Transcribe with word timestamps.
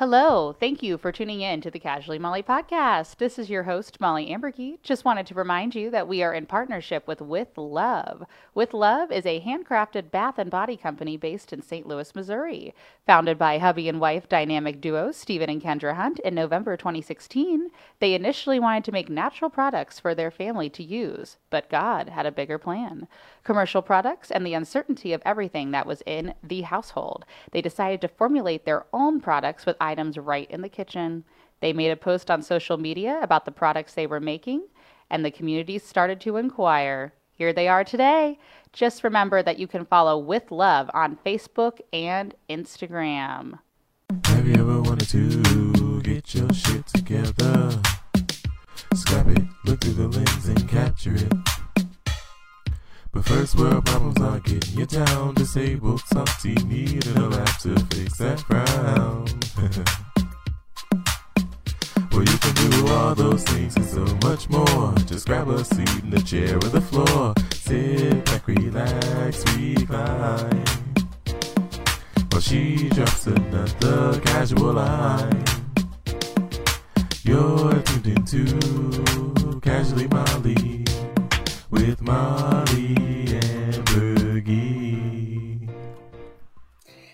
Hello, 0.00 0.56
thank 0.58 0.82
you 0.82 0.96
for 0.96 1.12
tuning 1.12 1.42
in 1.42 1.60
to 1.60 1.70
the 1.70 1.78
Casually 1.78 2.18
Molly 2.18 2.42
podcast. 2.42 3.18
This 3.18 3.38
is 3.38 3.50
your 3.50 3.64
host, 3.64 4.00
Molly 4.00 4.28
Amberkey. 4.28 4.78
Just 4.82 5.04
wanted 5.04 5.26
to 5.26 5.34
remind 5.34 5.74
you 5.74 5.90
that 5.90 6.08
we 6.08 6.22
are 6.22 6.32
in 6.32 6.46
partnership 6.46 7.06
with 7.06 7.20
With 7.20 7.58
Love. 7.58 8.24
With 8.54 8.72
Love 8.72 9.12
is 9.12 9.26
a 9.26 9.42
handcrafted 9.42 10.10
bath 10.10 10.38
and 10.38 10.50
body 10.50 10.78
company 10.78 11.18
based 11.18 11.52
in 11.52 11.60
St. 11.60 11.86
Louis, 11.86 12.14
Missouri. 12.14 12.74
Founded 13.06 13.36
by 13.36 13.58
hubby 13.58 13.90
and 13.90 14.00
wife 14.00 14.26
dynamic 14.26 14.80
duo 14.80 15.12
Stephen 15.12 15.50
and 15.50 15.60
Kendra 15.60 15.94
Hunt 15.94 16.18
in 16.20 16.34
November 16.34 16.78
2016, 16.78 17.68
they 17.98 18.14
initially 18.14 18.58
wanted 18.58 18.84
to 18.84 18.92
make 18.92 19.10
natural 19.10 19.50
products 19.50 20.00
for 20.00 20.14
their 20.14 20.30
family 20.30 20.70
to 20.70 20.82
use, 20.82 21.36
but 21.50 21.68
God 21.68 22.08
had 22.08 22.24
a 22.24 22.32
bigger 22.32 22.56
plan 22.56 23.06
commercial 23.44 23.82
products 23.82 24.30
and 24.30 24.46
the 24.46 24.54
uncertainty 24.54 25.12
of 25.12 25.22
everything 25.24 25.70
that 25.70 25.86
was 25.86 26.02
in 26.06 26.34
the 26.42 26.62
household. 26.62 27.24
They 27.52 27.62
decided 27.62 28.00
to 28.02 28.08
formulate 28.08 28.64
their 28.64 28.84
own 28.92 29.20
products 29.20 29.66
with 29.66 29.76
items 29.90 30.16
right 30.16 30.50
in 30.50 30.62
the 30.62 30.68
kitchen. 30.68 31.24
They 31.60 31.72
made 31.72 31.90
a 31.90 31.96
post 31.96 32.30
on 32.30 32.42
social 32.42 32.78
media 32.78 33.18
about 33.22 33.44
the 33.44 33.50
products 33.50 33.94
they 33.94 34.06
were 34.06 34.20
making, 34.20 34.62
and 35.10 35.24
the 35.24 35.30
community 35.30 35.78
started 35.78 36.20
to 36.22 36.36
inquire. 36.36 37.12
Here 37.32 37.52
they 37.52 37.68
are 37.68 37.84
today. 37.84 38.38
Just 38.72 39.02
remember 39.02 39.42
that 39.42 39.58
you 39.58 39.66
can 39.66 39.84
follow 39.84 40.18
With 40.18 40.50
Love 40.50 40.90
on 40.94 41.18
Facebook 41.26 41.80
and 41.92 42.34
Instagram. 42.48 43.58
Have 44.24 44.46
you 44.46 44.54
ever 44.54 44.80
wanted 44.82 45.08
to 45.08 46.02
get 46.02 46.34
your 46.34 46.52
shit 46.52 46.86
together? 46.86 47.80
Scrap 48.94 49.28
it, 49.28 49.42
look 49.64 49.80
through 49.80 49.92
the 49.94 50.08
lens 50.08 50.48
and 50.48 50.68
capture 50.68 51.14
it. 51.14 51.49
But 53.12 53.24
first 53.24 53.56
world 53.56 53.84
problems 53.86 54.20
are 54.20 54.38
getting 54.38 54.78
you 54.78 54.86
down. 54.86 55.34
Disabled, 55.34 56.00
salty, 56.00 56.54
needing 56.54 57.16
a 57.16 57.28
laugh 57.28 57.60
to 57.62 57.76
fix 57.86 58.18
that 58.18 58.38
frown. 58.40 59.26
well, 62.12 62.22
you 62.22 62.38
can 62.38 62.54
do 62.70 62.86
all 62.88 63.16
those 63.16 63.42
things 63.42 63.74
and 63.76 63.84
so 63.84 64.04
much 64.28 64.48
more. 64.48 64.94
Just 65.06 65.26
grab 65.26 65.48
a 65.48 65.64
seat 65.64 66.04
in 66.04 66.10
the 66.10 66.20
chair 66.20 66.54
or 66.56 66.60
the 66.60 66.80
floor. 66.80 67.34
Sit 67.52 68.24
back, 68.26 68.46
relax, 68.46 69.44
recline. 69.56 70.64
While 72.30 72.40
she 72.40 72.90
drops 72.90 73.26
another 73.26 74.20
casual 74.20 74.74
line. 74.74 75.44
You're 77.24 77.82
tuned 77.82 78.06
into 78.06 78.44
Casually 79.60 80.06
Molly 80.08 80.84
with 81.70 82.02
Molly 82.02 82.96
and 82.96 83.74
Bergie. 83.86 85.68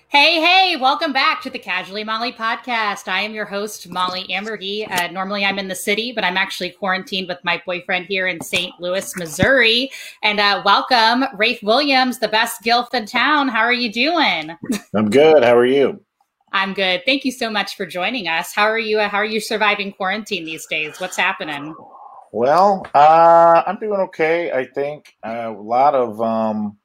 Hey, 0.08 0.40
hey, 0.40 0.76
welcome 0.80 1.12
back 1.12 1.42
to 1.42 1.50
the 1.50 1.58
Casually 1.58 2.04
Molly 2.04 2.32
podcast. 2.32 3.06
I 3.06 3.20
am 3.20 3.34
your 3.34 3.44
host, 3.44 3.88
Molly 3.90 4.26
Ambergy. 4.30 4.90
Uh, 4.90 5.08
normally 5.08 5.44
I'm 5.44 5.58
in 5.58 5.68
the 5.68 5.74
city, 5.74 6.12
but 6.12 6.24
I'm 6.24 6.38
actually 6.38 6.70
quarantined 6.70 7.28
with 7.28 7.38
my 7.44 7.62
boyfriend 7.66 8.06
here 8.06 8.26
in 8.26 8.40
St. 8.40 8.72
Louis, 8.80 9.14
Missouri. 9.16 9.90
And 10.22 10.40
uh, 10.40 10.62
welcome, 10.64 11.24
Rafe 11.36 11.62
Williams, 11.62 12.18
the 12.18 12.28
best 12.28 12.62
gilf 12.62 12.94
in 12.94 13.04
town. 13.04 13.48
How 13.48 13.60
are 13.60 13.74
you 13.74 13.92
doing? 13.92 14.56
I'm 14.94 15.10
good. 15.10 15.44
How 15.44 15.56
are 15.56 15.66
you? 15.66 16.00
I'm 16.52 16.72
good. 16.72 17.02
Thank 17.04 17.26
you 17.26 17.32
so 17.32 17.50
much 17.50 17.76
for 17.76 17.84
joining 17.84 18.26
us. 18.26 18.54
How 18.54 18.64
are 18.64 18.78
you? 18.78 19.00
How 19.00 19.18
are 19.18 19.24
you 19.24 19.40
surviving 19.40 19.92
quarantine 19.92 20.46
these 20.46 20.66
days? 20.66 20.98
What's 20.98 21.18
happening? 21.18 21.74
Well, 22.32 22.86
uh, 22.94 23.62
I'm 23.66 23.78
doing 23.78 24.00
okay. 24.00 24.52
I 24.52 24.66
think 24.66 25.14
uh, 25.24 25.52
a 25.56 25.60
lot 25.60 25.94
of 25.94 26.20
um, 26.20 26.78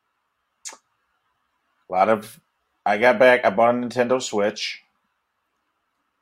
a 1.90 1.94
lot 1.94 2.10
of. 2.10 2.40
I 2.86 2.98
got 2.98 3.20
back. 3.20 3.46
I 3.46 3.50
bought 3.50 3.76
a 3.76 3.78
Nintendo 3.78 4.22
Switch, 4.22 4.82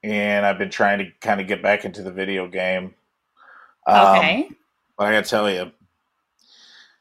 and 0.04 0.46
I've 0.46 0.58
been 0.58 0.70
trying 0.70 1.00
to 1.00 1.12
kind 1.22 1.40
of 1.40 1.48
get 1.48 1.62
back 1.62 1.86
into 1.86 2.02
the 2.04 2.12
video 2.12 2.48
game. 2.48 2.96
Um, 3.88 4.18
Okay. 4.18 4.50
But 4.98 5.08
I 5.08 5.12
gotta 5.14 5.30
tell 5.30 5.50
you, 5.50 5.72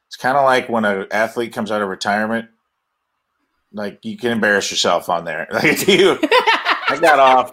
it's 0.06 0.16
kind 0.16 0.36
of 0.36 0.44
like 0.44 0.68
when 0.68 0.85
an 0.85 1.06
athlete 1.11 1.52
comes 1.52 1.70
out 1.73 1.83
of 1.83 1.89
retirement. 1.89 2.48
Like 3.73 4.05
you 4.05 4.17
can 4.17 4.30
embarrass 4.33 4.70
yourself 4.70 5.08
on 5.08 5.24
there. 5.24 5.48
Like 5.52 5.86
you, 5.89 6.18
I 6.23 6.98
got 7.00 7.18
off. 7.18 7.50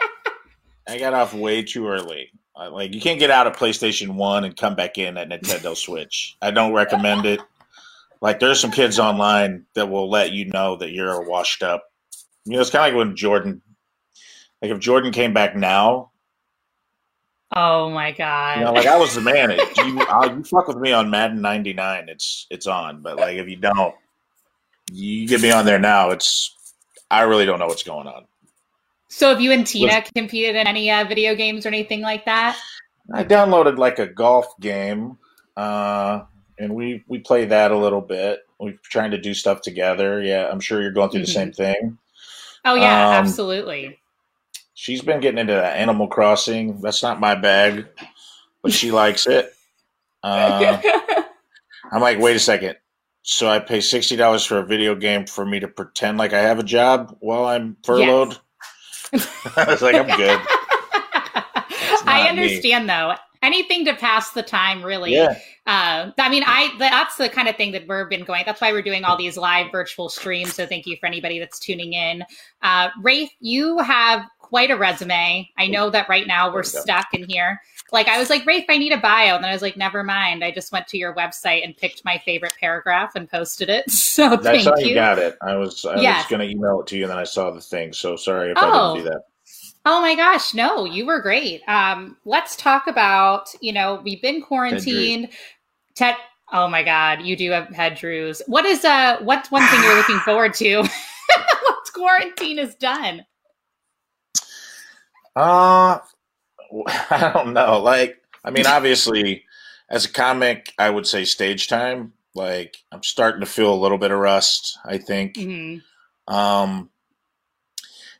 I 0.87 0.99
got 0.99 1.13
off 1.13 1.33
way 1.33 1.63
too 1.63 1.87
early. 1.87 2.31
Uh, 2.57 2.71
Like 2.71 2.93
you 2.93 3.01
can't 3.01 3.19
get 3.19 3.31
out 3.31 3.47
of 3.47 3.55
PlayStation 3.55 4.15
One 4.15 4.43
and 4.43 4.55
come 4.55 4.75
back 4.75 4.97
in 4.97 5.17
at 5.17 5.29
Nintendo 5.29 5.75
Switch. 5.75 6.37
I 6.41 6.51
don't 6.51 6.73
recommend 6.73 7.25
it. 7.25 7.39
Like 8.21 8.39
there's 8.39 8.59
some 8.59 8.71
kids 8.71 8.97
online 8.99 9.65
that 9.73 9.89
will 9.89 10.09
let 10.09 10.31
you 10.31 10.45
know 10.45 10.77
that 10.77 10.91
you're 10.91 11.21
washed 11.27 11.63
up. 11.63 11.83
You 12.45 12.53
know, 12.53 12.61
it's 12.61 12.69
kind 12.69 12.87
of 12.87 12.93
like 12.97 13.07
when 13.07 13.15
Jordan. 13.15 13.61
Like 14.61 14.71
if 14.71 14.79
Jordan 14.79 15.11
came 15.11 15.33
back 15.33 15.55
now, 15.55 16.11
oh 17.55 17.89
my 17.89 18.11
God. 18.13 18.57
you 18.59 18.65
know, 18.65 18.73
like 18.73 18.87
I 18.87 18.97
was 18.97 19.13
the 19.15 19.21
man. 19.33 19.51
It, 19.51 19.59
you, 19.77 19.99
uh, 20.01 20.33
you 20.35 20.43
fuck 20.43 20.67
with 20.67 20.77
me 20.77 20.91
on 20.91 21.09
Madden 21.09 21.41
'99, 21.41 22.09
it's 22.09 22.47
it's 22.49 22.67
on. 22.67 23.01
But 23.01 23.17
like 23.17 23.37
if 23.37 23.47
you 23.49 23.57
don't, 23.57 23.93
you 24.91 25.27
get 25.27 25.41
me 25.41 25.51
on 25.51 25.65
there 25.65 25.79
now. 25.79 26.11
It's 26.11 26.55
I 27.11 27.23
really 27.23 27.45
don't 27.45 27.59
know 27.59 27.67
what's 27.67 27.83
going 27.83 28.07
on. 28.07 28.25
So 29.07 29.29
have 29.29 29.41
you 29.41 29.51
and 29.51 29.65
Tina 29.65 30.03
competed 30.15 30.55
in 30.55 30.67
any 30.67 30.89
uh, 30.91 31.05
video 31.05 31.35
games 31.35 31.65
or 31.65 31.69
anything 31.69 32.01
like 32.01 32.25
that? 32.25 32.57
I 33.13 33.23
downloaded 33.23 33.77
like 33.77 33.99
a 33.99 34.07
golf 34.07 34.47
game, 34.59 35.17
uh, 35.55 36.23
and 36.57 36.73
we 36.73 37.03
we 37.07 37.19
play 37.19 37.45
that 37.45 37.71
a 37.71 37.77
little 37.77 38.01
bit. 38.01 38.39
We're 38.59 38.73
trying 38.83 39.11
to 39.11 39.17
do 39.17 39.33
stuff 39.33 39.61
together. 39.61 40.21
Yeah, 40.21 40.49
I'm 40.51 40.59
sure 40.59 40.81
you're 40.81 40.91
going 40.91 41.09
through 41.11 41.21
the 41.21 41.27
same 41.27 41.51
thing. 41.51 41.97
Oh 42.63 42.75
yeah, 42.75 43.09
Um, 43.09 43.13
absolutely. 43.25 43.99
She's 44.73 45.01
been 45.01 45.19
getting 45.21 45.37
into 45.37 45.53
Animal 45.53 46.07
Crossing. 46.07 46.81
That's 46.81 47.03
not 47.03 47.19
my 47.19 47.35
bag, 47.35 47.85
but 48.61 48.73
she 48.73 48.91
likes 48.91 49.27
it. 49.27 49.51
Uh, 50.23 50.81
I'm 51.91 52.01
like, 52.01 52.17
wait 52.17 52.35
a 52.35 52.39
second. 52.39 52.77
So 53.21 53.47
I 53.47 53.59
pay 53.59 53.79
sixty 53.79 54.15
dollars 54.15 54.43
for 54.43 54.57
a 54.57 54.65
video 54.65 54.95
game 54.95 55.27
for 55.27 55.45
me 55.45 55.59
to 55.59 55.67
pretend 55.67 56.17
like 56.17 56.33
I 56.33 56.39
have 56.41 56.57
a 56.57 56.63
job 56.63 57.15
while 57.19 57.45
I'm 57.45 57.77
furloughed. 57.83 58.39
I 59.55 59.65
was 59.67 59.81
like, 59.81 59.95
I'm 59.95 60.07
good. 60.17 60.39
I 62.07 62.27
understand 62.29 62.89
though. 62.89 63.15
Anything 63.41 63.85
to 63.85 63.93
pass 63.93 64.31
the 64.31 64.41
time, 64.41 64.83
really. 64.83 65.13
Yeah, 65.13 65.37
Uh, 65.67 66.11
I 66.17 66.29
mean, 66.29 66.43
I 66.47 66.73
that's 66.79 67.17
the 67.17 67.29
kind 67.29 67.47
of 67.47 67.55
thing 67.57 67.73
that 67.73 67.87
we've 67.87 68.09
been 68.09 68.25
going. 68.25 68.43
That's 68.45 68.59
why 68.59 68.71
we're 68.71 68.81
doing 68.81 69.03
all 69.03 69.17
these 69.17 69.37
live 69.37 69.71
virtual 69.71 70.09
streams. 70.09 70.55
So 70.55 70.65
thank 70.65 70.87
you 70.87 70.97
for 70.97 71.05
anybody 71.05 71.37
that's 71.37 71.59
tuning 71.59 71.93
in. 71.93 72.23
Uh, 72.63 72.89
Rafe, 73.01 73.29
you 73.39 73.77
have 73.79 74.25
quite 74.39 74.71
a 74.71 74.77
resume. 74.77 75.49
I 75.57 75.67
know 75.67 75.89
that 75.91 76.09
right 76.09 76.25
now 76.25 76.51
we're 76.51 76.59
we 76.59 76.65
stuck 76.65 77.07
in 77.13 77.29
here. 77.29 77.61
Like 77.91 78.07
I 78.07 78.17
was 78.17 78.29
like, 78.29 78.45
Rafe, 78.45 78.65
I 78.69 78.77
need 78.77 78.91
a 78.91 78.97
bio, 78.97 79.35
and 79.35 79.43
then 79.43 79.51
I 79.51 79.53
was 79.53 79.61
like, 79.61 79.77
never 79.77 80.03
mind. 80.03 80.43
I 80.43 80.51
just 80.51 80.71
went 80.71 80.87
to 80.87 80.97
your 80.97 81.13
website 81.15 81.63
and 81.63 81.77
picked 81.77 82.03
my 82.03 82.17
favorite 82.25 82.53
paragraph 82.59 83.11
and 83.15 83.29
posted 83.29 83.69
it. 83.69 83.85
So 83.91 84.37
that's 84.37 84.45
thank 84.47 84.65
how 84.65 84.77
you. 84.79 84.87
you 84.89 84.95
got 84.95 85.19
it. 85.19 85.35
I 85.41 85.55
was 85.55 85.85
I 85.85 86.01
Yes. 86.01 86.23
was 86.23 86.29
going 86.29 86.39
to 86.41 86.49
email 86.49 86.79
it 86.81 86.87
to 86.87 86.97
you, 86.97 87.03
and 87.03 87.11
then 87.11 87.17
I 87.19 87.25
saw 87.25 87.51
the 87.51 87.61
thing. 87.61 87.93
So 87.93 88.15
sorry 88.15 88.51
if 88.51 88.57
I 88.57 88.71
Oh. 88.71 88.71
didn't 88.71 88.93
do 88.93 89.03
that. 89.03 89.21
Oh 89.85 90.01
my 90.01 90.15
gosh, 90.15 90.53
no, 90.55 90.85
you 90.85 91.05
were 91.05 91.21
great. 91.21 91.61
Um, 91.67 92.17
let's 92.25 92.55
talk 92.55 92.87
about, 92.87 93.49
you 93.61 93.71
know, 93.71 94.01
we've 94.03 94.21
been 94.21 94.41
quarantined. 94.41 95.29
Ted, 95.93 96.15
oh 96.51 96.67
my 96.67 96.81
God, 96.81 97.21
you 97.21 97.35
do 97.35 97.51
have 97.51 97.67
head 97.69 97.95
drews. 97.95 98.41
What 98.47 98.65
is 98.65 98.83
uh 98.83 99.17
what's 99.21 99.51
one 99.51 99.67
thing 99.67 99.83
you're 99.83 99.95
looking 99.95 100.19
forward 100.19 100.55
to? 100.55 100.77
Once 100.79 101.89
quarantine 101.93 102.57
is 102.57 102.73
done. 102.75 103.25
Uh, 105.35 105.99
I 107.09 107.31
don't 107.33 107.53
know. 107.53 107.81
Like, 107.81 108.21
I 108.43 108.51
mean, 108.51 108.65
obviously, 108.67 109.43
as 109.89 110.05
a 110.05 110.11
comic, 110.11 110.73
I 110.77 110.89
would 110.89 111.07
say 111.07 111.25
stage 111.25 111.67
time. 111.67 112.13
Like, 112.33 112.77
I'm 112.91 113.03
starting 113.03 113.39
to 113.41 113.45
feel 113.45 113.73
a 113.73 113.75
little 113.81 113.97
bit 113.97 114.11
of 114.11 114.19
rust. 114.19 114.77
I 114.85 114.97
think. 114.97 115.35
Mhm. 115.35 115.81
Um, 116.27 116.89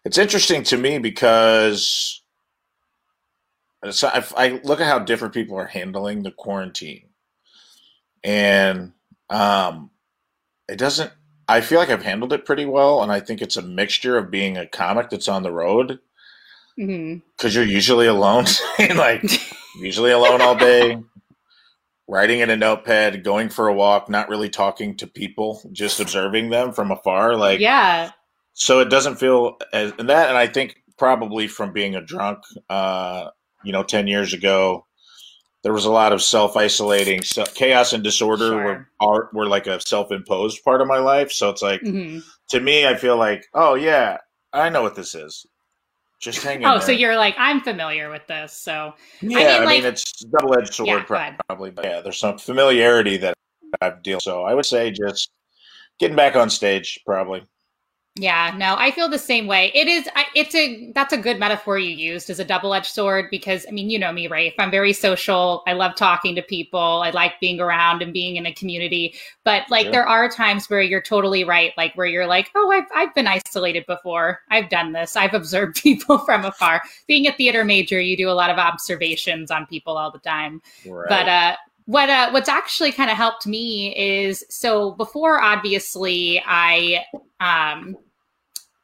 it's 0.04 0.18
interesting 0.18 0.64
to 0.64 0.78
me 0.78 1.00
because 1.00 2.22
so 3.92 4.08
I, 4.08 4.24
I 4.38 4.62
look 4.64 4.80
at 4.82 4.88
how 4.88 5.00
different 5.00 5.34
people 5.34 5.58
are 5.58 5.66
handling 5.66 6.24
the 6.24 6.32
quarantine, 6.32 7.10
and 8.24 8.94
um, 9.30 9.92
it 10.68 10.78
doesn't. 10.78 11.12
I 11.48 11.62
feel 11.62 11.80
like 11.80 11.90
I've 11.90 12.04
handled 12.04 12.34
it 12.34 12.46
pretty 12.46 12.66
well, 12.66 13.04
and 13.04 13.12
I 13.12 13.20
think 13.20 13.42
it's 13.42 13.58
a 13.58 13.62
mixture 13.62 14.18
of 14.18 14.32
being 14.32 14.58
a 14.58 14.66
comic 14.68 15.10
that's 15.10 15.28
on 15.28 15.44
the 15.44 15.52
road 15.52 16.00
Because 16.78 17.56
you're 17.56 17.64
usually 17.64 18.08
alone, 18.08 18.46
like 18.80 19.24
usually 19.80 20.12
alone 20.12 20.42
all 20.42 20.56
day, 20.56 20.98
writing 22.08 22.40
in 22.42 22.50
a 22.50 22.56
notepad, 22.58 23.24
going 23.24 23.50
for 23.50 23.68
a 23.68 23.74
walk, 23.74 24.10
not 24.10 24.30
really 24.30 24.50
talking 24.50 24.96
to 24.98 25.08
people, 25.08 25.62
just 25.72 26.00
observing 26.00 26.50
them 26.50 26.72
from 26.74 26.92
afar. 26.92 27.36
Like, 27.36 27.60
yeah. 27.60 28.12
so 28.54 28.80
it 28.80 28.90
doesn't 28.90 29.16
feel 29.16 29.58
as 29.74 29.94
and 29.98 30.10
that, 30.10 30.30
and 30.30 30.38
I 30.38 30.48
think 30.48 30.76
probably 30.98 31.48
from 31.48 31.74
being 31.74 31.96
a 31.96 32.02
drunk, 32.02 32.40
uh, 32.70 33.30
you 33.64 33.72
know, 33.72 33.84
ten 33.84 34.08
years 34.08 34.34
ago, 34.34 34.86
there 35.64 35.74
was 35.74 35.86
a 35.86 35.92
lot 35.92 36.14
of 36.14 36.22
self 36.22 36.56
isolating, 36.58 37.22
so, 37.24 37.44
chaos 37.46 37.92
and 37.94 38.04
disorder 38.04 38.50
Sure. 38.50 38.64
were 38.64 38.90
are, 39.00 39.30
were 39.34 39.48
like 39.48 39.66
a 39.68 39.80
self 39.82 40.12
imposed 40.12 40.64
part 40.64 40.82
of 40.82 40.88
my 40.88 41.00
life. 41.00 41.32
So 41.32 41.50
it's 41.50 41.62
like 41.62 41.82
Mhm. 41.82 42.22
to 42.50 42.60
me, 42.60 42.86
I 42.86 42.96
feel 42.96 43.18
like, 43.18 43.46
oh 43.54 43.74
yeah, 43.76 44.18
I 44.54 44.70
know 44.70 44.84
what 44.84 44.96
this 44.96 45.16
is. 45.16 45.46
Just 46.20 46.44
hang 46.44 46.62
in 46.62 46.66
Oh, 46.68 46.74
there. 46.78 46.82
so 46.82 46.92
you're 46.92 47.16
like, 47.18 47.36
I'm 47.38 47.62
familiar 47.62 48.10
with 48.10 48.26
this. 48.28 48.54
So 48.54 48.94
Yeah, 49.22 49.60
mean, 49.60 49.62
I 49.62 49.66
mean, 49.66 49.86
it's 49.86 50.12
double 50.24 50.58
edged 50.58 50.74
sword, 50.74 50.88
Yeah, 50.88 51.00
go 51.00 51.06
pro- 51.06 51.18
ahead. 51.18 51.36
probably, 51.48 51.72
but 51.72 51.86
yeah, 51.86 52.02
there's 52.02 52.18
some 52.20 52.38
familiarity 52.38 53.18
that 53.18 53.34
I've 53.82 54.02
dealt. 54.02 54.24
So 54.24 54.44
I 54.44 54.54
would 54.54 54.66
say 54.66 54.92
just 54.92 55.30
getting 56.00 56.16
back 56.16 56.36
on 56.36 56.50
stage, 56.50 57.00
probably. 57.06 57.44
Yeah, 58.18 58.54
no, 58.56 58.76
I 58.78 58.92
feel 58.92 59.10
the 59.10 59.20
same 59.20 59.46
way. 59.46 59.74
It 59.76 59.90
is, 59.90 60.08
it's 60.36 60.56
a, 60.56 60.90
that's 60.94 61.12
a 61.12 61.18
good 61.18 61.38
metaphor 61.38 61.78
you 61.78 61.90
used 61.90 62.30
as 62.30 62.40
a 62.40 62.46
double 62.46 62.74
edged 62.74 62.94
sword 62.94 63.26
because, 63.30 63.66
I 63.68 63.72
mean, 63.72 63.90
you 63.90 64.00
know 64.00 64.14
me, 64.14 64.28
Rafe. 64.28 64.54
I'm 64.58 64.72
very 64.72 64.94
social. 64.94 65.64
I 65.68 65.74
love 65.74 65.96
talking 65.96 66.34
to 66.36 66.42
people. 66.42 67.02
I 67.04 67.10
like 67.10 67.34
being 67.42 67.60
around 67.60 68.02
and 68.02 68.14
being 68.14 68.38
in 68.38 68.46
a 68.46 68.54
community. 68.54 69.16
But 69.44 69.64
like, 69.70 69.88
Sure. 69.88 69.92
there 69.92 70.08
are 70.08 70.30
times 70.30 70.70
where 70.70 70.82
you're 70.82 71.02
totally 71.02 71.44
right. 71.44 71.74
Like, 71.76 71.94
where 71.96 72.08
you're 72.08 72.26
like, 72.26 72.52
oh, 72.56 72.72
I've, 72.72 72.86
I've 72.96 73.14
been 73.16 73.28
isolated 73.28 73.86
before. 73.86 74.40
I've 74.50 74.70
done 74.70 74.94
this. 74.94 75.18
I've 75.18 75.34
observed 75.34 75.76
people 75.84 76.18
from 76.20 76.46
afar. 76.46 76.84
Being 77.08 77.28
a 77.28 77.34
theater 77.34 77.66
major, 77.66 78.00
you 78.00 78.16
do 78.16 78.30
a 78.30 78.32
lot 78.32 78.50
of 78.50 78.58
observations 78.58 79.52
on 79.52 79.66
people 79.66 79.98
all 79.98 80.10
the 80.10 80.20
time. 80.20 80.62
Right. 80.88 81.10
But 81.10 81.28
uh, 81.28 81.56
what 81.86 82.10
uh, 82.10 82.30
what's 82.32 82.50
actually 82.50 82.92
kind 82.92 83.12
of 83.12 83.18
helped 83.18 83.46
me 83.46 83.96
is 83.96 84.44
so 84.50 84.92
before 84.94 85.42
obviously 85.42 86.42
I 86.46 87.04
um, 87.40 87.96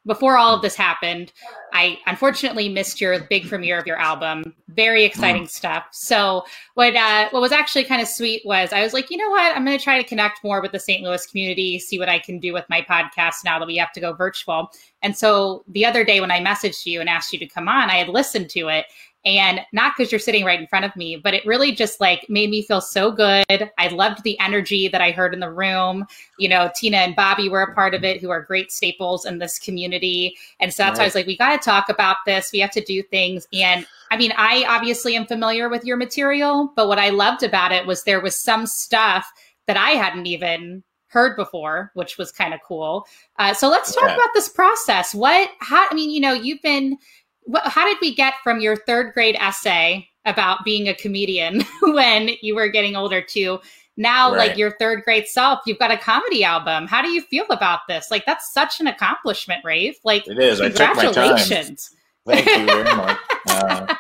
before 0.06 0.36
all 0.36 0.56
of 0.56 0.62
this 0.62 0.76
happened, 0.76 1.32
I 1.74 2.00
unfortunately 2.08 2.70
missed 2.70 3.00
your 3.00 3.20
big 3.20 3.48
premiere 3.48 3.78
of 3.78 3.86
your 3.86 3.98
album. 3.98 4.56
Very 4.70 5.04
exciting 5.04 5.48
stuff. 5.48 5.86
So 5.92 6.44
what 6.74 6.96
uh, 6.96 7.30
what 7.30 7.42
was 7.42 7.52
actually 7.52 7.84
kind 7.84 8.02
of 8.02 8.08
sweet 8.08 8.42
was 8.44 8.74
I 8.74 8.82
was 8.82 8.94
like, 8.94 9.12
you 9.12 9.18
know 9.18 9.30
what, 9.30 9.56
I'm 9.56 9.64
going 9.64 9.78
to 9.78 9.84
try 9.84 10.02
to 10.02 10.08
connect 10.08 10.44
more 10.44 10.62
with 10.62 10.72
the 10.72 10.80
St. 10.80 11.04
Louis 11.04 11.26
community, 11.28 11.78
see 11.78 12.00
what 12.00 12.10
I 12.10 12.20
can 12.20 12.40
do 12.40 12.52
with 12.54 12.66
my 12.70 12.82
podcast 12.82 13.44
now 13.46 13.60
that 13.60 13.68
we 13.68 13.78
have 13.78 13.92
to 13.94 14.00
go 14.00 14.14
virtual. 14.14 14.72
And 15.04 15.16
so 15.16 15.64
the 15.68 15.86
other 15.86 16.04
day 16.04 16.20
when 16.20 16.32
I 16.32 16.40
messaged 16.40 16.86
you 16.86 17.00
and 17.00 17.10
asked 17.10 17.32
you 17.34 17.40
to 17.40 17.48
come 17.48 17.68
on, 17.68 17.90
I 17.90 17.98
had 17.98 18.10
listened 18.10 18.50
to 18.52 18.70
it 18.70 18.86
and 19.24 19.62
not 19.72 19.94
because 19.96 20.12
you're 20.12 20.20
sitting 20.20 20.44
right 20.44 20.60
in 20.60 20.68
front 20.68 20.86
of 20.86 20.96
me 20.96 21.16
but 21.16 21.34
it 21.34 21.46
really 21.46 21.72
just 21.72 22.00
like 22.02 22.26
made 22.30 22.50
me 22.50 22.62
feel 22.64 22.82
so 22.82 23.12
good. 23.12 23.46
I 23.50 23.88
loved 23.92 24.24
the 24.24 24.40
energy 24.40 24.88
that 24.88 25.02
i 25.02 25.12
heard 25.12 25.34
in 25.34 25.40
the 25.40 25.52
room. 25.52 26.06
You 26.40 26.50
know 26.50 26.72
tina 26.76 26.98
and 26.98 27.16
bobby 27.16 27.50
were 27.50 27.62
a 27.62 27.76
part 27.76 27.94
of 27.94 28.04
it 28.04 28.20
who 28.22 28.30
are 28.30 28.42
great 28.42 28.72
staples 28.72 29.26
in 29.26 29.38
this 29.40 29.60
community. 29.60 30.36
And 30.60 30.74
so 30.74 30.84
that's 30.84 30.98
why 30.98 31.04
i 31.04 31.08
was 31.08 31.16
like 31.16 31.28
we 31.28 31.38
got 31.38 31.52
to 31.60 31.64
talk 31.64 31.90
about 31.90 32.18
this. 32.26 32.52
We 32.52 32.60
have 32.60 32.72
to 32.72 32.84
do 32.84 33.04
things. 33.04 33.48
And 33.54 33.86
i 34.12 34.18
mean 34.18 34.34
i 34.38 34.66
obviously 34.68 35.16
am 35.16 35.26
familiar 35.26 35.70
with 35.70 35.86
your 35.86 35.98
material 35.98 36.72
but 36.76 36.88
what 36.88 37.00
i 37.00 37.10
loved 37.10 37.44
about 37.44 37.72
it 37.72 37.86
was 37.86 38.04
there 38.04 38.20
was 38.22 38.36
some 38.36 38.66
stuff 38.66 39.32
that 39.68 39.78
i 39.78 39.92
hadn't 39.92 40.26
even 40.26 40.84
heard 41.08 41.36
before 41.36 41.92
which 41.94 42.18
was 42.18 42.32
kind 42.32 42.54
of 42.54 42.60
cool. 42.66 43.06
Uh, 43.38 43.54
so 43.54 43.70
let's 43.70 43.94
talk 43.94 44.08
Yeah. 44.08 44.16
about 44.16 44.30
this 44.34 44.48
process. 44.50 45.14
What 45.14 45.50
how 45.60 45.86
i 45.90 45.94
mean 45.94 46.10
you 46.10 46.22
know 46.22 46.34
you've 46.34 46.62
been 46.62 46.98
what, 47.44 47.64
how 47.66 47.86
did 47.86 47.98
we 48.02 48.14
get 48.14 48.34
from 48.44 48.60
your 48.62 48.76
third 48.76 49.14
grade 49.14 49.36
essay 49.40 50.08
about 50.26 50.64
being 50.64 50.88
a 50.88 50.94
comedian 50.94 51.64
when 51.82 52.30
you 52.42 52.56
were 52.56 52.68
getting 52.70 52.96
older 52.96 53.22
to 53.22 53.60
now 53.98 54.32
Right. 54.32 54.50
like 54.50 54.58
your 54.58 54.72
third 54.78 55.04
grade 55.04 55.28
self 55.28 55.60
you've 55.66 55.80
got 55.80 55.92
a 55.92 55.98
comedy 55.98 56.44
album 56.44 56.88
how 56.88 57.02
do 57.02 57.10
you 57.10 57.22
feel 57.22 57.46
about 57.50 57.82
this 57.88 58.10
like 58.12 58.26
that's 58.26 58.54
such 58.54 58.80
an 58.80 58.88
accomplishment 58.88 59.64
Rafe. 59.66 60.00
like 60.04 60.28
it 60.28 60.40
is. 60.40 60.62
I 60.62 60.70
took 60.70 60.80
my 60.80 60.86
time. 61.04 61.14
congratulations 61.14 61.92
Thank 62.26 62.46
you 62.46 62.66
very 62.66 62.84
much. 62.96 63.18
Uh, 63.48 63.96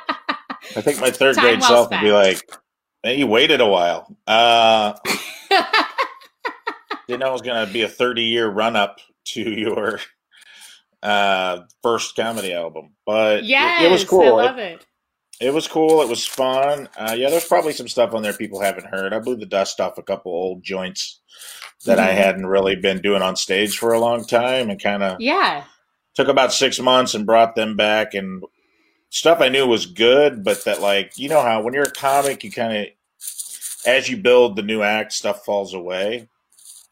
I 0.77 0.81
think 0.81 1.01
my 1.01 1.09
third 1.09 1.35
Time 1.35 1.43
grade 1.43 1.59
well 1.61 1.69
self 1.69 1.89
would 1.89 1.99
be 2.01 2.11
like, 2.11 2.47
"Hey, 3.01 3.17
you 3.17 3.27
waited 3.27 3.59
a 3.59 3.67
while." 3.67 4.15
Uh, 4.27 4.93
didn't 7.07 7.19
know 7.19 7.29
it 7.29 7.33
was 7.33 7.41
going 7.41 7.65
to 7.65 7.73
be 7.73 7.81
a 7.81 7.89
30 7.89 8.21
year 8.21 8.47
run 8.47 8.75
up 8.75 8.99
to 9.25 9.41
your 9.41 9.99
uh, 11.03 11.61
first 11.81 12.15
comedy 12.15 12.53
album, 12.53 12.91
but 13.05 13.39
it- 13.39 13.45
yes 13.45 13.83
it, 13.83 13.91
was 13.91 14.03
cool. 14.05 14.21
i 14.21 14.43
It- 14.43 14.45
love 14.45 14.57
it 14.59 14.85
It 15.39 15.53
was 15.53 15.67
cool. 15.67 16.03
It 16.03 16.07
was 16.07 16.23
fun. 16.27 16.87
Uh, 16.95 17.15
yeah, 17.17 17.31
there's 17.31 17.47
probably 17.47 17.73
some 17.73 17.87
stuff 17.87 18.13
on 18.13 18.21
there 18.21 18.31
people 18.33 18.61
haven't 18.61 18.85
heard. 18.85 19.11
I 19.11 19.17
blew 19.17 19.35
the 19.35 19.47
dust 19.47 19.79
off 19.81 19.97
a 19.97 20.03
couple 20.03 20.31
old 20.31 20.61
joints 20.63 21.19
that 21.85 21.97
I 21.99 22.09
Mhm. 22.09 22.15
hadn't 22.15 22.45
really 22.45 22.75
been 22.75 23.01
doing 23.01 23.23
on 23.23 23.35
stage 23.35 23.75
for 23.79 23.91
a 23.93 23.99
long 23.99 24.23
time 24.25 24.69
and 24.69 24.79
kind 24.79 25.01
of 25.01 25.19
yeah 25.19 25.63
took 26.13 26.27
about 26.27 26.53
six 26.53 26.77
months 26.79 27.15
and 27.15 27.25
brought 27.25 27.55
them 27.55 27.75
back 27.75 28.13
and 28.13 28.43
stuff 29.09 29.41
I 29.41 29.49
knew 29.49 29.65
was 29.65 29.85
good, 29.87 30.43
but 30.43 30.63
that 30.65 30.79
like, 30.81 31.17
you 31.17 31.27
know 31.29 31.41
how 31.41 31.61
when 31.63 31.73
you're 31.73 31.83
a 31.85 31.91
comic, 31.91 32.43
you 32.43 32.51
kind 32.51 32.77
of, 32.77 32.85
as 33.85 34.09
you 34.09 34.17
build 34.17 34.55
the 34.55 34.61
new 34.61 34.83
act, 34.83 35.11
stuff 35.13 35.43
falls 35.43 35.73
away. 35.73 36.29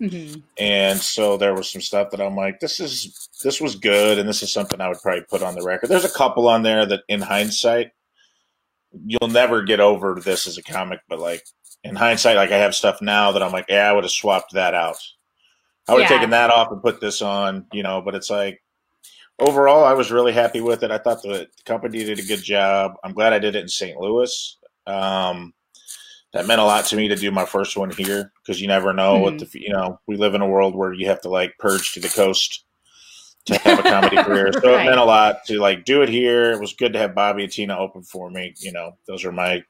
Mhm. 0.01 0.41
And 0.57 0.97
so 0.99 1.35
there 1.37 1.53
was 1.53 1.69
some 1.69 1.81
stuff 1.81 2.11
that 2.11 2.21
I'm 2.21 2.35
like, 2.35 2.59
this 2.59 2.79
is 2.79 3.27
this 3.43 3.59
was 3.59 3.75
good, 3.75 4.17
and 4.17 4.27
this 4.27 4.41
is 4.43 4.51
something 4.51 4.79
I 4.79 4.87
would 4.87 5.01
probably 5.01 5.23
put 5.29 5.43
on 5.43 5.55
the 5.55 5.63
record. 5.63 5.87
There's 5.89 6.05
a 6.05 6.09
couple 6.17 6.47
on 6.47 6.63
there 6.63 6.85
that, 6.85 7.03
in 7.09 7.21
hindsight, 7.21 7.91
you'll 9.05 9.29
never 9.29 9.61
get 9.63 9.79
over 9.79 10.19
this 10.23 10.47
as 10.47 10.57
a 10.57 10.63
comic, 10.63 10.99
but 11.09 11.19
like 11.19 11.43
in 11.83 11.95
hindsight, 11.95 12.35
like 12.37 12.51
I 12.51 12.57
have 12.57 12.75
stuff 12.75 13.01
now 13.01 13.31
that 13.31 13.43
I'm 13.43 13.51
like, 13.51 13.65
yeah, 13.69 13.89
I 13.89 13.93
would 13.93 14.03
have 14.03 14.11
swapped 14.11 14.53
that 14.53 14.73
out. 14.73 14.97
I 15.87 15.93
would 15.93 16.01
have 16.03 16.11
Yeah. 16.11 16.17
taken 16.17 16.29
that 16.31 16.49
off 16.51 16.71
and 16.71 16.81
put 16.81 16.99
this 17.01 17.21
on, 17.21 17.65
you 17.73 17.83
know. 17.83 18.01
But 18.01 18.15
it's 18.15 18.29
like 18.29 18.61
overall, 19.39 19.83
I 19.85 19.93
was 19.93 20.11
really 20.11 20.33
happy 20.33 20.61
with 20.61 20.83
it. 20.83 20.91
I 20.91 20.97
thought 20.97 21.21
the, 21.21 21.47
the 21.55 21.63
company 21.65 22.03
did 22.03 22.19
a 22.19 22.23
good 22.23 22.43
job. 22.43 22.95
I'm 23.03 23.13
glad 23.13 23.33
I 23.33 23.39
did 23.39 23.55
it 23.55 23.61
in 23.61 23.67
St. 23.69 23.97
Louis. 23.99 24.57
Um, 24.87 25.53
that 26.33 26.45
meant 26.47 26.61
a 26.61 26.63
lot 26.65 26.85
to 26.85 26.95
me 26.95 27.07
to 27.07 27.15
do 27.15 27.31
my 27.31 27.45
first 27.45 27.75
one 27.77 27.89
here 27.89 28.31
because 28.41 28.61
you 28.61 28.67
never 28.67 28.93
know 28.93 29.17
what 29.19 29.39
the 29.39 29.49
you 29.53 29.69
know 29.73 29.99
we 30.07 30.15
live 30.15 30.35
in 30.35 30.41
a 30.41 30.47
world 30.47 30.75
where 30.75 30.93
you 30.93 31.07
have 31.07 31.21
to 31.21 31.29
like 31.29 31.57
purge 31.59 31.93
to 31.93 31.99
the 31.99 32.09
coast 32.09 32.65
to 33.45 33.57
have 33.59 33.79
a 33.79 33.83
comedy 33.83 34.17
career. 34.23 34.51
So 34.53 34.59
Right. 34.73 34.81
it 34.81 34.89
meant 34.89 34.99
a 34.99 35.05
lot 35.05 35.45
to 35.47 35.59
like 35.59 35.85
do 35.85 36.01
it 36.01 36.09
here. 36.09 36.51
It 36.51 36.59
was 36.59 36.73
good 36.73 36.93
to 36.93 36.99
have 36.99 37.15
bobby 37.15 37.43
and 37.43 37.51
tina 37.51 37.77
open 37.77 38.03
for 38.03 38.29
me 38.29 38.53
you 38.59 38.71
know. 38.71 38.97
Those 39.07 39.25
are 39.25 39.31
my 39.31 39.63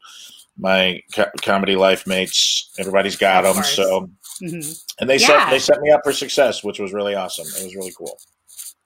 my 0.58 1.02
co- 1.16 1.32
comedy 1.42 1.76
life 1.78 2.06
mates. 2.06 2.70
Everybody's 2.78 3.16
got 3.16 3.44
them 3.44 3.64
so 3.64 4.10
Mhm. 4.42 4.84
and 5.00 5.10
they 5.10 5.18
Yeah. 5.18 5.28
set 5.28 5.50
they 5.52 5.60
set 5.60 5.82
me 5.82 5.92
up 5.92 6.02
for 6.04 6.12
success 6.14 6.64
which 6.64 6.80
was 6.80 6.92
really 6.94 7.16
awesome. 7.16 7.46
It 7.48 7.64
was 7.64 7.76
really 7.76 7.94
cool 7.98 8.18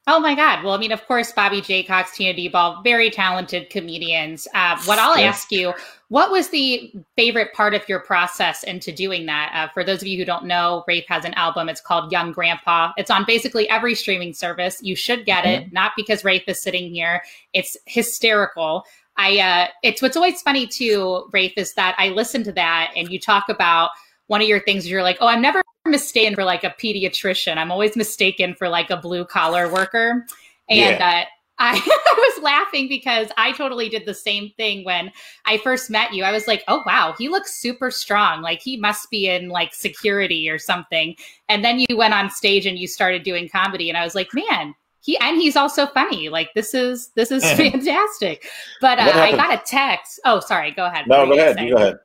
Oh 0.05 0.19
my 0.19 0.35
God. 0.35 0.65
Well, 0.65 0.73
I 0.73 0.77
mean, 0.77 0.91
of 0.91 1.05
course, 1.07 1.31
Bobby 1.31 1.61
J. 1.61 1.81
Cox, 1.81 2.17
Tina 2.17 2.33
Deball, 2.37 2.83
very 2.83 3.09
talented 3.09 3.69
comedians. 3.69 4.49
Uh, 4.53 4.77
what 4.83 4.99
I'll 4.99 5.17
Yeah. 5.17 5.27
ask 5.27 5.49
you, 5.49 5.73
what 6.09 6.29
was 6.29 6.49
the 6.49 6.91
favorite 7.15 7.53
part 7.53 7.73
of 7.73 7.87
your 7.87 8.01
process 8.01 8.63
into 8.63 8.91
doing 8.91 9.25
that? 9.27 9.51
Uh, 9.55 9.71
for 9.73 9.81
those 9.81 10.01
of 10.01 10.07
you 10.09 10.17
who 10.17 10.25
don't 10.25 10.43
know, 10.43 10.83
Rafe 10.89 11.05
has 11.07 11.23
an 11.23 11.33
album. 11.35 11.69
It's 11.69 11.79
called 11.79 12.11
Young 12.11 12.33
Grandpa. 12.33 12.91
It's 12.97 13.09
on 13.09 13.23
basically 13.25 13.69
every 13.69 13.95
streaming 13.95 14.33
service. 14.33 14.77
You 14.81 14.97
should 14.97 15.25
get 15.25 15.45
it, 15.45 15.71
not 15.71 15.93
because 15.95 16.25
Rafe 16.25 16.43
is 16.47 16.61
sitting 16.61 16.93
here. 16.93 17.23
It's 17.53 17.77
hysterical. 17.85 18.85
I, 19.15 19.39
uh, 19.39 19.67
it's 19.83 20.01
what's 20.01 20.17
always 20.17 20.41
funny 20.41 20.67
too, 20.67 21.29
Rafe, 21.31 21.53
is 21.55 21.75
that 21.75 21.95
I 21.97 22.09
listen 22.09 22.43
to 22.43 22.51
that 22.51 22.91
and 22.97 23.09
you 23.09 23.19
talk 23.21 23.47
about 23.47 23.91
one 24.27 24.41
of 24.41 24.49
your 24.49 24.59
things. 24.59 24.89
You're 24.89 25.03
like, 25.03 25.17
oh, 25.21 25.27
I'm 25.27 25.41
never 25.41 25.61
mistaken 25.85 26.35
for 26.35 26.43
like 26.43 26.63
a 26.63 26.69
pediatrician. 26.69 27.57
I'm 27.57 27.71
always 27.71 27.95
mistaken 27.95 28.55
for 28.55 28.69
like 28.69 28.89
a 28.89 28.97
blue 28.97 29.25
collar 29.25 29.71
worker. 29.71 30.25
And 30.69 31.01
uh, 31.01 31.25
I, 31.59 31.75
I 32.05 32.31
was 32.35 32.43
laughing 32.43 32.87
because 32.87 33.27
I 33.37 33.51
totally 33.51 33.89
did 33.89 34.05
the 34.05 34.13
same 34.13 34.51
thing 34.55 34.85
when 34.85 35.11
I 35.45 35.57
first 35.57 35.89
met 35.89 36.13
you. 36.13 36.23
I 36.23 36.31
was 36.31 36.47
like, 36.47 36.63
oh, 36.67 36.83
wow, 36.85 37.15
he 37.17 37.27
looks 37.27 37.55
super 37.55 37.91
strong. 37.91 38.41
Like 38.41 38.61
he 38.61 38.77
must 38.77 39.09
be 39.09 39.27
in 39.29 39.49
like 39.49 39.73
security 39.73 40.49
or 40.49 40.57
something. 40.57 41.15
And 41.49 41.63
then 41.63 41.79
you 41.79 41.97
went 41.97 42.13
on 42.13 42.29
stage 42.29 42.65
and 42.65 42.79
you 42.79 42.87
started 42.87 43.23
doing 43.23 43.49
comedy. 43.49 43.89
And 43.89 43.97
I 43.97 44.03
was 44.03 44.15
like, 44.15 44.33
man, 44.33 44.73
he 45.01 45.17
and 45.17 45.35
he's 45.35 45.57
also 45.57 45.85
funny. 45.87 46.29
Like 46.29 46.53
this 46.55 46.73
is 46.73 47.09
this 47.15 47.29
is 47.29 47.43
fantastic. 47.53 48.47
But 48.79 48.99
uh, 48.99 49.11
I 49.13 49.31
got 49.35 49.53
a 49.53 49.61
text. 49.65 50.21
Oh, 50.23 50.39
sorry. 50.39 50.71
Go 50.71 50.85
ahead. 50.85 51.07
no 51.07 51.25
go 51.25 51.33
ahead 51.33 51.59
you 51.59 51.75
go 51.75 51.75
ahead 51.75 51.99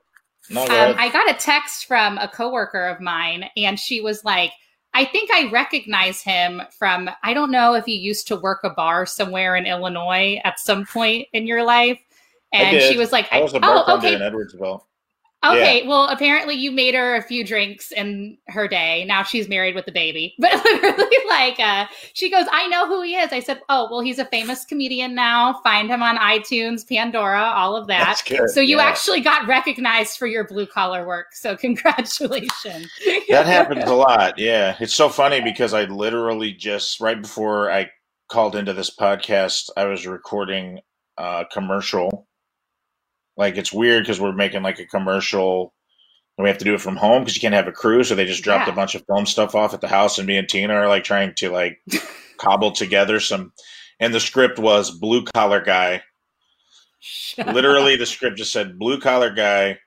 no 0.51 0.63
Um, 0.63 0.95
I 0.99 1.09
got 1.11 1.31
a 1.31 1.35
text 1.35 1.87
from 1.87 2.19
a 2.19 2.29
coworker 2.29 2.87
of 2.87 3.01
mine, 3.01 3.49
and 3.57 3.79
she 3.79 4.01
was 4.01 4.25
like, 4.25 4.53
I 4.95 5.05
think 5.05 5.31
I 5.31 5.51
recognize 5.51 6.23
him 6.23 6.63
from, 6.77 7.11
I 7.23 7.35
don't 7.35 7.51
know 7.51 7.75
if 7.75 7.87
you 7.87 7.95
used 7.95 8.27
to 8.29 8.37
work 8.37 8.61
a 8.65 8.71
bar 8.71 9.07
somewhere 9.07 9.55
in 9.55 9.67
Illinois 9.67 10.41
at 10.45 10.59
some 10.59 10.87
point 10.87 11.29
in 11.33 11.47
your 11.47 11.63
life. 11.63 12.01
And 12.53 12.81
she 12.81 12.97
was 12.97 13.13
like, 13.13 13.29
i 13.31 13.41
was 13.41 13.53
a 13.53 13.59
oh, 13.59 13.61
bartender 13.61 14.07
okay. 14.07 14.15
in 14.15 14.21
edwardsville 14.23 14.83
Okay, 15.53 15.87
well, 15.87 16.09
apparently 16.09 16.55
you 16.55 16.71
made 16.71 16.95
her 16.95 17.17
a 17.17 17.23
few 17.23 17.45
drinks 17.45 17.93
in 17.93 18.39
her 18.49 18.69
day. 18.69 19.05
Now 19.07 19.23
she's 19.23 19.49
married 19.49 19.75
with 19.75 19.87
a 19.89 19.93
baby. 19.93 20.35
But 20.49 20.65
literally, 20.65 21.17
like, 21.29 21.61
uh, 21.61 21.87
she 22.15 22.31
goes, 22.31 22.47
I 22.51 22.69
know 22.69 22.87
who 22.87 23.03
he 23.03 23.17
is. 23.17 23.33
I 23.33 23.41
said, 23.41 23.61
Oh, 23.69 23.89
well, 23.91 24.01
he's 24.01 24.19
a 24.19 24.25
famous 24.27 24.65
comedian 24.65 25.15
now. 25.15 25.61
Find 25.63 25.91
him 25.91 26.03
on 26.03 26.17
iTunes, 26.17 26.89
Pandora, 26.89 27.43
all 27.43 27.77
of 27.77 27.87
that. 27.89 28.23
So 28.49 28.61
you 28.61 28.79
yeah. 28.79 28.85
actually 28.85 29.21
got 29.21 29.47
recognized 29.47 30.17
for 30.19 30.27
your 30.27 30.47
blue 30.47 30.67
collar 30.67 31.07
work. 31.07 31.35
So 31.35 31.57
congratulations. 31.69 32.91
that 33.29 33.47
happens 33.47 33.85
a 33.85 33.95
lot 33.95 34.39
yeah 34.39 34.77
it's 34.81 34.95
so 34.95 35.09
funny 35.09 35.41
because 35.41 35.75
i 35.75 35.85
literally 35.85 36.53
just 36.53 37.01
right 37.01 37.21
before 37.21 37.71
i 37.71 37.89
called 38.29 38.57
into 38.57 38.73
this 38.73 38.95
podcast 38.95 39.71
i 39.77 39.85
was 39.85 40.07
recording 40.07 40.81
a 41.17 41.45
commercial 41.53 42.28
like 43.39 43.57
it's 43.57 43.73
weird 43.73 44.03
because 44.03 44.21
we're 44.21 44.33
making 44.33 44.63
like 44.63 44.79
a 44.79 44.85
commercial 44.85 45.73
and 46.37 46.43
we 46.45 46.51
have 46.51 46.59
to 46.59 46.65
do 46.67 46.75
it 46.75 46.81
from 46.83 46.97
home 46.97 47.23
because 47.23 47.35
you 47.35 47.41
can't 47.41 47.55
have 47.55 47.67
a 47.69 47.73
crew 47.73 48.05
so 48.05 48.15
they 48.15 48.27
just 48.27 48.45
dropped 48.45 48.67
Yeah. 48.67 48.73
a 48.75 48.77
bunch 48.77 48.95
of 48.95 49.05
film 49.07 49.25
stuff 49.25 49.55
off 49.55 49.73
at 49.73 49.81
the 49.81 49.89
house 49.89 50.19
and 50.19 50.27
me 50.27 50.37
and 50.37 50.47
tina 50.49 50.75
are 50.75 50.89
like 50.89 51.05
trying 51.05 51.33
to 51.37 51.49
like 51.51 51.81
cobble 52.37 52.73
together 52.73 53.19
some 53.21 53.53
and 54.01 54.13
the 54.13 54.21
script 54.21 54.59
was 54.59 54.91
blue 54.91 55.25
collar 55.25 55.61
guy. 55.61 56.03
Shut 57.01 57.55
Literally, 57.55 57.97
the 57.97 58.07
script 58.07 58.37
just 58.39 58.53
said 58.53 58.79
blue 58.79 59.01
collar 59.01 59.31
guy 59.31 59.79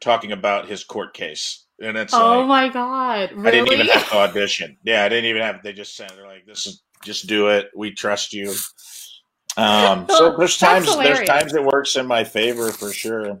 talking 0.00 0.32
about 0.32 0.68
his 0.68 0.82
court 0.84 1.14
case, 1.14 1.66
and 1.80 1.96
it's 1.96 2.12
Oh 2.14 2.40
like 2.40 2.48
my 2.48 2.68
god! 2.68 3.32
Really? 3.32 3.48
I 3.48 3.50
didn't 3.50 3.72
even 3.72 3.86
have 3.86 4.08
to 4.10 4.16
audition. 4.16 4.76
Yeah, 4.84 5.04
I 5.04 5.08
didn't 5.08 5.26
even 5.26 5.42
have. 5.42 5.62
They 5.62 5.72
just 5.72 5.96
sent. 5.96 6.14
They're 6.16 6.26
like, 6.26 6.44
"This 6.46 6.66
is 6.66 6.82
just 7.04 7.26
do 7.28 7.48
it. 7.48 7.70
We 7.76 7.92
trust 7.92 8.32
you." 8.32 8.52
Um, 9.56 10.06
so 10.08 10.36
there's 10.38 10.58
times 10.58 10.86
there's 10.96 11.26
times 11.26 11.54
it 11.54 11.64
works 11.64 11.96
in 11.96 12.06
my 12.06 12.24
favor 12.24 12.70
for 12.72 12.92
sure, 12.92 13.40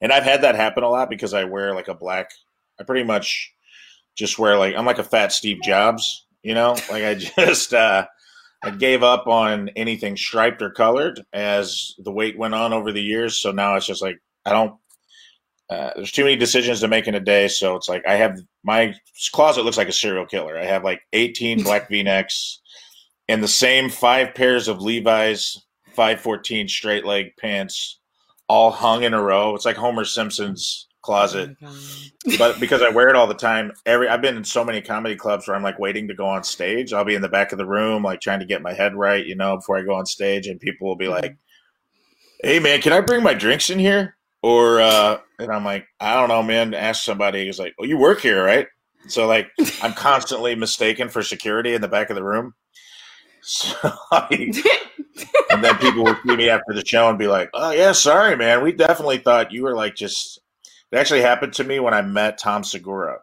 and 0.00 0.12
I've 0.12 0.24
had 0.24 0.42
that 0.42 0.54
happen 0.54 0.82
a 0.82 0.88
lot 0.88 1.10
because 1.10 1.34
I 1.34 1.44
wear 1.44 1.74
like 1.74 1.88
a 1.88 1.94
black. 1.94 2.30
I 2.80 2.84
pretty 2.84 3.04
much 3.04 3.52
just 4.16 4.38
wear 4.38 4.56
like 4.56 4.74
I'm 4.74 4.86
like 4.86 4.98
a 4.98 5.04
fat 5.04 5.32
Steve 5.32 5.62
Jobs, 5.62 6.26
you 6.42 6.54
know. 6.54 6.72
Like 6.90 7.04
I 7.04 7.14
just 7.44 7.74
uh, 7.74 8.06
I 8.62 8.70
gave 8.70 9.02
up 9.02 9.26
on 9.26 9.70
anything 9.76 10.16
striped 10.16 10.62
or 10.62 10.70
colored 10.70 11.20
as 11.32 11.94
the 11.98 12.12
weight 12.12 12.38
went 12.38 12.54
on 12.54 12.72
over 12.72 12.92
the 12.92 13.02
years. 13.02 13.40
So 13.40 13.52
now 13.52 13.76
it's 13.76 13.86
just 13.86 14.02
like 14.02 14.18
I 14.44 14.52
don't. 14.52 14.74
Uh, 15.70 15.90
there's 15.96 16.12
too 16.12 16.24
many 16.24 16.36
decisions 16.36 16.80
to 16.80 16.88
make 16.88 17.06
in 17.06 17.14
a 17.14 17.20
day, 17.20 17.48
so 17.48 17.76
it's 17.76 17.88
like 17.88 18.06
I 18.06 18.16
have 18.16 18.38
my 18.62 18.94
closet 19.32 19.64
looks 19.64 19.78
like 19.78 19.88
a 19.88 19.92
serial 19.92 20.26
killer. 20.26 20.58
I 20.58 20.64
have 20.64 20.84
like 20.84 21.00
18 21.12 21.62
black 21.62 21.88
V-necks 21.88 22.61
and 23.32 23.42
the 23.42 23.48
same 23.48 23.88
five 23.88 24.34
pairs 24.34 24.68
of 24.68 24.82
Levi's 24.82 25.64
514 25.94 26.68
straight 26.68 27.06
leg 27.06 27.34
pants, 27.38 27.98
all 28.46 28.70
hung 28.70 29.04
in 29.04 29.14
a 29.14 29.22
row. 29.22 29.54
It's 29.54 29.64
like 29.64 29.76
Homer 29.76 30.04
Simpson's 30.04 30.86
closet, 31.00 31.56
Oh 31.62 31.74
but 32.38 32.60
because 32.60 32.82
I 32.82 32.90
wear 32.90 33.08
it 33.08 33.16
all 33.16 33.26
the 33.26 33.34
time, 33.34 33.72
every 33.86 34.06
I've 34.06 34.20
been 34.20 34.36
in 34.36 34.44
so 34.44 34.62
many 34.64 34.82
comedy 34.82 35.16
clubs 35.16 35.48
where 35.48 35.56
I'm 35.56 35.62
like 35.62 35.78
waiting 35.78 36.08
to 36.08 36.14
go 36.14 36.26
on 36.26 36.44
stage. 36.44 36.92
I'll 36.92 37.06
be 37.06 37.14
in 37.14 37.22
the 37.22 37.28
back 37.30 37.52
of 37.52 37.58
the 37.58 37.64
room, 37.64 38.02
like 38.02 38.20
trying 38.20 38.40
to 38.40 38.46
get 38.46 38.60
my 38.60 38.74
head 38.74 38.94
right, 38.94 39.24
you 39.24 39.34
know, 39.34 39.56
before 39.56 39.78
I 39.78 39.82
go 39.82 39.94
on 39.94 40.04
stage, 40.04 40.46
and 40.46 40.60
people 40.60 40.86
will 40.86 40.96
be 40.96 41.08
like, 41.08 41.34
"Hey, 42.44 42.58
man, 42.58 42.82
can 42.82 42.92
I 42.92 43.00
bring 43.00 43.22
my 43.22 43.32
drinks 43.32 43.70
in 43.70 43.78
here?" 43.78 44.14
Or 44.42 44.78
uh, 44.82 45.20
and 45.38 45.50
I'm 45.50 45.64
like, 45.64 45.86
I 45.98 46.14
don't 46.14 46.28
know, 46.28 46.42
man. 46.42 46.74
Ask 46.74 47.02
somebody. 47.02 47.46
He's 47.46 47.58
like, 47.58 47.74
"Oh, 47.80 47.84
you 47.84 47.96
work 47.96 48.20
here, 48.20 48.44
right?" 48.44 48.66
So 49.08 49.26
like, 49.26 49.48
I'm 49.80 49.94
constantly 49.94 50.54
mistaken 50.54 51.08
for 51.08 51.22
security 51.22 51.72
in 51.72 51.80
the 51.80 51.88
back 51.88 52.10
of 52.10 52.16
the 52.16 52.22
room. 52.22 52.52
So 53.52 53.74
I, 54.12 54.52
and 55.50 55.64
then 55.64 55.76
people 55.78 56.04
would 56.04 56.16
see 56.24 56.36
me 56.36 56.48
after 56.48 56.72
the 56.72 56.86
show 56.86 57.08
and 57.08 57.18
be 57.18 57.26
like, 57.26 57.50
"Oh 57.54 57.72
yeah, 57.72 57.90
sorry, 57.90 58.36
man. 58.36 58.62
We 58.62 58.72
definitely 58.72 59.18
thought 59.18 59.52
you 59.52 59.64
were 59.64 59.74
like 59.74 59.96
just." 59.96 60.40
It 60.92 60.96
actually 60.96 61.22
happened 61.22 61.52
to 61.54 61.64
me 61.64 61.80
when 61.80 61.92
I 61.92 62.02
met 62.02 62.38
Tom 62.38 62.62
Segura. 62.62 63.18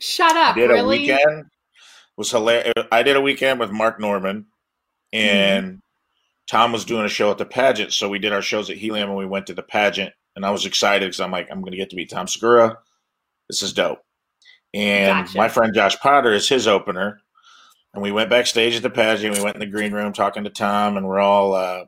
Shut 0.00 0.32
I 0.32 0.50
up! 0.50 0.56
did 0.56 0.70
really? 0.70 1.10
a 1.10 1.14
weekend. 1.14 1.44
Was 2.16 2.30
hilarious. 2.30 2.72
I 2.90 3.02
did 3.02 3.16
a 3.16 3.20
weekend 3.20 3.60
with 3.60 3.70
Mark 3.70 4.00
Normand, 4.00 4.46
and 5.12 5.66
mm-hmm. 5.66 5.76
Tom 6.48 6.72
was 6.72 6.84
doing 6.84 7.04
a 7.04 7.08
show 7.08 7.30
at 7.30 7.38
the 7.38 7.46
pageant. 7.46 7.92
So 7.92 8.08
we 8.08 8.18
did 8.18 8.32
our 8.32 8.42
shows 8.42 8.68
at 8.70 8.78
Helium, 8.78 9.10
and 9.10 9.18
we 9.18 9.26
went 9.26 9.46
to 9.46 9.54
the 9.54 9.62
pageant. 9.62 10.12
And 10.34 10.44
I 10.44 10.50
was 10.50 10.66
excited 10.66 11.06
because 11.06 11.20
I'm 11.20 11.30
like, 11.30 11.48
I'm 11.50 11.60
going 11.60 11.72
to 11.72 11.78
get 11.78 11.90
to 11.90 11.96
meet 11.96 12.10
Tom 12.10 12.26
Segura. 12.26 12.78
This 13.48 13.62
is 13.62 13.72
dope. 13.72 14.00
And 14.74 15.26
Gotcha. 15.26 15.38
my 15.38 15.48
friend 15.48 15.72
Josh 15.74 15.96
Potter 15.98 16.32
is 16.32 16.48
his 16.48 16.66
opener. 16.66 17.20
And 17.96 18.02
we 18.02 18.12
went 18.12 18.28
backstage 18.28 18.76
at 18.76 18.82
the 18.82 18.90
pageant. 18.90 19.38
We 19.38 19.42
went 19.42 19.56
in 19.56 19.60
the 19.60 19.66
green 19.66 19.94
room 19.94 20.12
talking 20.12 20.44
to 20.44 20.50
Tom, 20.50 20.98
and 20.98 21.08
we're 21.08 21.18
all. 21.18 21.54
Uh, 21.54 21.86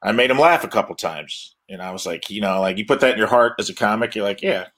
I 0.00 0.12
made 0.12 0.30
him 0.30 0.38
laugh 0.38 0.62
a 0.62 0.68
couple 0.68 0.94
times, 0.94 1.56
and 1.68 1.82
I 1.82 1.90
was 1.90 2.06
like, 2.06 2.30
you 2.30 2.40
know, 2.40 2.60
like 2.60 2.78
you 2.78 2.86
put 2.86 3.00
that 3.00 3.14
in 3.14 3.18
your 3.18 3.26
heart 3.26 3.54
as 3.58 3.68
a 3.68 3.74
comic. 3.74 4.14
You're 4.14 4.24
like, 4.24 4.40
yeah, 4.40 4.68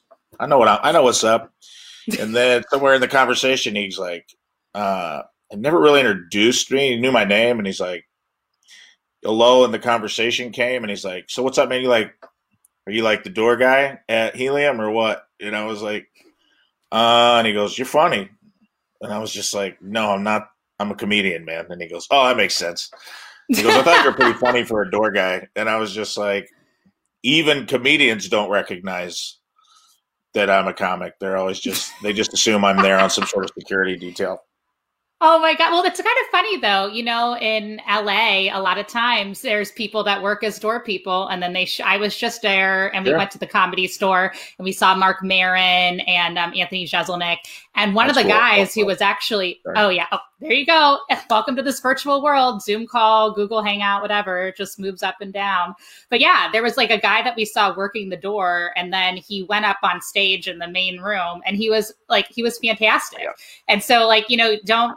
I 0.40 0.46
know 0.46 0.56
what 0.56 0.68
I, 0.68 0.80
I 0.84 0.92
know 0.92 1.02
what's 1.02 1.22
up. 1.22 1.52
And 2.18 2.34
then 2.34 2.64
somewhere 2.70 2.94
in 2.94 3.02
the 3.02 3.08
conversation, 3.08 3.76
he's 3.76 3.98
like, 3.98 4.26
uh, 4.74 5.20
"I 5.52 5.56
never 5.56 5.78
really 5.78 6.00
introduced 6.00 6.70
me. 6.70 6.94
He 6.94 7.00
knew 7.00 7.12
my 7.12 7.24
name, 7.24 7.58
and 7.58 7.66
he's 7.66 7.80
like, 7.80 8.06
a 9.26 9.30
lull 9.30 9.66
in 9.66 9.70
the 9.70 9.78
conversation 9.78 10.50
came, 10.50 10.82
and 10.82 10.88
he's 10.88 11.04
like, 11.04 11.26
so 11.28 11.42
what's 11.42 11.58
up, 11.58 11.68
man? 11.68 11.82
You 11.82 11.88
like, 11.88 12.14
are 12.86 12.92
you 12.92 13.02
like 13.02 13.22
the 13.22 13.28
door 13.28 13.58
guy 13.58 13.98
at 14.08 14.34
Helium 14.34 14.80
or 14.80 14.90
what? 14.90 15.28
And 15.40 15.54
I 15.54 15.66
was 15.66 15.82
like, 15.82 16.08
uh, 16.90 17.34
and 17.36 17.46
he 17.46 17.52
goes, 17.52 17.76
you're 17.76 17.84
funny. 17.84 18.30
And 19.02 19.12
I 19.12 19.18
was 19.18 19.32
just 19.32 19.52
like, 19.54 19.80
no, 19.82 20.10
I'm 20.10 20.22
not. 20.22 20.48
I'm 20.78 20.90
a 20.90 20.94
comedian, 20.96 21.44
man. 21.44 21.66
And 21.68 21.80
he 21.80 21.88
goes, 21.88 22.08
oh, 22.10 22.26
that 22.26 22.36
makes 22.36 22.54
sense. 22.54 22.90
He 23.48 23.62
goes, 23.62 23.74
I 23.74 23.82
thought 23.82 24.02
you 24.04 24.10
were 24.10 24.16
pretty 24.16 24.38
funny 24.38 24.64
for 24.64 24.82
a 24.82 24.90
door 24.90 25.10
guy. 25.10 25.46
And 25.54 25.68
I 25.68 25.76
was 25.76 25.92
just 25.92 26.16
like, 26.16 26.48
even 27.22 27.66
comedians 27.66 28.28
don't 28.28 28.50
recognize 28.50 29.38
that 30.34 30.50
I'm 30.50 30.66
a 30.66 30.72
comic. 30.72 31.14
They're 31.20 31.36
always 31.36 31.60
just, 31.60 31.92
they 32.02 32.12
just 32.12 32.32
assume 32.32 32.64
I'm 32.64 32.78
there 32.78 32.98
on 32.98 33.10
some 33.10 33.26
sort 33.26 33.44
of 33.44 33.50
security 33.56 33.96
detail. 33.96 34.42
Oh 35.24 35.38
my 35.38 35.54
god! 35.54 35.70
Well, 35.70 35.84
it's 35.84 36.00
kind 36.00 36.16
of 36.20 36.26
funny 36.32 36.56
though. 36.56 36.88
You 36.88 37.04
know, 37.04 37.36
in 37.36 37.80
LA, 37.88 38.48
a 38.52 38.58
lot 38.60 38.76
of 38.76 38.88
times 38.88 39.40
there's 39.40 39.70
people 39.70 40.02
that 40.02 40.20
work 40.20 40.42
as 40.42 40.58
door 40.58 40.82
people, 40.82 41.28
and 41.28 41.40
then 41.40 41.52
they. 41.52 41.64
Sh- 41.64 41.78
I 41.78 41.96
was 41.96 42.16
just 42.16 42.42
there, 42.42 42.92
and 42.92 43.04
we 43.04 43.12
Sure. 43.12 43.18
went 43.18 43.30
to 43.30 43.38
the 43.38 43.46
comedy 43.46 43.86
store, 43.86 44.32
and 44.58 44.64
we 44.64 44.72
saw 44.72 44.96
Marc 44.96 45.22
Maron 45.22 46.00
and 46.00 46.36
um, 46.38 46.52
Anthony 46.56 46.88
Jeselnik, 46.88 47.36
and 47.74 47.94
one 47.94 48.08
of 48.08 48.14
the 48.14 48.22
cool. 48.22 48.30
guys 48.30 48.74
who 48.74 48.84
was 48.84 49.00
actually. 49.00 49.60
Sorry. 49.62 49.76
Oh 49.78 49.88
yeah! 49.88 50.06
Oh, 50.12 50.18
there 50.40 50.52
you 50.52 50.66
go. 50.66 50.98
Welcome 51.30 51.56
to 51.56 51.62
this 51.62 51.80
virtual 51.80 52.22
world. 52.22 52.62
Zoom 52.62 52.86
call, 52.86 53.32
Google 53.32 53.62
Hangout, 53.62 54.02
whatever. 54.02 54.48
It 54.48 54.56
just 54.56 54.78
moves 54.78 55.02
up 55.02 55.16
and 55.20 55.32
down. 55.32 55.74
But 56.10 56.20
yeah, 56.20 56.50
there 56.52 56.62
was 56.62 56.76
like 56.76 56.90
a 56.90 56.98
guy 56.98 57.22
that 57.22 57.36
we 57.36 57.44
saw 57.44 57.74
working 57.74 58.10
the 58.10 58.16
door, 58.16 58.72
and 58.76 58.92
then 58.92 59.16
he 59.16 59.44
went 59.44 59.64
up 59.64 59.78
on 59.82 60.02
stage 60.02 60.48
in 60.48 60.58
the 60.58 60.68
main 60.68 61.00
room, 61.00 61.40
and 61.46 61.56
he 61.56 61.70
was 61.70 61.92
like, 62.08 62.28
he 62.30 62.42
was 62.42 62.58
fantastic. 62.58 63.20
Yeah. 63.22 63.32
And 63.68 63.82
so, 63.82 64.06
like, 64.06 64.28
you 64.28 64.36
know, 64.36 64.56
don't. 64.64 64.96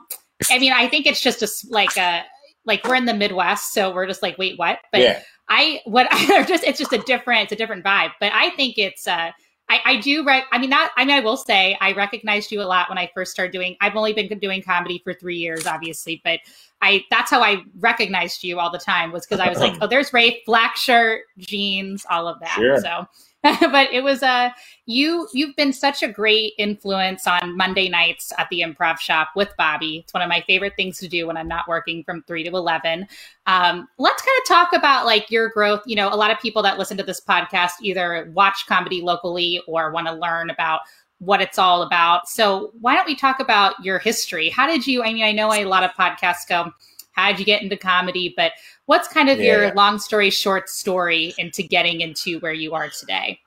I 0.51 0.59
mean, 0.59 0.73
I 0.73 0.89
think 0.89 1.05
it's 1.05 1.21
just 1.21 1.41
a 1.41 1.47
like 1.71 1.95
a 1.97 2.23
like 2.65 2.83
we're 2.83 2.95
in 2.95 3.05
the 3.05 3.13
Midwest, 3.13 3.73
so 3.73 3.93
we're 3.93 4.07
just 4.07 4.21
like, 4.21 4.37
wait, 4.37 4.59
what? 4.59 4.79
But 4.91 5.01
yeah. 5.01 5.21
I 5.47 5.81
what 5.85 6.07
I 6.11 6.43
just 6.43 6.63
it's 6.63 6.79
just 6.79 6.93
a 6.93 6.97
different 6.99 7.43
it's 7.43 7.53
a 7.53 7.55
different 7.55 7.85
vibe. 7.85 8.11
But 8.19 8.33
I 8.33 8.49
think 8.51 8.77
it's 8.77 9.07
uh 9.07 9.31
I, 9.67 9.79
I 9.85 9.95
do 9.97 10.27
I 10.29 10.57
mean 10.59 10.69
not 10.69 10.91
I 10.95 11.05
mean 11.05 11.15
I 11.15 11.21
will 11.21 11.37
say 11.37 11.77
I 11.81 11.93
recognized 11.93 12.51
you 12.51 12.61
a 12.61 12.63
lot 12.63 12.87
when 12.87 12.97
I 12.97 13.09
first 13.13 13.31
started 13.31 13.51
doing 13.51 13.75
I've 13.81 13.95
only 13.95 14.13
been 14.13 14.27
doing 14.39 14.61
comedy 14.61 15.01
for 15.03 15.13
three 15.13 15.37
years, 15.37 15.65
obviously, 15.65 16.21
but 16.23 16.39
I 16.81 17.03
that's 17.09 17.31
how 17.31 17.41
I 17.41 17.63
recognized 17.79 18.43
you 18.43 18.59
all 18.59 18.71
the 18.71 18.77
time 18.77 19.11
was 19.11 19.25
because 19.25 19.39
I 19.39 19.49
was 19.49 19.59
like, 19.59 19.77
oh, 19.81 19.87
there's 19.87 20.13
Rafe, 20.13 20.37
black 20.45 20.75
shirt, 20.75 21.21
jeans, 21.39 22.05
all 22.09 22.27
of 22.27 22.39
that. 22.41 22.55
Sure. 22.55 22.77
So 22.79 23.07
but 23.71 23.91
it 23.93 24.03
was 24.03 24.23
uh 24.23 24.49
you 24.87 25.27
you've 25.31 25.55
been 25.55 25.71
such 25.71 26.01
a 26.01 26.07
great 26.07 26.53
influence 26.57 27.27
on 27.27 27.55
Monday 27.55 27.89
nights 27.89 28.33
at 28.39 28.47
the 28.49 28.61
improv 28.61 28.97
shop 28.97 29.29
with 29.35 29.53
Bobby. 29.55 29.99
It's 29.99 30.13
one 30.13 30.23
of 30.23 30.29
my 30.29 30.43
favorite 30.47 30.73
things 30.75 30.97
to 30.99 31.07
do 31.07 31.27
when 31.27 31.37
I'm 31.37 31.47
not 31.47 31.67
working 31.67 32.03
from 32.03 32.23
three 32.23 32.43
to 32.43 32.49
eleven. 32.49 33.07
Um, 33.45 33.87
let's 33.99 34.21
kind 34.23 34.37
of 34.41 34.47
talk 34.47 34.73
about 34.73 35.05
like 35.05 35.29
your 35.29 35.49
growth. 35.49 35.81
You 35.85 35.95
know, 35.95 36.11
a 36.11 36.15
lot 36.15 36.31
of 36.31 36.39
people 36.39 36.63
that 36.63 36.79
listen 36.79 36.97
to 36.97 37.03
this 37.03 37.21
podcast 37.21 37.73
either 37.81 38.31
watch 38.33 38.65
comedy 38.67 39.01
locally 39.01 39.61
or 39.67 39.91
want 39.91 40.07
to 40.07 40.13
learn 40.13 40.49
about 40.49 40.81
what 41.19 41.41
it's 41.41 41.59
all 41.59 41.83
about. 41.83 42.27
So 42.27 42.71
why 42.81 42.95
don't 42.95 43.05
we 43.05 43.15
talk 43.15 43.39
about 43.39 43.75
your 43.83 43.99
history? 43.99 44.49
How 44.49 44.65
did 44.65 44.87
you? 44.87 45.03
I 45.03 45.13
mean, 45.13 45.23
I 45.23 45.31
know 45.31 45.53
a 45.53 45.65
lot 45.65 45.83
of 45.83 45.91
podcasts 45.91 46.47
go, 46.47 46.71
"How 47.15 47.31
did 47.31 47.39
you 47.39 47.45
get 47.45 47.61
into 47.61 47.77
comedy?" 47.77 48.33
But 48.35 48.53
what's 48.85 49.07
kind 49.07 49.29
of 49.29 49.39
Yeah. 49.39 49.45
your 49.53 49.73
long 49.73 49.99
story 49.99 50.29
short 50.29 50.69
story 50.69 51.33
into 51.37 51.63
getting 51.63 52.01
into 52.01 52.39
where 52.39 52.53
you 52.53 52.73
are 52.73 52.89
today? 52.89 53.39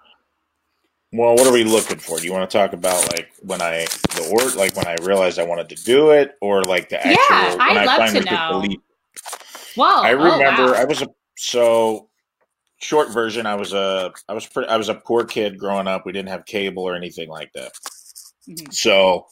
Well, 1.12 1.36
what 1.36 1.46
are 1.46 1.52
we 1.52 1.64
looking 1.64 1.98
for? 1.98 2.18
Do 2.18 2.26
you 2.26 2.32
want 2.32 2.50
to 2.50 2.58
talk 2.58 2.74
about 2.74 3.00
like 3.16 3.32
when 3.40 3.62
I 3.62 3.86
the 4.14 4.28
or 4.30 4.50
like 4.58 4.76
when 4.76 4.86
I 4.86 4.96
realized 5.02 5.38
I 5.38 5.44
wanted 5.44 5.68
to 5.70 5.74
do 5.76 6.10
it, 6.10 6.36
or 6.42 6.64
like 6.64 6.90
the 6.90 6.96
Yeah, 6.96 7.16
actual 7.30 7.58
when 7.58 7.60
I'd 7.62 7.76
I 7.78 7.84
love 7.84 7.96
to 7.98 8.06
finally 8.06 8.24
the 8.24 8.50
know. 8.50 8.58
leap? 8.58 8.82
Whoa! 9.74 10.02
I 10.02 10.12
oh, 10.12 10.16
remember 10.16 10.72
wow. 10.72 10.78
I 10.78 10.84
was 10.84 11.00
a 11.00 11.08
so 11.38 12.10
short 12.78 13.10
version. 13.10 13.46
I 13.46 13.54
was 13.54 13.72
a 13.72 14.12
I 14.28 14.34
was 14.34 14.46
pretty 14.46 14.68
I 14.68 14.76
was 14.76 14.90
a 14.90 14.94
poor 14.94 15.24
kid 15.24 15.58
growing 15.58 15.86
up. 15.88 16.04
We 16.04 16.12
didn't 16.12 16.28
have 16.28 16.44
cable 16.44 16.82
or 16.82 16.94
anything 16.94 17.30
like 17.30 17.52
that. 17.54 17.72
Mhm. 18.46 18.72
So, 18.72 19.28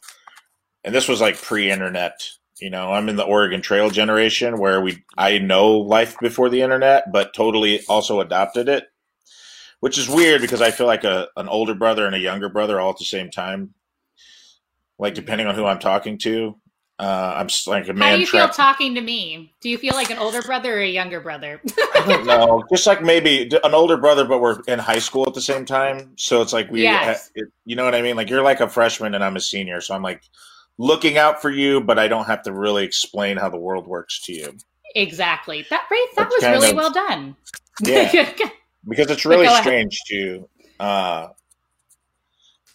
and 0.84 0.94
this 0.94 1.08
was 1.08 1.20
like 1.20 1.36
pre-internet. 1.40 2.18
You 2.60 2.70
know, 2.70 2.92
I'm 2.92 3.08
in 3.08 3.16
the 3.16 3.24
Oregon 3.24 3.60
Trail 3.60 3.90
generation 3.90 4.58
where 4.58 4.80
we 4.80 5.04
I 5.16 5.38
know 5.38 5.78
life 5.78 6.18
before 6.20 6.48
the 6.48 6.62
internet, 6.62 7.12
but 7.12 7.34
totally 7.34 7.84
also 7.86 8.20
adopted 8.20 8.68
it, 8.68 8.84
which 9.80 9.98
is 9.98 10.08
weird 10.08 10.40
because 10.40 10.62
I 10.62 10.70
feel 10.70 10.86
like 10.86 11.04
a 11.04 11.28
an 11.36 11.48
older 11.48 11.74
brother 11.74 12.06
and 12.06 12.14
a 12.14 12.18
younger 12.18 12.48
brother 12.48 12.80
all 12.80 12.90
at 12.90 12.98
the 12.98 13.04
same 13.04 13.30
time. 13.30 13.74
Like 14.98 15.14
depending 15.14 15.46
on 15.46 15.54
who 15.54 15.66
I'm 15.66 15.78
talking 15.78 16.16
to, 16.20 16.56
uh, 16.98 17.34
I'm 17.36 17.48
like 17.66 17.86
a 17.88 17.92
man. 17.92 18.08
How 18.08 18.14
do 18.14 18.20
you 18.22 18.26
feel 18.26 18.48
talking 18.48 18.94
to 18.94 19.02
me? 19.02 19.52
Do 19.60 19.68
you 19.68 19.76
feel 19.76 19.92
like 19.92 20.08
an 20.10 20.16
older 20.16 20.40
brother 20.40 20.78
or 20.78 20.80
a 20.80 20.88
younger 20.88 21.20
brother? 21.20 21.60
I 21.94 22.04
don't 22.06 22.24
know. 22.26 22.64
Just 22.72 22.86
like 22.86 23.02
maybe 23.02 23.50
an 23.64 23.74
older 23.74 23.98
brother, 23.98 24.24
but 24.24 24.40
we're 24.40 24.60
in 24.62 24.78
high 24.78 24.98
school 24.98 25.26
at 25.26 25.34
the 25.34 25.42
same 25.42 25.66
time. 25.66 26.14
So 26.16 26.40
it's 26.40 26.54
like 26.54 26.70
we, 26.70 26.84
Yes. 26.84 27.30
you 27.66 27.76
know 27.76 27.84
what 27.84 27.94
I 27.94 28.00
mean? 28.00 28.16
Like 28.16 28.30
you're 28.30 28.40
like 28.42 28.60
a 28.60 28.68
freshman 28.68 29.14
and 29.14 29.22
I'm 29.22 29.36
a 29.36 29.40
senior. 29.40 29.82
So 29.82 29.94
I'm 29.94 30.02
like 30.02 30.22
looking 30.78 31.18
out 31.18 31.40
for 31.40 31.50
you, 31.50 31.80
but 31.80 31.98
I 31.98 32.08
don't 32.08 32.26
have 32.26 32.42
to 32.42 32.52
really 32.52 32.84
explain 32.84 33.36
how 33.36 33.48
the 33.48 33.58
world 33.58 33.86
works 33.86 34.20
to 34.22 34.32
you 34.32 34.56
exactly. 34.96 35.64
That 35.70 35.86
that 35.90 36.10
That's 36.16 36.34
was 36.34 36.44
really 36.44 36.70
of- 36.70 36.76
well 36.76 36.92
done. 36.92 37.36
Yeah. 37.82 38.10
because 38.88 39.10
it's 39.10 39.24
really 39.24 39.48
strange 39.56 40.00
to, 40.08 40.48
uh, 40.80 41.28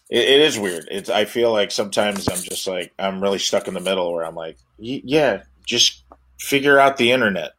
it, 0.08 0.20
it 0.20 0.40
is 0.40 0.58
weird. 0.58 0.88
It's, 0.90 1.10
I 1.10 1.24
feel 1.24 1.52
like 1.52 1.70
sometimes 1.70 2.28
I'm 2.28 2.42
just 2.42 2.66
like, 2.66 2.92
I'm 2.98 3.20
really 3.20 3.38
stuck 3.38 3.66
in 3.68 3.74
the 3.74 3.80
middle 3.80 4.12
where 4.12 4.24
I'm 4.24 4.36
like, 4.36 4.56
yeah, 4.78 5.42
just 5.66 6.04
figure 6.38 6.78
out 6.78 6.96
the 6.96 7.10
internet. 7.10 7.52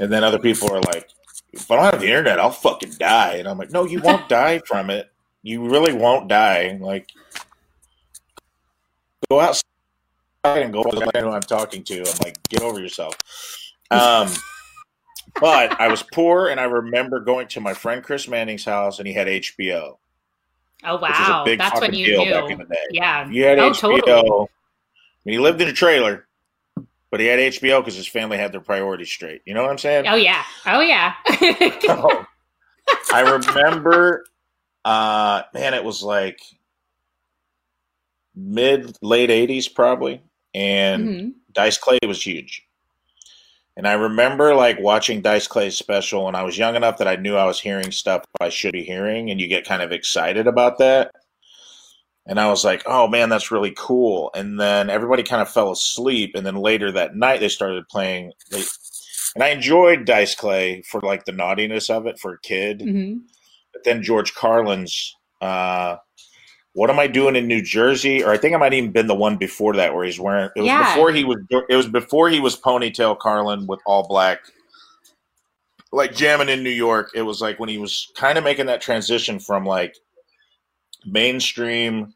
And 0.00 0.12
then 0.12 0.24
other 0.24 0.38
people 0.38 0.72
are 0.72 0.80
like, 0.80 1.08
if 1.52 1.70
I 1.70 1.76
don't 1.76 1.84
have 1.84 2.00
the 2.00 2.08
internet, 2.08 2.40
I'll 2.40 2.50
fucking 2.50 2.94
die. 2.98 3.34
And 3.34 3.46
I'm 3.46 3.58
like, 3.58 3.70
no, 3.70 3.84
you 3.84 4.00
won't 4.00 4.28
die 4.28 4.60
from 4.66 4.90
it. 4.90 5.10
You 5.42 5.68
really 5.68 5.92
won't 5.92 6.26
die. 6.26 6.78
Like, 6.80 7.10
go 9.30 9.40
outside 9.40 9.64
and 10.44 10.72
go. 10.72 10.84
I 10.84 11.20
know 11.20 11.28
who 11.28 11.34
I'm 11.34 11.40
talking 11.42 11.82
to. 11.84 12.00
I'm 12.00 12.18
like, 12.22 12.42
get 12.48 12.62
over 12.62 12.80
yourself. 12.80 13.16
Um, 13.90 14.28
but 15.40 15.80
I 15.80 15.88
was 15.88 16.02
poor, 16.12 16.48
and 16.48 16.60
I 16.60 16.64
remember 16.64 17.20
going 17.20 17.48
to 17.48 17.60
my 17.60 17.74
friend 17.74 18.02
Chris 18.02 18.28
Manning's 18.28 18.64
house, 18.64 18.98
and 18.98 19.08
he 19.08 19.14
had 19.14 19.26
HBO. 19.26 19.96
Oh 20.86 20.94
which 21.00 21.10
was 21.12 21.28
a 21.28 21.32
wow, 21.32 21.44
that's 21.46 21.80
when 21.80 21.90
fucking 21.90 21.94
you 21.94 22.06
deal 22.06 22.24
knew. 22.26 22.30
back 22.32 22.50
in 22.50 22.58
the 22.58 22.64
day. 22.66 22.76
Yeah. 22.90 23.28
You 23.30 23.44
had 23.44 23.58
Oh, 23.58 23.70
HBO. 23.70 24.04
totally. 24.04 24.28
I 24.30 24.46
mean, 25.24 25.32
he 25.32 25.38
lived 25.38 25.62
in 25.62 25.68
a 25.68 25.72
trailer, 25.72 26.26
but 27.10 27.20
he 27.20 27.26
had 27.26 27.38
HBO 27.38 27.80
because 27.80 27.94
his 27.94 28.06
family 28.06 28.36
had 28.36 28.52
their 28.52 28.60
priorities 28.60 29.08
straight. 29.08 29.40
You 29.46 29.54
know 29.54 29.62
what 29.62 29.70
I'm 29.70 29.78
saying? 29.78 30.06
Oh 30.06 30.16
yeah. 30.16 30.42
Oh 30.66 30.80
yeah. 30.80 31.14
Oh. 31.88 32.26
I 33.14 33.20
remember, 33.22 34.26
uh, 34.84 35.42
man, 35.54 35.72
it 35.72 35.82
was 35.82 36.02
like 36.02 36.38
mid 38.34 38.96
late 39.02 39.30
'80s 39.30 39.68
probably, 39.68 40.22
and 40.54 41.08
Mhm. 41.08 41.32
Dice 41.52 41.78
Clay 41.78 41.98
was 42.06 42.24
huge. 42.26 42.62
And 43.76 43.88
I 43.88 43.94
remember 43.94 44.54
like 44.54 44.78
watching 44.78 45.20
Dice 45.20 45.48
Clay's 45.48 45.76
special, 45.76 46.28
and 46.28 46.36
I 46.36 46.42
was 46.44 46.56
young 46.58 46.76
enough 46.76 46.98
that 46.98 47.08
I 47.08 47.16
knew 47.16 47.36
I 47.36 47.44
was 47.46 47.60
hearing 47.60 47.90
stuff 47.90 48.24
I 48.40 48.48
should 48.48 48.72
be 48.72 48.84
hearing, 48.84 49.30
and 49.30 49.40
you 49.40 49.48
get 49.48 49.66
kind 49.66 49.82
of 49.82 49.90
excited 49.92 50.46
about 50.46 50.78
that. 50.78 51.10
And 52.26 52.40
I 52.40 52.48
was 52.48 52.64
like, 52.64 52.82
oh 52.86 53.06
man, 53.08 53.28
that's 53.28 53.50
really 53.50 53.74
cool. 53.76 54.30
And 54.34 54.58
then 54.58 54.88
everybody 54.90 55.22
kind 55.22 55.42
of 55.42 55.50
fell 55.50 55.70
asleep. 55.72 56.34
And 56.34 56.46
then 56.46 56.56
later 56.56 56.90
that 56.92 57.16
night, 57.16 57.40
they 57.40 57.48
started 57.50 57.86
playing. 57.90 58.32
They, 58.50 58.62
and 59.34 59.42
I 59.44 59.48
enjoyed 59.48 60.06
Dice 60.06 60.34
Clay 60.34 60.82
for 60.82 61.00
like 61.00 61.24
the 61.24 61.32
naughtiness 61.32 61.90
of 61.90 62.06
it 62.06 62.18
for 62.18 62.34
a 62.34 62.40
kid. 62.40 62.78
Mhm. 62.80 63.20
But 63.72 63.84
then 63.84 64.02
George 64.02 64.34
Carlin's 64.34 65.14
uh, 65.42 65.96
"What 66.74 66.90
Am 66.90 66.98
I 67.00 67.06
Doing 67.06 67.34
in 67.36 67.48
New 67.48 67.62
Jersey?" 67.62 68.22
or 68.22 68.30
I 68.30 68.36
think 68.36 68.54
I 68.54 68.58
might 68.58 68.74
even 68.74 68.92
been 68.92 69.06
the 69.06 69.14
one 69.14 69.36
before 69.36 69.74
that 69.74 69.94
where 69.94 70.04
he's 70.04 70.20
wearing. 70.20 70.50
It 70.54 70.60
was 70.60 70.66
Yeah. 70.66 70.94
before 70.94 71.10
he 71.12 71.24
was. 71.24 71.38
It 71.68 71.74
was 71.76 71.86
before 71.88 72.28
he 72.28 72.38
was 72.40 72.56
ponytail 72.60 73.18
Carlin 73.18 73.66
with 73.66 73.80
all 73.86 74.06
black, 74.06 74.40
like 75.92 76.14
jamming 76.14 76.48
in 76.50 76.62
New 76.62 76.70
York. 76.70 77.10
It 77.14 77.22
was 77.22 77.40
like 77.40 77.58
when 77.58 77.68
he 77.68 77.78
was 77.78 78.10
kind 78.14 78.36
of 78.38 78.44
making 78.44 78.66
that 78.66 78.80
transition 78.80 79.38
from 79.40 79.64
like 79.64 79.96
mainstream, 81.06 82.14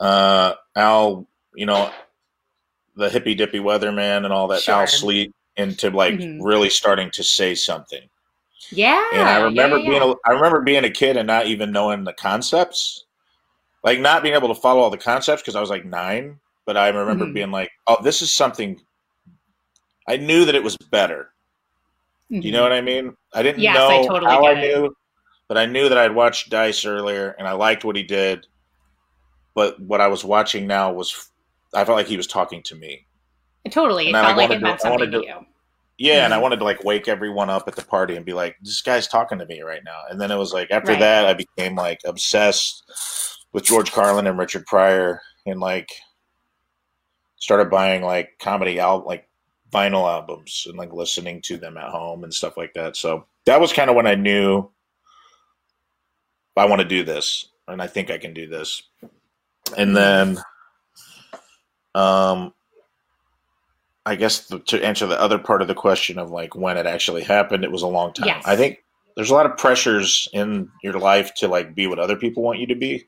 uh, 0.00 0.54
Al, 0.74 1.26
you 1.54 1.66
know, 1.66 1.90
the 2.96 3.08
hippy 3.10 3.34
dippy 3.34 3.58
weatherman 3.58 4.24
and 4.24 4.32
all 4.32 4.48
that 4.48 4.62
Sure. 4.62 4.74
Al 4.74 4.86
Sleet 4.86 5.34
into 5.56 5.90
like 5.90 6.14
Mhm. 6.14 6.38
really 6.42 6.70
starting 6.70 7.10
to 7.12 7.22
say 7.22 7.54
something. 7.54 8.08
Yeah. 8.70 9.02
And 9.12 9.28
I 9.28 9.36
remember 9.42 9.76
yeah, 9.78 9.84
yeah, 9.84 9.98
being 10.00 10.02
a, 10.02 10.28
I 10.28 10.32
remember 10.32 10.60
being 10.62 10.84
a 10.84 10.90
kid 10.90 11.16
and 11.16 11.26
not 11.26 11.46
even 11.46 11.70
knowing 11.72 12.04
the 12.04 12.12
concepts, 12.12 13.04
like 13.86 14.00
not 14.00 14.22
being 14.22 14.34
able 14.34 14.48
to 14.48 14.60
follow 14.60 14.80
all 14.82 14.90
the 14.90 14.98
concepts 14.98 15.40
because 15.40 15.56
I 15.56 15.60
was 15.60 15.70
like 15.70 15.86
nine. 15.86 16.38
But 16.66 16.76
I 16.76 16.88
remember 16.88 17.24
Mhm. 17.26 17.32
being 17.34 17.50
like, 17.52 17.70
"Oh, 17.86 17.96
this 18.02 18.20
is 18.20 18.34
something." 18.34 18.80
I 20.08 20.16
knew 20.16 20.44
that 20.44 20.54
it 20.54 20.62
was 20.64 20.76
better. 20.90 21.32
yeah. 22.28 22.40
Do 22.40 22.46
you 22.48 22.52
know 22.52 22.62
what 22.64 22.72
I 22.72 22.80
mean? 22.80 23.16
I 23.32 23.42
didn't 23.44 23.60
Yes, 23.62 23.76
know 23.76 23.86
I 23.88 24.06
totally 24.06 24.30
how 24.32 24.44
I 24.44 24.52
it. 24.52 24.60
knew, 24.60 24.96
but 25.46 25.56
I 25.56 25.64
knew 25.66 25.88
that 25.88 25.96
I'd 25.96 26.12
watched 26.14 26.50
Dice 26.50 26.84
earlier 26.84 27.36
and 27.38 27.46
I 27.46 27.52
liked 27.52 27.84
what 27.84 27.94
he 27.94 28.02
did. 28.02 28.48
But 29.54 29.78
what 29.80 30.00
I 30.00 30.08
was 30.08 30.24
watching 30.24 30.66
now 30.66 30.90
was, 30.92 31.30
I 31.72 31.84
felt 31.84 31.96
like 31.96 32.08
he 32.08 32.16
was 32.16 32.26
talking 32.26 32.64
to 32.64 32.74
me. 32.74 33.06
Totally. 33.70 34.06
It 34.06 34.08
And 34.08 34.16
I 34.16 34.22
felt 34.26 34.36
like 34.38 34.48
wanted 34.48 34.56
it 34.56 34.58
to- 34.58 34.64
meant 34.66 34.84
wanted 34.84 34.98
something 35.04 35.10
to 35.12 35.18
to- 35.20 35.26
you. 35.26 35.46
Yeah, 35.98 36.24
and 36.24 36.34
I 36.34 36.38
Mhm. 36.38 36.42
wanted 36.42 36.56
to 36.58 36.64
like 36.64 36.82
wake 36.84 37.06
everyone 37.06 37.48
up 37.48 37.68
at 37.68 37.76
the 37.76 37.84
party 37.84 38.16
and 38.16 38.24
be 38.26 38.32
like, 38.32 38.56
"This 38.60 38.82
guy's 38.82 39.06
talking 39.06 39.38
to 39.38 39.46
me 39.46 39.62
right 39.62 39.84
now." 39.84 40.02
And 40.10 40.20
then 40.20 40.32
it 40.32 40.36
was 40.36 40.52
like 40.52 40.70
after 40.72 40.90
Right. 40.92 41.00
that, 41.00 41.26
I 41.26 41.32
became 41.34 41.76
like 41.76 42.00
obsessed 42.04 42.82
with 43.56 43.64
George 43.64 43.90
Carlin 43.90 44.26
and 44.26 44.38
Richard 44.38 44.66
Pryor, 44.66 45.22
and 45.46 45.58
like 45.58 45.88
started 47.36 47.70
buying 47.70 48.02
like 48.02 48.38
comedy 48.38 48.78
al 48.78 49.02
like 49.06 49.30
vinyl 49.72 50.06
albums 50.06 50.66
and 50.68 50.76
like 50.76 50.92
listening 50.92 51.40
to 51.40 51.56
them 51.56 51.78
at 51.78 51.88
home 51.88 52.22
and 52.22 52.34
stuff 52.34 52.58
like 52.58 52.74
that. 52.74 52.98
So 52.98 53.24
that 53.46 53.58
was 53.58 53.72
kind 53.72 53.88
of 53.88 53.96
when 53.96 54.06
I 54.06 54.14
knew 54.14 54.68
I 56.54 56.66
want 56.66 56.82
to 56.82 56.86
do 56.86 57.02
this, 57.02 57.46
and 57.66 57.80
I 57.80 57.86
think 57.86 58.10
I 58.10 58.18
can 58.18 58.34
do 58.34 58.46
this. 58.46 58.82
And 59.74 59.96
then, 59.96 60.38
um, 61.94 62.52
I 64.04 64.16
guess 64.16 64.48
the, 64.48 64.58
to 64.58 64.84
answer 64.84 65.06
the 65.06 65.18
other 65.18 65.38
part 65.38 65.62
of 65.62 65.68
the 65.68 65.74
question 65.74 66.18
of 66.18 66.30
like 66.30 66.54
when 66.54 66.76
it 66.76 66.84
actually 66.84 67.22
happened, 67.22 67.64
it 67.64 67.72
was 67.72 67.82
a 67.82 67.86
long 67.86 68.12
time. 68.12 68.26
Yes. 68.26 68.44
I 68.46 68.54
think 68.54 68.84
there's 69.14 69.30
a 69.30 69.34
lot 69.34 69.46
of 69.46 69.56
pressures 69.56 70.28
in 70.34 70.68
your 70.82 70.98
life 70.98 71.32
to 71.36 71.48
like 71.48 71.74
be 71.74 71.86
what 71.86 71.98
other 71.98 72.16
people 72.16 72.42
want 72.42 72.58
you 72.58 72.66
to 72.66 72.74
be. 72.74 73.06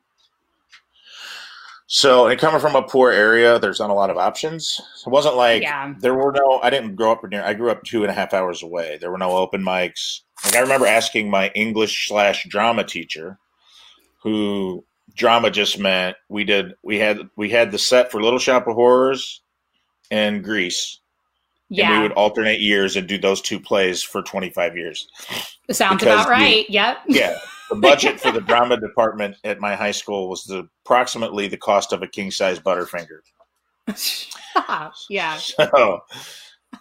So, 1.90 2.26
and 2.26 2.38
coming 2.38 2.60
from 2.60 2.76
a 2.76 2.82
poor 2.82 3.10
area, 3.10 3.58
there's 3.58 3.80
not 3.80 3.88
a 3.88 3.94
lot 3.94 4.10
of 4.10 4.18
options. 4.18 4.78
It 5.06 5.08
wasn't 5.08 5.36
like 5.36 5.62
Yeah. 5.62 5.94
there 5.98 6.14
were 6.14 6.32
no. 6.32 6.60
I 6.62 6.68
didn't 6.68 6.96
grow 6.96 7.12
up 7.12 7.24
near. 7.24 7.42
I 7.42 7.54
grew 7.54 7.70
up 7.70 7.82
two 7.82 8.02
and 8.02 8.10
a 8.10 8.14
half 8.14 8.34
hours 8.34 8.62
away. 8.62 8.98
There 9.00 9.10
were 9.10 9.16
no 9.16 9.30
open 9.38 9.62
mics. 9.64 10.20
Like 10.44 10.54
I 10.56 10.60
remember 10.60 10.86
asking 10.86 11.30
my 11.30 11.48
English 11.54 12.06
slash 12.08 12.46
drama 12.46 12.84
teacher, 12.84 13.38
who 14.22 14.84
drama 15.16 15.50
just 15.50 15.78
meant 15.78 16.16
we 16.28 16.44
did. 16.44 16.74
We 16.82 16.98
had 16.98 17.20
we 17.36 17.48
had 17.48 17.72
the 17.72 17.78
set 17.78 18.10
for 18.12 18.22
Little 18.22 18.38
Shop 18.38 18.66
of 18.68 18.74
Horrors 18.74 19.40
and 20.10 20.44
Grease, 20.44 21.00
and 21.70 21.96
we 21.96 22.02
would 22.02 22.12
alternate 22.12 22.60
years 22.60 22.96
and 22.96 23.08
do 23.08 23.16
those 23.16 23.40
two 23.40 23.58
plays 23.58 24.02
for 24.02 24.20
25 24.22 24.76
years. 24.76 25.08
Sounds 25.70 26.00
because 26.02 26.20
about 26.20 26.24
the- 26.26 26.30
right. 26.32 26.68
Yep. 26.68 26.98
Yeah. 27.08 27.38
The 27.68 27.76
budget 27.76 28.20
for 28.20 28.32
the 28.32 28.40
drama 28.40 28.78
department 28.78 29.36
at 29.44 29.60
my 29.60 29.74
high 29.74 29.90
school 29.90 30.28
was 30.28 30.44
the 30.44 30.68
approximately 30.84 31.48
the 31.48 31.56
cost 31.56 31.92
of 31.92 32.02
a 32.02 32.06
king 32.06 32.30
size 32.30 32.58
Butterfinger. 32.58 33.20
yeah. 35.10 35.36
So 35.36 36.02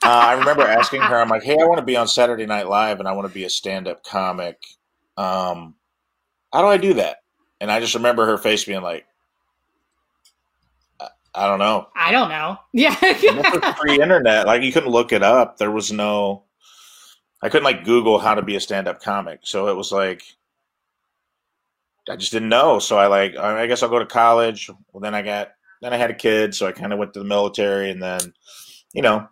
uh, 0.04 0.08
I 0.08 0.34
remember 0.34 0.63
asking 0.63 1.02
her, 1.02 1.17
I'm 1.17 1.30
like, 1.30 1.43
hey, 1.43 1.58
I 1.60 1.65
want 1.65 1.80
to 1.80 1.86
be 1.86 1.95
on 1.95 2.08
Saturday 2.08 2.45
Night 2.45 2.67
Live 2.67 3.00
and 3.00 3.08
I 3.08 3.13
want 3.13 3.28
to 3.28 3.34
be 3.34 3.45
a 3.45 3.50
stand 3.50 3.88
up 3.88 4.04
comic. 4.04 4.62
Um, 5.15 5.76
how 6.54 6.62
do 6.62 6.67
I 6.67 6.78
do 6.78 6.93
that? 6.95 7.17
And 7.60 7.71
I 7.71 7.80
just 7.80 7.95
remember 7.95 8.26
her 8.26 8.38
face 8.38 8.65
being 8.65 8.82
like, 8.82 9.06
I, 11.00 11.08
I 11.34 11.47
don't 11.47 11.60
know. 11.60 11.88
I 11.95 12.12
don't 12.12 12.30
know. 12.30 12.58
Yeah. 12.73 12.95
And 13.02 13.39
this 13.39 13.52
was 13.52 13.76
pre 13.78 14.00
internet. 14.00 14.45
Like, 14.45 14.62
you 14.62 14.71
couldn't 14.71 14.91
look 14.91 15.12
it 15.12 15.23
up. 15.23 15.58
There 15.58 15.71
was 15.71 15.91
no, 15.91 16.43
I 17.41 17.50
couldn't 17.50 17.65
like 17.65 17.84
Google 17.84 18.19
how 18.19 18.36
to 18.36 18.41
be 18.41 18.56
a 18.56 18.60
stand 18.60 18.88
up 18.88 19.02
comic. 19.02 19.39
So 19.43 19.67
it 19.67 19.76
was 19.76 19.91
like, 19.91 20.23
I 22.09 22.15
just 22.15 22.31
didn't 22.31 22.49
know. 22.49 22.79
So 22.79 22.97
I 22.97 23.07
like, 23.07 23.35
I 23.35 23.67
guess 23.67 23.83
I'll 23.83 23.89
go 23.89 23.99
to 23.99 24.05
college. 24.05 24.69
Well, 24.91 25.01
then 25.01 25.13
I 25.15 25.21
got, 25.21 25.49
then 25.81 25.93
I 25.93 25.97
had 25.97 26.09
a 26.11 26.15
kid. 26.15 26.55
So 26.55 26.65
I 26.67 26.71
kind 26.71 26.93
of 26.93 26.99
went 26.99 27.13
to 27.13 27.19
the 27.19 27.25
military 27.25 27.89
and 27.91 28.01
then, 28.01 28.33
you 28.93 29.01
know, 29.01 29.27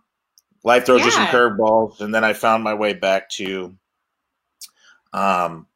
life 0.63 0.85
throws 0.85 1.03
you 1.05 1.11
some 1.11 1.27
curveballs. 1.27 2.01
And 2.01 2.13
then 2.13 2.23
I 2.23 2.33
found 2.33 2.63
my 2.63 2.73
way 2.73 2.93
back 2.93 3.29
to, 3.31 3.75
um, 5.13 5.67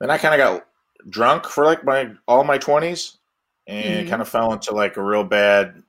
then 0.00 0.10
I 0.10 0.18
kind 0.18 0.34
of 0.34 0.38
got 0.38 0.66
drunk 1.08 1.46
for 1.46 1.64
like 1.64 1.84
my, 1.84 2.12
all 2.28 2.44
my 2.44 2.58
twenties 2.58 3.18
and 3.66 4.06
Mhm. 4.06 4.10
kind 4.10 4.22
of 4.22 4.28
fell 4.28 4.52
into 4.52 4.72
like 4.72 4.96
a 4.96 5.02
real 5.02 5.24
bad, 5.24 5.82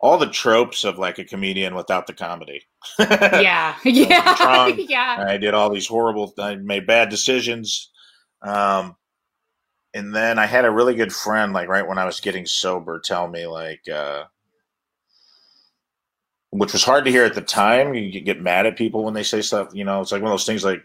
all 0.00 0.18
the 0.18 0.26
tropes 0.30 0.84
of 0.84 0.98
like 0.98 1.18
a 1.18 1.24
comedian 1.24 1.74
without 1.74 2.06
the 2.06 2.12
comedy. 2.14 2.66
yeah. 2.98 3.76
Yeah. 3.84 4.34
drunk. 4.36 4.80
yeah. 4.88 5.24
I 5.28 5.36
did 5.36 5.54
all 5.54 5.70
these 5.70 5.86
horrible, 5.86 6.34
I 6.38 6.56
made 6.56 6.86
bad 6.86 7.08
decisions. 7.10 7.90
Um, 8.42 8.96
and 9.94 10.14
then 10.14 10.38
I 10.38 10.46
had 10.46 10.64
a 10.64 10.70
really 10.70 10.94
good 10.94 11.12
friend, 11.12 11.52
like 11.52 11.68
right 11.68 11.86
when 11.86 11.98
I 11.98 12.04
was 12.04 12.20
getting 12.20 12.46
sober, 12.46 13.00
tell 13.00 13.28
me 13.28 13.46
like, 13.46 13.88
uh, 13.88 14.24
which 16.50 16.72
was 16.72 16.84
hard 16.84 17.04
to 17.04 17.10
hear 17.10 17.24
at 17.24 17.34
the 17.34 17.40
time. 17.40 17.94
You 17.94 18.20
get 18.20 18.42
mad 18.42 18.66
at 18.66 18.76
people 18.76 19.04
when 19.04 19.14
they 19.14 19.22
say 19.22 19.40
stuff, 19.42 19.70
you 19.72 19.84
know, 19.84 20.00
it's 20.00 20.12
like 20.12 20.22
one 20.22 20.30
of 20.30 20.34
those 20.34 20.46
things 20.46 20.64
like, 20.64 20.82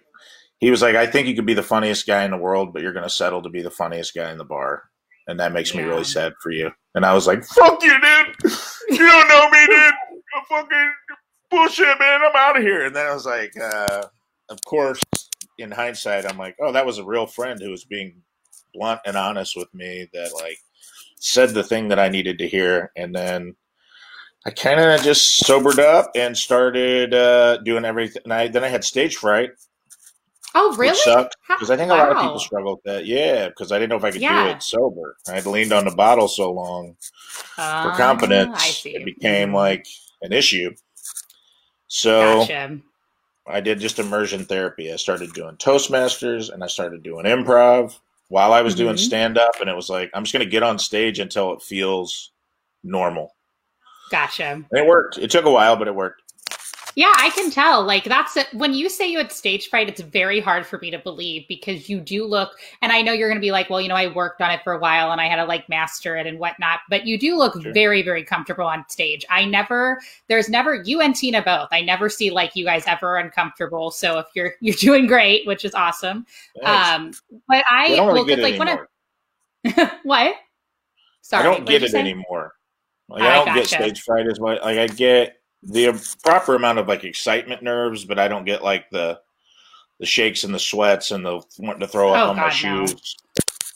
he 0.60 0.72
was 0.72 0.82
like, 0.82 0.96
I 0.96 1.06
think 1.06 1.28
you 1.28 1.36
could 1.36 1.46
be 1.46 1.54
the 1.54 1.62
funniest 1.62 2.08
guy 2.08 2.24
in 2.24 2.32
the 2.32 2.38
world, 2.38 2.72
but 2.72 2.82
you're 2.82 2.94
going 2.94 3.04
to 3.04 3.10
settle 3.10 3.42
to 3.42 3.50
be 3.50 3.62
the 3.62 3.70
funniest 3.70 4.16
guy 4.16 4.32
in 4.32 4.38
the 4.38 4.46
bar. 4.46 4.84
And 5.28 5.40
that 5.40 5.52
makes 5.52 5.76
me 5.76 5.84
really 5.84 6.04
sad 6.04 6.34
for 6.42 6.52
you. 6.52 6.72
And 6.94 7.06
I 7.06 7.14
was 7.14 7.28
like, 7.28 7.44
fuck 7.44 7.84
you, 7.84 7.90
dude. 8.00 8.52
You 8.90 8.98
don't 8.98 9.28
know 9.28 9.50
me, 9.50 9.66
dude. 9.66 9.94
I'm 10.36 10.46
fucking 10.48 10.94
bullshit, 11.52 12.00
man. 12.00 12.22
I'm 12.22 12.36
out 12.36 12.58
of 12.58 12.64
here. 12.64 12.86
And 12.86 12.96
then 12.96 13.06
I 13.06 13.14
was 13.14 13.26
like, 13.26 13.52
uh, 13.60 14.04
of 14.50 14.60
course, 14.66 15.02
in 15.58 15.72
hindsight, 15.72 16.30
I'm 16.30 16.38
like, 16.38 16.56
oh, 16.62 16.72
that 16.72 16.86
was 16.86 17.00
a 17.00 17.04
real 17.04 17.26
friend 17.26 17.60
who 17.60 17.72
was 17.72 17.84
being 17.84 18.22
blunt 18.76 19.00
and 19.06 19.16
honest 19.18 19.56
with 19.56 19.74
me 19.74 20.08
that 20.14 20.34
like 20.34 20.58
said 21.18 21.50
the 21.50 21.64
thing 21.64 21.88
that 21.88 22.00
I 22.00 22.10
needed 22.10 22.38
to 22.40 22.48
hear. 22.48 22.92
And 22.96 23.16
then 23.16 23.56
I 24.46 24.52
kind 24.52 24.80
of 24.80 25.02
just 25.02 25.38
sobered 25.38 25.80
up 25.80 26.12
and 26.16 26.38
started 26.38 27.14
uh, 27.14 27.58
doing 27.58 27.86
everything. 27.86 28.22
And 28.26 28.34
I, 28.34 28.48
then 28.48 28.64
I 28.64 28.68
had 28.68 28.84
stage 28.84 29.16
fright, 29.16 29.52
Oh, 30.54 30.76
really? 30.78 30.98
because 31.48 31.70
I 31.72 31.76
think 31.78 31.92
a 31.92 31.96
lot 31.96 32.12
of 32.12 32.20
people 32.20 32.40
struggle 32.40 32.76
with 32.76 32.84
that. 32.84 33.06
Yeah, 33.06 33.48
because 33.50 33.72
I 33.72 33.80
didn't 33.80 33.90
know 33.90 33.98
if 33.98 34.04
I 34.04 34.12
could 34.12 34.22
do 34.22 34.48
it 34.50 34.64
sober. 34.64 35.18
I 35.28 35.34
had 35.34 35.46
leaned 35.46 35.74
on 35.74 35.86
the 35.86 35.96
bottle 35.96 36.28
so 36.28 36.52
long 36.52 36.96
for 37.56 37.56
Ah, 37.58 37.94
confidence, 37.98 38.86
it 38.86 39.04
became 39.04 39.50
Mhm. 39.50 39.56
like 39.56 39.88
an 40.22 40.32
issue. 40.32 40.74
So 41.88 42.40
Gotcha. 42.40 42.80
I 43.48 43.62
did 43.62 43.80
just 43.80 44.00
immersion 44.00 44.46
therapy. 44.46 44.92
I 44.92 44.96
started 44.96 45.34
doing 45.34 45.56
Toastmasters 45.58 46.52
and 46.52 46.64
I 46.64 46.68
started 46.68 47.04
doing 47.04 47.26
improv 47.26 47.98
while 48.36 48.52
I 48.52 48.62
was 48.64 48.76
doing 48.76 48.96
Mhm. 48.96 49.00
stand 49.00 49.38
up. 49.38 49.62
And 49.62 49.70
it 49.70 49.76
was 49.78 49.90
like, 49.90 50.12
I'm 50.14 50.26
just 50.26 50.34
going 50.34 50.46
to 50.46 50.52
get 50.52 50.62
on 50.62 50.78
stage 50.78 51.20
until 51.20 51.54
it 51.54 51.62
feels 51.62 52.34
normal. 52.84 53.34
Gotcha. 54.12 54.44
And 54.44 54.68
it 54.74 54.86
worked. 54.86 55.18
It 55.18 55.32
took 55.32 55.46
a 55.46 55.50
while, 55.50 55.78
but 55.78 55.88
it 55.88 55.96
worked. 55.96 56.22
Yeah, 56.96 57.12
I 57.18 57.30
can 57.32 57.52
tell. 57.52 57.84
Like 57.84 58.06
that's 58.06 58.38
it. 58.38 58.48
When 58.54 58.74
you 58.74 58.88
say 58.90 59.12
you 59.12 59.18
had 59.18 59.30
stage 59.30 59.70
fright, 59.70 59.90
it's 59.90 60.00
very 60.00 60.40
hard 60.40 60.66
for 60.66 60.80
me 60.80 60.90
to 60.92 60.98
believe 60.98 61.46
because 61.50 61.90
you 61.90 62.00
do 62.00 62.26
look, 62.26 62.58
and 62.82 62.90
I 62.92 63.02
know 63.02 63.12
you're 63.12 63.28
going 63.28 63.38
to 63.38 63.42
be 63.46 63.52
like, 63.52 63.70
well, 63.70 63.82
you 63.82 63.90
know, 63.90 63.96
I 63.96 64.08
worked 64.08 64.42
on 64.42 64.50
it 64.52 64.64
for 64.64 64.72
a 64.72 64.80
while 64.80 65.12
and 65.12 65.20
I 65.20 65.28
had 65.28 65.36
to 65.36 65.46
like 65.46 65.68
master 65.68 66.16
it 66.16 66.26
and 66.26 66.40
whatnot, 66.40 66.80
but 66.90 67.06
you 67.06 67.20
do 67.20 67.38
look 67.38 67.62
Sure. 67.62 67.74
very, 67.74 68.02
very 68.02 68.24
comfortable 68.24 68.66
on 68.66 68.86
stage. 68.88 69.26
I 69.30 69.44
never, 69.44 70.00
there's 70.30 70.48
never 70.48 70.76
you 70.76 71.02
and 71.02 71.14
Tina 71.14 71.42
both. 71.42 71.68
I 71.72 71.82
never 71.82 72.08
see 72.08 72.32
like 72.32 72.56
you 72.56 72.64
guys 72.64 72.86
ever 72.88 73.18
uncomfortable. 73.18 73.92
So 73.92 74.20
if 74.20 74.28
you're 74.34 74.54
you're 74.62 74.76
doing 74.76 75.06
great, 75.06 75.46
which 75.46 75.66
is 75.66 75.74
awesome. 75.76 76.26
Um, 76.64 77.12
but 77.50 77.64
I 77.70 77.88
I 77.88 77.96
don't 77.98 78.08
really 78.08 78.20
well, 78.20 78.26
get 78.26 78.40
it 78.40 78.44
like 78.44 78.60
when. 79.66 79.78
I 79.78 80.00
what? 80.04 80.36
Sorry, 81.22 81.42
I 81.42 81.44
don't 81.44 81.66
get 81.66 81.84
it 81.84 81.94
anymore. 81.94 82.54
Like 83.10 83.24
I 83.24 83.32
I 83.42 83.46
don't 83.46 83.54
get 83.54 83.68
stage 83.68 84.02
fright 84.02 84.28
as 84.28 84.40
much. 84.40 84.62
Like 84.62 84.78
I 84.78 84.88
get 84.88 85.42
the 85.66 86.18
proper 86.24 86.56
amount 86.56 86.80
of 86.80 86.88
like 86.88 87.04
excitement 87.04 87.64
nerves, 87.64 88.06
but 88.06 88.20
I 88.20 88.28
don't 88.28 88.46
get 88.46 88.64
like 88.64 88.90
the 88.92 89.20
the 90.00 90.06
shakes 90.06 90.44
and 90.44 90.54
the 90.54 90.60
sweats 90.60 91.12
and 91.12 91.26
the 91.26 91.42
wanting 91.60 91.82
to 91.82 91.88
throw 91.88 92.14
up 92.14 92.22
Oh, 92.22 92.28
on 92.28 92.36
my 92.38 92.50
God, 92.50 92.62
no. 92.62 92.86
shoes. 92.86 93.16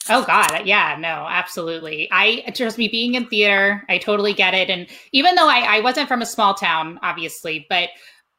Oh 0.10 0.24
God, 0.26 0.66
yeah, 0.66 0.98
no, 1.00 1.28
absolutely. 1.30 2.10
I 2.12 2.52
trust 2.56 2.78
me 2.80 2.88
being 2.88 3.16
in 3.16 3.28
theater, 3.28 3.86
I 3.90 4.00
totally 4.00 4.34
get 4.34 4.54
it. 4.56 4.70
And 4.70 4.88
even 5.12 5.36
though 5.36 5.48
I, 5.50 5.78
I 5.78 5.80
wasn't 5.82 6.08
from 6.08 6.22
a 6.24 6.26
small 6.26 6.56
town, 6.56 7.00
obviously, 7.04 7.68
but 7.70 7.90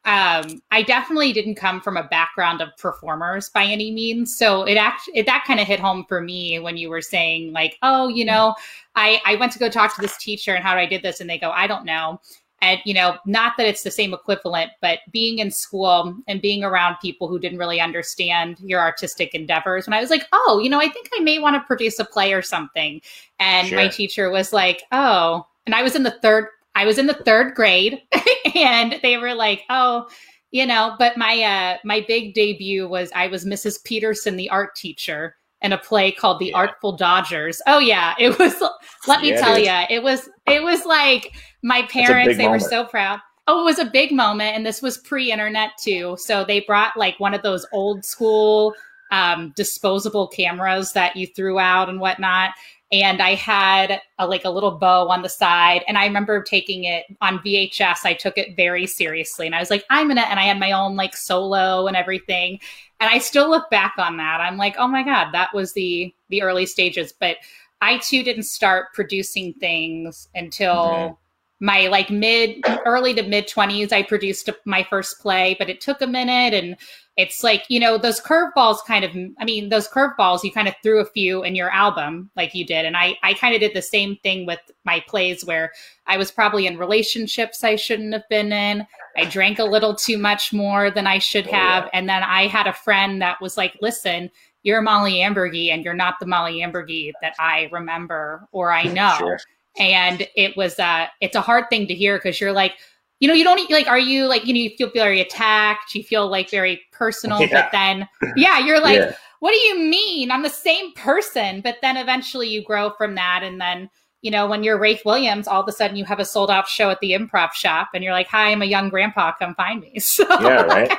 um, 0.03 0.61
I 0.71 0.81
definitely 0.85 1.31
didn't 1.31 1.55
come 1.55 1.79
from 1.79 1.95
a 1.95 2.03
background 2.03 2.61
of 2.61 2.69
performers 2.77 3.49
by 3.49 3.63
any 3.65 3.91
means. 3.91 4.35
So 4.37 4.63
it 4.63 4.75
actually 4.75 5.19
it, 5.19 5.25
that 5.27 5.43
kind 5.47 5.59
of 5.59 5.67
hit 5.67 5.79
home 5.79 6.05
for 6.09 6.21
me 6.21 6.59
when 6.59 6.75
you 6.77 6.89
were 6.89 7.01
saying 7.01 7.53
like, 7.53 7.77
oh, 7.83 8.07
you 8.09 8.25
know, 8.25 8.55
I 8.95 9.21
I 9.25 9.35
went 9.35 9.51
to 9.53 9.59
go 9.59 9.69
talk 9.69 9.95
to 9.95 10.01
this 10.01 10.17
teacher 10.17 10.55
and 10.55 10.63
how 10.63 10.75
I 10.75 10.87
did 10.87 11.03
this, 11.03 11.21
and 11.21 11.29
they 11.29 11.37
go, 11.37 11.51
I 11.51 11.67
don't 11.67 11.85
know. 11.85 12.19
And 12.61 12.79
you 12.85 12.93
know, 12.93 13.17
not 13.25 13.53
that 13.57 13.65
it's 13.65 13.83
the 13.83 13.91
same 13.91 14.13
equivalent, 14.13 14.71
but 14.81 14.99
being 15.11 15.39
in 15.39 15.49
school 15.51 16.15
and 16.27 16.41
being 16.41 16.63
around 16.63 16.97
people 17.01 17.27
who 17.27 17.39
didn't 17.39 17.57
really 17.57 17.81
understand 17.81 18.57
your 18.59 18.79
artistic 18.79 19.33
endeavors, 19.33 19.87
when 19.87 19.93
I 19.93 20.01
was 20.01 20.09
like, 20.11 20.25
oh, 20.31 20.59
you 20.63 20.69
know, 20.69 20.79
I 20.79 20.89
think 20.89 21.09
I 21.17 21.21
may 21.21 21.39
want 21.39 21.55
to 21.55 21.61
produce 21.67 21.97
a 21.99 22.05
play 22.05 22.33
or 22.33 22.41
something, 22.41 23.01
and 23.39 23.71
my 23.71 23.87
teacher 23.87 24.29
was 24.29 24.53
like, 24.53 24.83
oh, 24.91 25.45
and 25.65 25.73
I 25.75 25.81
was 25.83 25.95
in 25.95 26.03
the 26.03 26.11
third, 26.21 26.47
I 26.75 26.85
was 26.85 26.97
in 26.97 27.07
the 27.07 27.13
third 27.25 27.55
grade, 27.55 28.01
and 28.55 28.99
they 29.01 29.17
were 29.17 29.33
like, 29.33 29.63
oh, 29.69 30.07
you 30.51 30.65
know, 30.65 30.95
but 30.99 31.17
my 31.17 31.41
uh 31.41 31.77
my 31.83 32.03
big 32.07 32.33
debut 32.33 32.87
was 32.87 33.11
I 33.15 33.27
was 33.27 33.45
Mrs. 33.45 33.83
Peterson, 33.83 34.35
the 34.35 34.49
art 34.49 34.75
teacher, 34.75 35.35
in 35.61 35.73
a 35.73 35.77
play 35.77 36.11
called 36.11 36.39
The 36.39 36.47
Yeah. 36.47 36.57
Artful 36.57 36.97
Dodgers. 36.97 37.61
Oh 37.67 37.79
yeah, 37.79 38.15
it 38.19 38.37
was. 38.37 38.61
Let 39.07 39.21
me 39.21 39.29
Yeah, 39.29 39.39
tell 39.41 39.57
you, 39.57 39.71
it 39.89 40.03
was. 40.03 40.29
It 40.51 40.63
was 40.63 40.85
like 40.85 41.33
my 41.61 41.83
parents. 41.83 42.37
They 42.37 42.47
were 42.47 42.59
so 42.59 42.85
proud. 42.85 43.19
Oh, 43.47 43.61
it 43.61 43.65
was 43.65 43.79
a 43.79 43.85
big 43.85 44.11
moment, 44.11 44.55
and 44.55 44.65
this 44.65 44.81
was 44.81 44.97
pre-internet 44.99 45.71
too. 45.81 46.15
So 46.19 46.43
they 46.45 46.61
brought 46.61 46.95
like 46.95 47.19
one 47.19 47.33
of 47.33 47.41
those 47.41 47.65
old 47.73 48.05
school 48.05 48.75
um, 49.11 49.53
disposable 49.55 50.27
cameras 50.27 50.93
that 50.93 51.15
you 51.15 51.27
threw 51.27 51.59
out 51.59 51.89
and 51.89 51.99
whatnot. 51.99 52.51
And 52.93 53.21
I 53.21 53.35
had 53.35 54.01
a, 54.19 54.27
like 54.27 54.43
a 54.43 54.49
little 54.49 54.71
bow 54.71 55.07
on 55.07 55.21
the 55.21 55.29
side, 55.29 55.83
and 55.87 55.97
I 55.97 56.05
remember 56.05 56.43
taking 56.43 56.83
it 56.83 57.05
on 57.21 57.39
VHS. 57.39 57.99
I 58.03 58.13
took 58.13 58.37
it 58.37 58.57
very 58.57 58.85
seriously, 58.85 59.45
and 59.45 59.55
I 59.55 59.59
was 59.59 59.69
like, 59.69 59.85
"I'm 59.89 60.09
gonna," 60.09 60.21
and 60.21 60.39
I 60.39 60.43
had 60.43 60.59
my 60.59 60.73
own 60.73 60.97
like 60.97 61.15
solo 61.15 61.87
and 61.87 61.95
everything. 61.95 62.59
And 62.99 63.09
I 63.09 63.17
still 63.19 63.49
look 63.49 63.69
back 63.69 63.93
on 63.97 64.17
that. 64.17 64.41
I'm 64.41 64.57
like, 64.57 64.75
"Oh 64.77 64.87
my 64.87 65.03
god, 65.03 65.31
that 65.31 65.53
was 65.53 65.71
the 65.71 66.13
the 66.29 66.41
early 66.41 66.65
stages." 66.65 67.13
But 67.17 67.37
I 67.81 67.97
too 67.97 68.23
didn't 68.23 68.43
start 68.43 68.93
producing 68.93 69.53
things 69.53 70.27
until 70.35 70.75
Mhm. 70.75 71.17
my 71.59 71.87
like 71.87 72.09
mid 72.09 72.63
early 72.85 73.13
to 73.13 73.21
mid 73.21 73.47
20s 73.47 73.91
i 73.91 74.01
produced 74.01 74.49
my 74.65 74.81
first 74.89 75.19
play 75.19 75.55
but 75.59 75.69
it 75.69 75.79
took 75.79 76.01
a 76.01 76.07
minute 76.07 76.55
and 76.55 76.75
it's 77.17 77.43
like 77.43 77.63
you 77.69 77.79
know 77.79 77.99
those 77.99 78.19
curveballs 78.19 78.77
kind 78.87 79.05
of 79.05 79.11
i 79.39 79.45
mean 79.45 79.69
those 79.69 79.87
curveballs 79.87 80.43
you 80.43 80.51
kind 80.51 80.67
of 80.67 80.73
threw 80.81 80.99
a 80.99 81.05
few 81.05 81.43
in 81.43 81.53
your 81.53 81.69
album 81.69 82.31
like 82.35 82.55
you 82.55 82.65
did 82.65 82.83
and 82.83 82.97
i 82.97 83.15
i 83.21 83.35
kind 83.35 83.53
of 83.53 83.61
did 83.61 83.75
the 83.75 83.81
same 83.81 84.15
thing 84.23 84.47
with 84.47 84.59
my 84.85 85.03
plays 85.07 85.45
where 85.45 85.71
i 86.07 86.17
was 86.17 86.31
probably 86.31 86.65
in 86.65 86.79
relationships 86.79 87.63
i 87.63 87.75
shouldn't 87.75 88.11
have 88.13 88.27
been 88.27 88.51
in 88.51 88.83
i 89.15 89.23
drank 89.25 89.59
a 89.59 89.63
little 89.63 89.93
too 89.95 90.17
much 90.17 90.51
more 90.51 90.89
than 90.89 91.05
i 91.05 91.19
should 91.19 91.47
Oh, 91.49 91.51
have 91.51 91.83
yeah. 91.83 91.89
and 91.93 92.09
then 92.09 92.23
i 92.23 92.47
had 92.47 92.65
a 92.65 92.73
friend 92.73 93.21
that 93.21 93.39
was 93.39 93.55
like 93.55 93.77
listen 93.81 94.31
you're 94.63 94.81
molly 94.81 95.15
ambergy 95.15 95.71
and 95.71 95.83
you're 95.83 95.93
not 95.93 96.15
the 96.19 96.25
molly 96.25 96.59
ambergy 96.61 97.11
that 97.21 97.33
i 97.39 97.67
remember 97.71 98.47
or 98.51 98.71
i 98.71 98.83
know 98.83 99.15
Sure. 99.17 99.39
and 99.79 100.27
it 100.35 100.55
was 100.57 100.77
uh 100.79 101.07
it's 101.21 101.35
a 101.35 101.41
hard 101.41 101.65
thing 101.69 101.87
to 101.87 101.93
hear 101.95 102.17
because 102.17 102.39
you're 102.39 102.51
like 102.51 102.73
you 103.19 103.27
know 103.27 103.33
you 103.33 103.43
don't 103.43 103.69
like 103.71 103.87
are 103.87 103.99
you 103.99 104.25
like 104.27 104.45
you 104.45 104.53
know 104.53 104.59
you 104.59 104.71
feel 104.77 104.89
very 104.93 105.21
attacked 105.21 105.93
you 105.95 106.03
feel 106.03 106.27
like 106.29 106.49
very 106.49 106.81
personal 106.91 107.39
Yeah. 107.41 107.47
but 107.51 107.69
then 107.71 108.07
yeah 108.35 108.59
you're 108.59 108.81
like 108.81 108.99
Yeah. 108.99 109.15
what 109.39 109.51
do 109.51 109.57
you 109.59 109.79
mean 109.79 110.31
i'm 110.31 110.43
the 110.43 110.49
same 110.49 110.93
person 110.93 111.61
but 111.61 111.77
then 111.81 111.97
eventually 111.97 112.47
you 112.47 112.63
grow 112.63 112.91
from 112.97 113.15
that 113.15 113.41
and 113.43 113.59
then 113.61 113.89
you 114.21 114.29
know 114.31 114.45
when 114.47 114.63
you're 114.63 114.77
rafe 114.77 115.01
williams 115.05 115.47
all 115.47 115.61
of 115.61 115.67
a 115.67 115.71
sudden 115.71 115.97
you 115.97 116.05
have 116.05 116.19
a 116.19 116.25
sold 116.25 116.51
out 116.51 116.67
show 116.67 116.89
at 116.89 116.99
the 116.99 117.11
improv 117.11 117.51
shop 117.53 117.89
and 117.93 118.03
you're 118.03 118.13
like 118.13 118.27
hi 118.27 118.51
i'm 118.51 118.61
a 118.61 118.65
young 118.65 118.89
grandpa 118.89 119.31
come 119.39 119.55
find 119.55 119.81
me 119.81 119.97
so 119.99 120.25
Yeah, 120.41 120.61
right. 120.63 120.91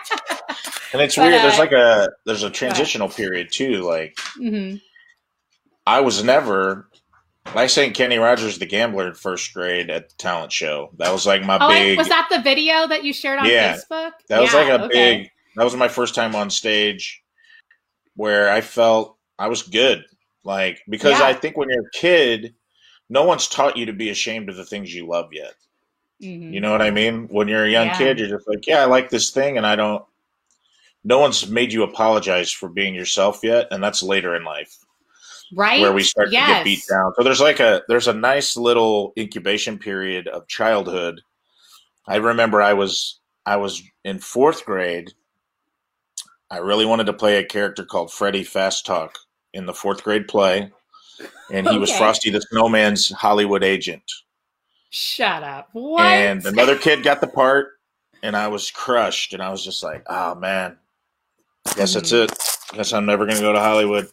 And 0.92 1.00
it's 1.00 1.16
But, 1.16 1.22
weird. 1.30 1.42
There's 1.42 1.54
uh, 1.54 1.58
like 1.58 1.72
a 1.72 2.10
there's 2.26 2.42
a 2.42 2.50
transitional 2.50 3.08
period 3.08 3.48
too. 3.50 3.82
Like 3.82 4.14
Mhm. 4.38 4.80
I 5.86 6.00
was 6.00 6.22
never. 6.22 6.88
I 7.46 7.66
sang 7.66 7.92
Kenny 7.92 8.18
Rogers 8.18 8.58
the 8.58 8.66
Gambler 8.66 9.08
in 9.08 9.14
first 9.14 9.54
grade 9.54 9.88
at 9.90 10.10
the 10.10 10.14
talent 10.16 10.52
show. 10.52 10.90
That 10.98 11.10
was 11.10 11.24
like 11.26 11.44
my 11.44 11.58
oh 11.60 11.68
big. 11.68 11.96
was 11.96 12.08
that 12.08 12.28
the 12.30 12.42
video 12.42 12.86
that 12.86 13.04
you 13.04 13.12
shared 13.14 13.38
on 13.38 13.46
Yeah. 13.46 13.74
facebook 13.76 14.12
That 14.28 14.40
was 14.42 14.52
Yeah, 14.52 14.60
like 14.60 14.68
a 14.68 14.84
okay. 14.84 14.88
big. 15.18 15.30
That 15.56 15.64
was 15.64 15.74
my 15.76 15.88
first 15.88 16.14
time 16.14 16.34
on 16.36 16.50
stage, 16.50 17.22
where 18.14 18.50
I 18.50 18.60
felt 18.60 19.16
I 19.38 19.48
was 19.48 19.62
good. 19.62 20.04
Like 20.44 20.82
because 20.90 21.18
Yeah. 21.18 21.26
I 21.26 21.32
think 21.32 21.56
when 21.56 21.70
you're 21.70 21.86
a 21.86 21.90
kid, 21.94 22.54
no 23.12 23.24
one's 23.24 23.46
taught 23.46 23.76
you 23.76 23.84
to 23.84 23.92
be 23.92 24.08
ashamed 24.08 24.48
of 24.48 24.56
the 24.56 24.64
things 24.64 24.94
you 24.94 25.06
love 25.06 25.28
yet. 25.32 25.54
Mhm. 26.22 26.50
You 26.52 26.60
know 26.60 26.72
what 26.72 26.80
I 26.80 26.90
mean? 26.90 27.28
When 27.28 27.46
you're 27.46 27.66
a 27.66 27.70
young 27.70 27.88
Yeah. 27.88 27.98
kid, 27.98 28.18
you're 28.18 28.28
just 28.28 28.48
like, 28.48 28.66
yeah, 28.66 28.80
I 28.80 28.86
like 28.86 29.10
this 29.10 29.30
thing, 29.30 29.58
and 29.58 29.66
I 29.66 29.76
don't. 29.76 30.02
No 31.04 31.18
one's 31.18 31.46
made 31.46 31.72
you 31.72 31.82
apologize 31.82 32.50
for 32.50 32.70
being 32.70 32.94
yourself 32.94 33.40
yet, 33.42 33.68
and 33.70 33.82
that's 33.84 34.02
later 34.02 34.34
in 34.34 34.44
life 34.44 34.78
right 35.54 35.80
where 35.82 35.92
we 35.92 36.02
start 36.02 36.28
to 36.28 36.32
get 36.32 36.64
beat 36.64 36.84
down. 36.88 37.12
So 37.16 37.22
there's 37.22 37.40
like 37.40 37.60
a 37.60 37.82
there's 37.86 38.08
a 38.08 38.14
nice 38.14 38.56
little 38.56 39.12
incubation 39.18 39.78
period 39.78 40.26
of 40.28 40.48
childhood. 40.48 41.20
I 42.06 42.16
remember 42.16 42.62
I 42.62 42.72
was 42.72 43.20
I 43.44 43.56
was 43.56 43.82
in 44.04 44.20
fourth 44.20 44.64
grade. 44.64 45.12
I 46.50 46.58
really 46.58 46.86
wanted 46.86 47.06
to 47.06 47.12
play 47.12 47.36
a 47.36 47.44
character 47.44 47.84
called 47.84 48.12
Freddie 48.12 48.44
Fast 48.44 48.86
Talk 48.86 49.18
in 49.52 49.66
the 49.66 49.74
fourth 49.74 50.02
grade 50.02 50.28
play, 50.28 50.70
and 51.52 51.68
he 51.68 51.78
was 51.78 51.90
Frosty 51.96 52.30
the 52.30 52.40
Snowman's 52.40 53.10
Hollywood 53.10 53.62
agent. 53.64 54.02
Shut 54.90 55.42
up. 55.42 55.68
What? 55.72 56.02
And 56.02 56.44
another 56.44 56.76
kid 56.76 57.02
got 57.02 57.20
the 57.20 57.26
part, 57.26 57.68
and 58.22 58.36
I 58.36 58.48
was 58.48 58.70
crushed. 58.70 59.32
And 59.32 59.42
I 59.42 59.50
was 59.50 59.64
just 59.64 59.82
like, 59.82 60.04
oh 60.08 60.34
man, 60.34 60.76
guess 61.76 61.94
that's 61.94 62.12
it. 62.12 62.30
Guess 62.72 62.92
I'm 62.92 63.06
never 63.06 63.24
going 63.24 63.36
to 63.36 63.42
go 63.42 63.52
to 63.52 63.60
Hollywood. 63.60 64.08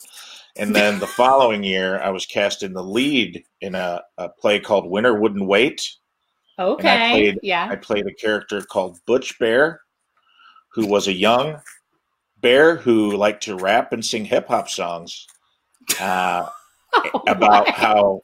And 0.58 0.76
then 0.76 1.00
the 1.00 1.08
following 1.08 1.63
year, 1.63 2.00
I 2.00 2.10
was 2.10 2.26
cast 2.26 2.63
in 2.63 2.74
the 2.74 2.84
lead 2.84 3.43
in 3.62 3.76
a, 3.76 4.02
a 4.17 4.30
play 4.30 4.60
called 4.60 4.89
Winter 4.89 5.13
Wouldn't 5.13 5.45
Wait. 5.45 5.95
okay. 6.58 7.12
played- 7.12 7.39
yeah. 7.43 7.67
I 7.69 7.76
played 7.76 8.08
a 8.08 8.13
character 8.13 8.62
called 8.62 9.00
Butch 9.06 9.38
Bear, 9.39 9.82
who 10.74 10.86
was 10.88 11.08
a 11.08 11.13
young 11.13 11.62
bear 12.41 12.78
who 12.78 13.15
liked 13.17 13.43
to 13.43 13.56
rap 13.56 13.91
and 13.91 14.06
sing 14.06 14.24
hip 14.26 14.48
hop 14.48 14.69
songs 14.69 15.28
uh, 16.00 16.48
about 17.28 17.65
What? 17.65 17.69
how, 17.75 18.23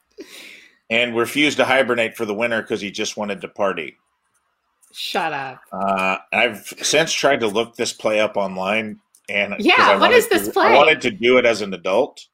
and 0.90 1.16
refused 1.16 1.56
to 1.58 1.64
hibernate 1.64 2.16
for 2.16 2.24
the 2.24 2.34
winter 2.34 2.62
because 2.62 2.80
he 2.80 2.90
just 2.90 3.16
wanted 3.16 3.40
to 3.40 3.48
party. 3.48 3.96
Shut 4.92 5.32
up. 5.32 5.60
Uh, 5.72 6.18
I've 6.32 6.72
since 6.82 7.12
tried 7.12 7.40
to 7.40 7.48
look 7.48 7.76
this 7.76 7.92
play 7.92 8.20
up 8.20 8.36
online, 8.36 8.98
and 9.28 9.54
Yeah, 9.58 9.74
I 9.78 9.90
what 9.92 10.10
wanted 10.10 10.24
this 10.30 10.46
to- 10.46 10.52
play? 10.52 10.66
I 10.68 10.74
wanted 10.76 11.00
to 11.02 11.10
do 11.10 11.36
it 11.38 11.44
as 11.44 11.60
an 11.62 11.74
adult 11.74 12.26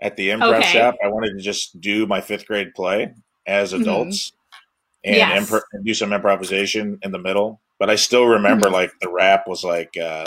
at 0.00 0.16
the 0.16 0.30
improv 0.30 0.58
Okay. 0.58 0.72
shop. 0.72 0.96
I 1.04 1.08
wanted 1.08 1.34
to 1.36 1.40
just 1.42 1.80
do 1.80 2.06
my 2.06 2.20
fifth 2.20 2.46
grade 2.46 2.74
play 2.74 3.12
as 3.46 3.72
Mhm. 3.72 3.82
adults 3.82 4.32
and 5.04 5.16
Yes. 5.16 5.50
impro- 5.50 5.62
and 5.72 5.84
do 5.84 5.94
some 5.94 6.12
improvisation 6.12 6.98
in 7.02 7.12
the 7.12 7.18
middle. 7.18 7.60
But 7.78 7.90
I 7.90 7.94
still 7.96 8.24
remember, 8.26 8.66
Mm-hmm. 8.66 8.74
like 8.74 8.92
the 9.00 9.10
rap 9.10 9.46
was 9.46 9.62
like, 9.62 9.96
uh, 9.96 10.26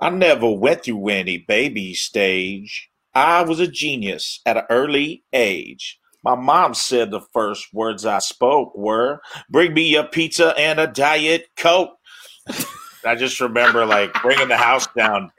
"I 0.00 0.10
never 0.10 0.50
went 0.50 0.82
through 0.84 1.08
any 1.08 1.38
baby 1.38 1.94
stage. 1.94 2.90
I 3.14 3.42
was 3.42 3.60
a 3.60 3.68
genius 3.68 4.40
at 4.46 4.56
an 4.56 4.64
early 4.70 5.24
age." 5.32 5.98
My 6.22 6.34
mom 6.34 6.72
said 6.72 7.10
the 7.10 7.20
first 7.34 7.66
words 7.74 8.06
I 8.06 8.18
spoke 8.18 8.74
were, 8.74 9.20
"Bring 9.50 9.74
me 9.74 9.94
a 9.94 10.04
pizza 10.04 10.54
and 10.58 10.80
a 10.80 10.86
diet 10.86 11.48
coke." 11.56 11.98
I 13.06 13.14
just 13.14 13.40
remember 13.40 13.84
like 13.84 14.12
bringing 14.22 14.48
the 14.48 14.56
house 14.56 14.86
down, 14.96 15.30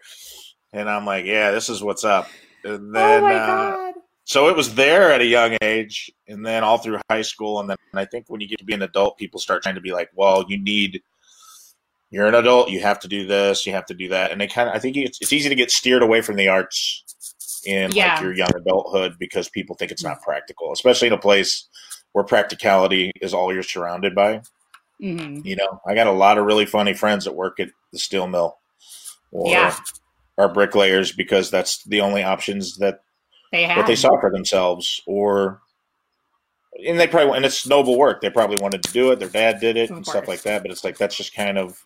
and 0.74 0.90
I'm 0.90 1.06
like, 1.06 1.26
yeah, 1.26 1.52
this 1.52 1.70
is 1.70 1.82
what's 1.82 2.04
up. 2.04 2.28
And 2.64 2.96
then, 2.96 3.24
oh 3.24 3.28
my 3.28 3.36
uh, 3.36 3.48
god. 3.48 3.94
so 4.24 4.50
it 4.50 4.56
was 4.56 4.76
there 4.76 5.12
at 5.12 5.22
a 5.22 5.26
young 5.26 5.58
age, 5.62 6.12
and 6.28 6.46
then 6.46 6.64
all 6.64 6.78
through 6.78 7.00
high 7.10 7.22
school, 7.22 7.60
and 7.60 7.70
then 7.70 7.78
I 7.94 8.06
think 8.06 8.26
when 8.28 8.42
you 8.42 8.48
get 8.48 8.60
to 8.60 8.66
be 8.66 8.74
an 8.74 8.82
adult, 8.82 9.18
people 9.18 9.40
start 9.40 9.64
trying 9.64 9.76
to 9.76 9.82
be 9.82 9.92
like, 9.92 10.10
well, 10.16 10.46
you 10.48 10.62
need. 10.62 11.02
You're 12.12 12.28
an 12.28 12.36
adult. 12.36 12.70
You 12.70 12.80
have 12.82 13.00
to 13.00 13.08
do 13.08 13.26
this. 13.26 13.66
You 13.66 13.74
have 13.74 13.88
to 13.88 13.94
do 13.94 14.10
that, 14.10 14.32
and 14.32 14.40
they 14.40 14.48
kind 14.48 14.70
of. 14.70 14.76
I 14.76 14.80
think 14.80 14.96
it's, 14.96 15.18
it's 15.22 15.34
easy 15.34 15.50
to 15.50 15.56
get 15.56 15.72
steered 15.72 16.04
away 16.04 16.22
from 16.22 16.36
the 16.36 16.48
arts 16.48 17.04
in 17.65 17.91
Yeah. 17.91 18.13
like 18.13 18.21
your 18.21 18.34
young 18.34 18.54
adulthood 18.56 19.17
because 19.19 19.49
people 19.49 19.75
think 19.75 19.91
it's 19.91 20.04
not 20.04 20.21
practical, 20.21 20.71
especially 20.71 21.08
in 21.08 21.13
a 21.13 21.17
place 21.17 21.67
where 22.13 22.23
practicality 22.23 23.12
is 23.21 23.34
all 23.34 23.54
you're 23.54 23.63
surrounded 23.63 24.15
by. 24.15 24.41
hmm 24.99 25.41
You 25.43 25.56
know, 25.56 25.82
I 25.88 25.95
got 25.95 26.08
a 26.08 26.12
lot 26.12 26.38
of 26.38 26.45
really 26.45 26.65
funny 26.65 26.93
friends 26.93 27.25
that 27.25 27.36
work 27.36 27.60
at 27.60 27.69
the 27.91 27.99
steel 27.99 28.28
mill 28.28 28.58
or 29.32 29.51
Yeah. 29.51 29.75
are 30.38 30.49
bricklayers 30.54 31.12
because 31.12 31.51
that's 31.51 31.84
the 31.84 32.01
only 32.01 32.23
options 32.23 32.78
that 32.78 33.01
They 33.51 33.63
have. 33.63 33.78
that 33.78 33.88
they 33.88 33.95
saw 33.95 34.19
for 34.19 34.32
themselves 34.32 35.01
or 35.06 35.62
and 36.86 36.99
they 36.99 37.08
probably 37.08 37.36
and 37.38 37.45
it's 37.45 37.65
noble 37.67 37.97
work. 37.97 38.19
They 38.21 38.30
probably 38.30 38.58
wanted 38.62 38.84
to 38.84 38.91
do 38.91 39.12
it. 39.12 39.19
Their 39.19 39.30
dad 39.30 39.60
did 39.62 39.78
it 39.78 39.89
Of 39.89 39.97
and 39.97 40.06
stuff 40.06 40.28
like 40.28 40.41
that. 40.43 40.62
But 40.62 40.71
it's 40.71 40.84
like 40.84 40.97
that's 40.97 41.15
just 41.15 41.34
kind 41.34 41.58
of 41.58 41.82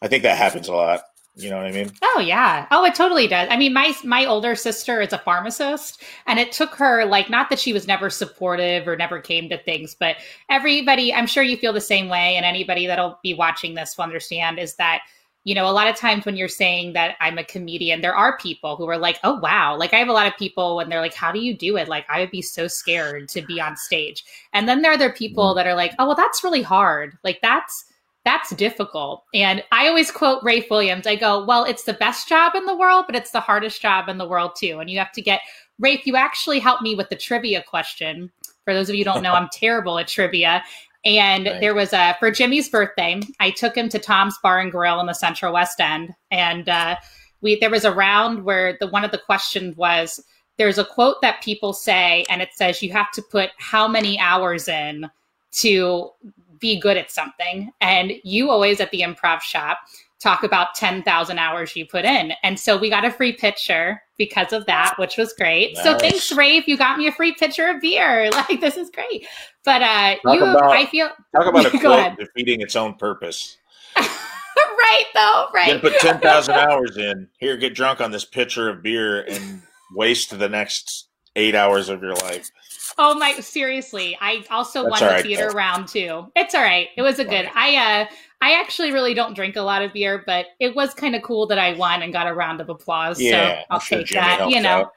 I 0.00 0.08
think 0.08 0.22
that 0.22 0.38
happens 0.38 0.68
a 0.68 0.74
lot. 0.74 1.02
You 1.38 1.50
know 1.50 1.58
what 1.58 1.66
I 1.66 1.72
mean? 1.72 1.92
Oh 2.02 2.22
yeah. 2.24 2.66
Oh, 2.70 2.86
it 2.86 2.94
totally 2.94 3.28
does. 3.28 3.46
I 3.50 3.58
mean, 3.58 3.74
my 3.74 3.94
my 4.04 4.24
older 4.24 4.54
sister 4.54 5.02
is 5.02 5.12
a 5.12 5.18
pharmacist, 5.18 6.02
and 6.26 6.38
it 6.38 6.50
took 6.50 6.74
her 6.76 7.04
like 7.04 7.28
not 7.28 7.50
that 7.50 7.58
she 7.58 7.74
was 7.74 7.86
never 7.86 8.08
supportive 8.08 8.88
or 8.88 8.96
never 8.96 9.20
came 9.20 9.50
to 9.50 9.58
things, 9.58 9.94
but 9.94 10.16
everybody, 10.48 11.12
I'm 11.12 11.26
sure 11.26 11.42
you 11.42 11.58
feel 11.58 11.74
the 11.74 11.80
same 11.80 12.08
way, 12.08 12.36
and 12.36 12.46
anybody 12.46 12.86
that'll 12.86 13.18
be 13.22 13.34
watching 13.34 13.74
this 13.74 13.98
will 13.98 14.04
understand 14.04 14.58
is 14.58 14.76
that 14.76 15.02
you 15.44 15.54
know 15.54 15.68
a 15.68 15.72
lot 15.72 15.88
of 15.88 15.96
times 15.96 16.24
when 16.24 16.38
you're 16.38 16.48
saying 16.48 16.94
that 16.94 17.16
I'm 17.20 17.36
a 17.36 17.44
comedian, 17.44 18.00
there 18.00 18.16
are 18.16 18.38
people 18.38 18.76
who 18.76 18.88
are 18.88 18.96
like, 18.96 19.18
oh 19.22 19.38
wow, 19.40 19.76
like 19.76 19.92
I 19.92 19.98
have 19.98 20.08
a 20.08 20.12
lot 20.14 20.26
of 20.26 20.38
people 20.38 20.76
when 20.76 20.88
they're 20.88 21.02
like, 21.02 21.14
how 21.14 21.32
do 21.32 21.38
you 21.38 21.54
do 21.54 21.76
it? 21.76 21.86
Like 21.86 22.06
I 22.08 22.20
would 22.20 22.30
be 22.30 22.40
so 22.40 22.66
scared 22.66 23.28
to 23.28 23.42
be 23.42 23.60
on 23.60 23.76
stage, 23.76 24.24
and 24.54 24.66
then 24.66 24.80
there 24.80 24.90
are 24.90 24.94
other 24.94 25.12
people 25.12 25.48
mm-hmm. 25.48 25.58
that 25.58 25.66
are 25.66 25.76
like, 25.76 25.92
oh 25.98 26.06
well, 26.06 26.16
that's 26.16 26.42
really 26.42 26.62
hard. 26.62 27.18
Like 27.24 27.40
that's 27.42 27.84
that's 28.26 28.50
difficult. 28.56 29.22
And 29.32 29.62
I 29.70 29.86
always 29.86 30.10
quote 30.10 30.42
Rafe 30.42 30.68
Williams. 30.68 31.06
I 31.06 31.14
go, 31.14 31.44
well, 31.44 31.62
it's 31.62 31.84
the 31.84 31.92
best 31.94 32.28
job 32.28 32.56
in 32.56 32.66
the 32.66 32.76
world, 32.76 33.04
but 33.06 33.14
it's 33.14 33.30
the 33.30 33.38
hardest 33.38 33.80
job 33.80 34.08
in 34.08 34.18
the 34.18 34.26
world 34.26 34.56
too. 34.58 34.80
And 34.80 34.90
you 34.90 34.98
have 34.98 35.12
to 35.12 35.22
get 35.22 35.42
Rafe, 35.78 36.04
you 36.06 36.16
actually 36.16 36.58
helped 36.58 36.82
me 36.82 36.96
with 36.96 37.08
the 37.08 37.14
trivia 37.14 37.62
question. 37.62 38.32
For 38.64 38.74
those 38.74 38.88
of 38.88 38.96
you 38.96 39.02
who 39.02 39.12
don't 39.12 39.22
know, 39.22 39.32
I'm 39.32 39.48
terrible 39.52 39.96
at 40.00 40.08
trivia. 40.08 40.64
And 41.04 41.46
Right. 41.46 41.60
there 41.60 41.74
was 41.74 41.92
a 41.92 42.16
for 42.18 42.32
Jimmy's 42.32 42.68
birthday, 42.68 43.20
I 43.38 43.52
took 43.52 43.76
him 43.76 43.88
to 43.90 43.98
Tom's 44.00 44.36
Bar 44.42 44.58
and 44.58 44.72
Grill 44.72 44.98
in 44.98 45.06
the 45.06 45.12
Central 45.12 45.52
West 45.52 45.80
End. 45.80 46.12
And 46.32 46.68
uh, 46.68 46.96
we 47.42 47.60
there 47.60 47.70
was 47.70 47.84
a 47.84 47.94
round 47.94 48.42
where 48.42 48.76
the 48.80 48.88
one 48.88 49.04
of 49.04 49.12
the 49.12 49.18
questions 49.18 49.76
was 49.76 50.20
there's 50.58 50.78
a 50.78 50.84
quote 50.84 51.20
that 51.22 51.42
people 51.44 51.72
say, 51.72 52.24
and 52.28 52.42
it 52.42 52.48
says 52.54 52.82
you 52.82 52.90
have 52.90 53.12
to 53.12 53.22
put 53.22 53.50
how 53.58 53.86
many 53.86 54.18
hours 54.18 54.66
in 54.66 55.08
to 55.52 56.10
be 56.58 56.78
good 56.80 56.96
at 56.96 57.10
something. 57.10 57.70
And 57.80 58.12
you 58.24 58.50
always 58.50 58.80
at 58.80 58.90
the 58.90 59.00
improv 59.00 59.40
shop 59.40 59.78
talk 60.18 60.42
about 60.42 60.74
10,000 60.74 61.38
hours 61.38 61.76
you 61.76 61.86
put 61.86 62.04
in. 62.04 62.32
And 62.42 62.58
so 62.58 62.76
we 62.76 62.88
got 62.88 63.04
a 63.04 63.10
free 63.10 63.32
pitcher 63.32 64.02
because 64.16 64.52
of 64.52 64.64
that, 64.66 64.94
which 64.98 65.16
was 65.18 65.32
great. 65.34 65.76
So 65.78 65.96
thanks, 65.98 66.32
Rafe. 66.32 66.66
You 66.66 66.76
got 66.76 66.98
me 66.98 67.06
a 67.06 67.12
free 67.12 67.32
pitcher 67.32 67.68
of 67.68 67.80
beer. 67.80 68.30
Like, 68.32 68.60
this 68.60 68.76
is 68.76 68.90
great. 68.90 69.26
But 69.64 69.82
uh, 69.82 70.16
Talk 70.24 70.34
you, 70.34 70.44
about- 70.44 70.72
I 70.72 70.86
feel, 70.86 71.08
Talk 71.36 71.46
about 71.46 71.66
a 71.66 71.70
quote 71.78 72.18
defeating 72.18 72.60
its 72.60 72.76
own 72.76 72.94
purpose. 72.94 73.58
right 73.96 75.04
though, 75.14 75.48
right. 75.54 75.68
Then 75.68 75.80
put 75.80 75.98
ten 76.00 76.20
thousand 76.20 76.54
hours 76.54 76.96
in. 76.96 77.28
Here, 77.38 77.56
get 77.56 77.74
drunk 77.74 78.00
on 78.00 78.10
this 78.10 78.24
pitcher 78.24 78.68
of 78.68 78.82
beer 78.82 79.22
and 79.22 79.62
waste 79.94 80.36
the 80.38 80.48
next 80.48 81.08
eight 81.36 81.54
hours 81.54 81.88
of 81.88 82.02
your 82.02 82.14
life. 82.14 82.50
Oh 82.98 83.14
my! 83.14 83.34
Seriously, 83.34 84.16
I 84.20 84.44
also 84.50 84.82
That's 84.82 85.00
won 85.00 85.08
the 85.08 85.14
right, 85.14 85.22
theater 85.22 85.48
though. 85.50 85.56
round 85.56 85.88
too. 85.88 86.32
It's 86.34 86.54
all 86.54 86.62
right. 86.62 86.88
It 86.96 87.02
was 87.02 87.18
a 87.18 87.24
good. 87.24 87.48
I 87.54 87.76
uh, 87.76 88.06
I 88.40 88.60
actually 88.60 88.92
really 88.92 89.14
don't 89.14 89.34
drink 89.34 89.56
a 89.56 89.62
lot 89.62 89.82
of 89.82 89.92
beer, 89.92 90.24
but 90.26 90.46
it 90.58 90.74
was 90.74 90.94
kind 90.94 91.14
of 91.14 91.22
cool 91.22 91.46
that 91.46 91.58
I 91.58 91.74
won 91.74 92.02
and 92.02 92.12
got 92.12 92.26
a 92.26 92.34
round 92.34 92.60
of 92.60 92.68
applause. 92.68 93.20
Yeah, 93.20 93.60
so 93.60 93.64
I'll 93.70 93.80
sure 93.80 93.98
take 93.98 94.08
Jimmy 94.08 94.26
that. 94.26 94.50
You 94.50 94.60
know. 94.60 94.68
out. 94.68 94.92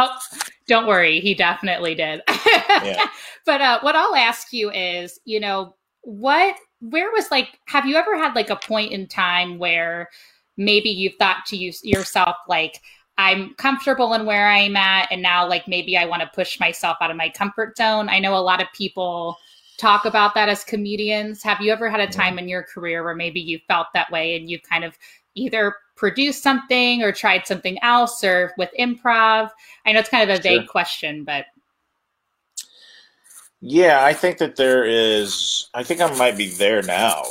Oh, 0.00 0.16
don't 0.68 0.86
worry, 0.86 1.18
he 1.18 1.34
definitely 1.34 1.96
did. 1.96 2.22
But 3.48 3.62
uh, 3.62 3.80
what 3.80 3.96
I'll 3.96 4.14
ask 4.14 4.52
you 4.52 4.70
is, 4.70 5.18
you 5.24 5.40
know, 5.40 5.74
what, 6.02 6.54
where 6.80 7.10
was 7.12 7.30
like, 7.30 7.58
have 7.66 7.86
you 7.86 7.96
ever 7.96 8.14
had 8.14 8.34
like 8.34 8.50
a 8.50 8.56
point 8.56 8.92
in 8.92 9.06
time 9.06 9.56
where 9.56 10.10
maybe 10.58 10.90
you've 10.90 11.14
thought 11.18 11.46
to 11.46 11.56
you, 11.56 11.72
yourself, 11.82 12.36
like, 12.46 12.82
I'm 13.18 13.54
comfortable 13.54 14.14
in 14.14 14.24
where 14.24 14.48
I'm 14.48 14.76
at, 14.76 15.08
and 15.10 15.20
now 15.20 15.46
like 15.46 15.66
maybe 15.68 15.96
I 15.98 16.06
want 16.06 16.22
to 16.22 16.30
push 16.32 16.58
myself 16.60 16.96
out 17.00 17.10
of 17.10 17.16
my 17.16 17.28
comfort 17.28 17.76
zone? 17.76 18.08
I 18.08 18.20
know 18.20 18.36
a 18.36 18.38
lot 18.38 18.62
of 18.62 18.68
people 18.72 19.36
talk 19.76 20.04
about 20.04 20.34
that 20.34 20.48
as 20.48 20.64
comedians. 20.64 21.42
Have 21.42 21.60
you 21.60 21.72
ever 21.72 21.90
had 21.90 22.00
a 22.00 22.06
time 22.06 22.38
in 22.38 22.48
your 22.48 22.62
career 22.62 23.04
where 23.04 23.14
maybe 23.14 23.40
you 23.40 23.58
felt 23.68 23.88
that 23.94 24.10
way 24.10 24.36
and 24.36 24.48
you 24.48 24.58
kind 24.60 24.84
of 24.84 24.96
either 25.34 25.74
produced 25.96 26.42
something 26.42 27.02
or 27.02 27.12
tried 27.12 27.46
something 27.46 27.78
else 27.82 28.22
or 28.24 28.52
with 28.56 28.70
improv? 28.78 29.50
I 29.84 29.92
know 29.92 30.00
it's 30.00 30.08
kind 30.08 30.28
of 30.28 30.38
a 30.38 30.42
vague 30.42 30.62
Sure. 30.62 30.68
question, 30.68 31.24
but 31.24 31.46
Yeah, 33.60 34.04
I 34.04 34.12
think 34.14 34.38
that 34.38 34.54
there 34.54 34.84
is. 34.84 35.68
I 35.74 35.82
think 35.82 36.00
I 36.00 36.08
might 36.16 36.36
be 36.36 36.48
there 36.48 36.82
now, 36.82 37.24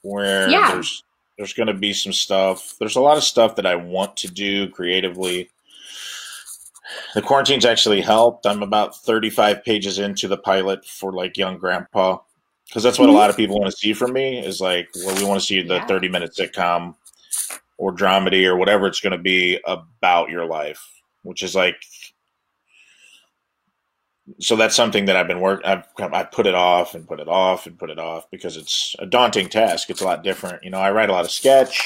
where 0.00 0.48
Yeah. 0.48 0.72
there's 0.72 1.02
there's 1.40 1.54
going 1.54 1.68
to 1.68 1.72
be 1.72 1.94
some 1.94 2.12
stuff. 2.12 2.74
There's 2.78 2.96
a 2.96 3.00
lot 3.00 3.16
of 3.16 3.24
stuff 3.24 3.56
that 3.56 3.64
I 3.64 3.74
want 3.74 4.14
to 4.18 4.28
do 4.28 4.68
creatively. 4.68 5.48
The 7.14 7.22
quarantine's 7.22 7.64
actually 7.64 8.02
helped. 8.02 8.44
I'm 8.44 8.62
about 8.62 8.94
35 8.94 9.64
pages 9.64 9.98
into 9.98 10.28
the 10.28 10.36
pilot 10.36 10.84
for 10.84 11.14
like 11.14 11.38
Young 11.38 11.56
Grandpa, 11.56 12.18
because 12.66 12.82
that's 12.82 12.98
what 12.98 13.08
a 13.08 13.12
Mhm. 13.12 13.16
lot 13.16 13.30
of 13.30 13.38
people 13.38 13.58
want 13.58 13.70
to 13.70 13.76
see 13.76 13.94
from 13.94 14.12
me. 14.12 14.38
Is 14.38 14.60
like, 14.60 14.90
well, 14.96 15.16
we 15.16 15.24
want 15.24 15.40
to 15.40 15.46
see 15.46 15.62
the 15.62 15.76
Yeah. 15.76 15.86
30 15.86 16.10
minute 16.10 16.34
sitcom 16.36 16.94
or 17.78 17.90
dramedy 17.90 18.44
or 18.44 18.56
whatever 18.56 18.86
it's 18.86 19.00
going 19.00 19.16
to 19.16 19.18
be 19.18 19.58
about 19.64 20.28
your 20.28 20.44
life, 20.44 20.86
which 21.22 21.42
is 21.42 21.54
like 21.54 21.76
so 24.38 24.56
that's 24.56 24.76
something 24.76 25.06
that 25.06 25.16
I've 25.16 25.26
been 25.26 25.40
work. 25.40 25.62
I've 25.64 25.84
I 25.98 26.24
put 26.24 26.46
it 26.46 26.54
off 26.54 26.94
and 26.94 27.06
put 27.06 27.20
it 27.20 27.28
off 27.28 27.66
and 27.66 27.78
put 27.78 27.90
it 27.90 27.98
off 27.98 28.30
because 28.30 28.56
it's 28.56 28.94
a 28.98 29.06
daunting 29.06 29.48
task. 29.48 29.90
It's 29.90 30.02
a 30.02 30.04
lot 30.04 30.22
different. 30.22 30.62
You 30.62 30.70
know, 30.70 30.78
I 30.78 30.90
write 30.92 31.10
a 31.10 31.12
lot 31.12 31.24
of 31.24 31.30
sketch, 31.30 31.82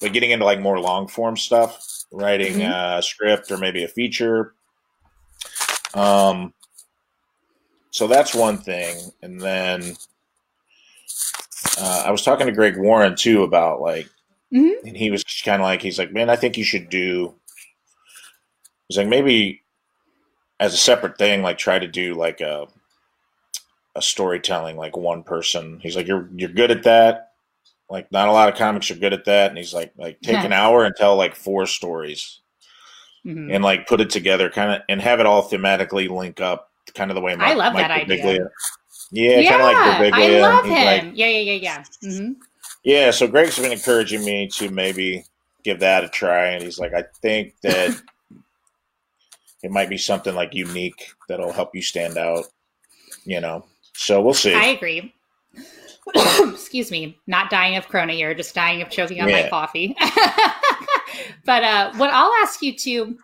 but 0.00 0.12
getting 0.12 0.30
into 0.30 0.44
like 0.44 0.60
more 0.60 0.78
long 0.80 1.08
form 1.08 1.36
stuff, 1.36 2.04
writing 2.10 2.54
Mhm. 2.54 2.98
a 2.98 3.02
script 3.02 3.50
or 3.50 3.58
maybe 3.58 3.84
a 3.84 3.88
feature. 3.88 4.54
Um, 5.94 6.54
so 7.90 8.06
that's 8.06 8.34
one 8.34 8.56
thing, 8.58 9.12
and 9.22 9.40
then 9.40 9.96
uh, 11.78 12.04
I 12.06 12.10
was 12.10 12.22
talking 12.22 12.46
to 12.46 12.52
Greg 12.52 12.76
Warren 12.76 13.16
too 13.16 13.42
about 13.42 13.80
like, 13.80 14.08
Mhm. 14.52 14.74
and 14.84 14.96
he 14.96 15.10
was 15.10 15.24
kind 15.44 15.60
of 15.60 15.64
like, 15.66 15.82
he's 15.82 15.98
like, 15.98 16.12
man, 16.12 16.30
I 16.30 16.36
think 16.36 16.56
you 16.56 16.64
should 16.64 16.88
do. 16.88 17.34
He's 18.88 18.98
like, 18.98 19.08
maybe 19.08 19.61
as 20.62 20.72
a 20.74 20.78
separate 20.78 21.18
thing, 21.18 21.42
like 21.42 21.58
try 21.58 21.78
to 21.78 21.88
do 21.88 22.14
like 22.14 22.40
a 22.40 22.68
a 23.96 24.00
storytelling, 24.00 24.76
like 24.76 24.96
one 24.96 25.22
person. 25.22 25.80
He's 25.82 25.96
like, 25.96 26.06
you're 26.06 26.28
you're 26.36 26.48
good 26.48 26.70
at 26.70 26.84
that. 26.84 27.32
Like, 27.90 28.10
not 28.10 28.28
a 28.28 28.32
lot 28.32 28.48
of 28.48 28.54
comics 28.54 28.90
are 28.90 28.94
good 28.94 29.12
at 29.12 29.26
that. 29.26 29.50
And 29.50 29.58
he's 29.58 29.74
like, 29.74 29.92
like 29.98 30.18
take 30.22 30.42
an 30.44 30.52
hour 30.52 30.84
and 30.84 30.94
tell 30.96 31.16
like 31.16 31.34
four 31.34 31.66
stories 31.66 32.38
Mhm. 33.26 33.54
and 33.54 33.62
like 33.62 33.86
put 33.86 34.00
it 34.00 34.08
together, 34.08 34.48
kind 34.48 34.72
of, 34.72 34.82
and 34.88 35.00
have 35.02 35.20
it 35.20 35.26
all 35.26 35.48
thematically 35.48 36.08
link 36.08 36.40
up, 36.40 36.70
kind 36.94 37.10
of 37.10 37.16
the 37.16 37.20
way 37.20 37.34
I 37.38 37.52
love 37.54 37.74
that 37.74 37.90
Mike 37.90 38.02
idea. 38.10 38.24
Birbiglia- 38.24 38.48
Yeah, 39.10 39.50
kind 39.50 39.62
of 39.62 39.66
like 39.66 39.76
I 39.76 40.10
Birbiglia. 40.28 40.40
love 40.40 40.64
He's 40.64 40.74
him. 40.74 40.84
like, 40.86 41.02
yeah, 41.18 41.26
yeah, 41.26 41.52
yeah, 41.52 41.84
yeah. 42.00 42.18
hmm 42.18 42.32
yeah, 42.84 43.10
so 43.12 43.28
Greg's 43.28 43.58
been 43.58 43.70
encouraging 43.72 44.24
me 44.24 44.48
to 44.54 44.68
maybe 44.70 45.24
give 45.64 45.78
that 45.80 46.02
a 46.02 46.08
try, 46.08 46.46
and 46.46 46.64
he's 46.64 46.78
like, 46.80 46.92
I 46.94 47.04
think 47.20 47.54
that 47.62 48.00
it 49.62 49.70
might 49.70 49.88
be 49.88 49.98
something 49.98 50.34
like 50.34 50.54
unique 50.54 51.12
that'll 51.28 51.52
help 51.52 51.74
you 51.74 51.82
stand 51.82 52.18
out, 52.18 52.46
you 53.24 53.40
know. 53.40 53.64
So 53.94 54.20
we'll 54.20 54.34
see. 54.34 54.54
I 54.54 54.66
agree. 54.66 55.14
Excuse 56.14 56.90
me, 56.90 57.18
not 57.26 57.50
dying 57.50 57.76
of 57.76 57.88
Corona 57.88 58.12
here, 58.12 58.34
just 58.34 58.54
dying 58.54 58.82
of 58.82 58.90
choking 58.90 59.20
on 59.20 59.30
my 59.30 59.48
coffee. 59.48 59.94
but 61.44 61.62
uh, 61.62 61.92
what 61.94 62.10
I'll 62.10 62.32
ask 62.42 62.60
you 62.60 62.76
too 62.76 63.18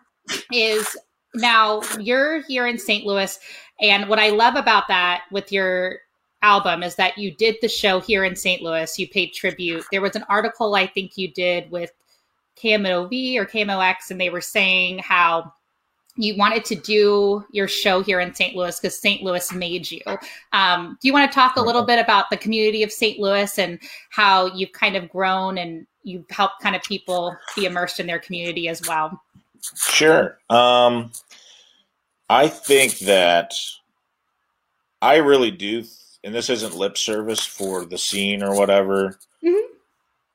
is 0.51 0.95
now 1.35 1.81
you're 1.99 2.41
here 2.43 2.67
in 2.67 2.77
St. 2.77 3.05
Louis, 3.05 3.37
and 3.81 4.07
what 4.07 4.19
I 4.19 4.29
love 4.29 4.55
about 4.55 4.87
that 4.87 5.23
with 5.31 5.51
your 5.51 5.99
album 6.41 6.83
is 6.83 6.95
that 6.95 7.17
you 7.17 7.31
did 7.35 7.57
the 7.61 7.67
show 7.67 7.99
here 7.99 8.23
in 8.23 8.35
St. 8.35 8.61
Louis. 8.61 8.97
You 8.97 9.09
paid 9.09 9.33
tribute. 9.33 9.83
There 9.91 10.01
was 10.01 10.15
an 10.15 10.25
article 10.29 10.73
I 10.75 10.87
think 10.87 11.17
you 11.17 11.31
did 11.33 11.69
with 11.69 11.91
KMOV 12.61 13.35
or 13.35 13.45
KMOX, 13.45 14.11
and 14.11 14.21
they 14.21 14.29
were 14.29 14.41
saying 14.41 14.99
how 14.99 15.53
you 16.19 16.35
wanted 16.35 16.65
to 16.65 16.75
do 16.75 17.45
your 17.49 17.67
show 17.67 18.03
here 18.03 18.19
in 18.19 18.33
St. 18.33 18.53
Louis 18.53 18.77
because 18.77 18.99
St. 18.99 19.23
Louis 19.23 19.53
made 19.53 19.89
you. 19.89 20.01
Um, 20.51 20.97
do 21.01 21.07
you 21.07 21.13
want 21.13 21.31
to 21.31 21.33
talk 21.33 21.55
a 21.55 21.61
little 21.61 21.85
bit 21.85 21.97
about 21.97 22.29
the 22.29 22.35
community 22.35 22.83
of 22.83 22.91
St. 22.91 23.19
Louis 23.19 23.57
and 23.57 23.79
how 24.09 24.47
you've 24.47 24.73
kind 24.73 24.97
of 24.97 25.09
grown 25.09 25.57
and 25.57 25.87
you've 26.03 26.29
helped 26.29 26.61
kind 26.61 26.75
of 26.75 26.83
people 26.83 27.33
be 27.55 27.65
immersed 27.65 28.01
in 28.01 28.07
their 28.07 28.19
community 28.19 28.67
as 28.67 28.85
well? 28.85 29.21
Sure. 29.75 30.37
Um, 30.49 31.11
I 32.29 32.49
think 32.49 32.99
that 32.99 33.53
I 35.01 35.17
really 35.17 35.51
do, 35.51 35.85
and 36.25 36.35
this 36.35 36.49
isn't 36.49 36.75
lip 36.75 36.97
service 36.97 37.45
for 37.45 37.85
the 37.85 37.97
scene 37.97 38.43
or 38.43 38.57
whatever. 38.57 39.17
Mm-hmm. 39.41 39.73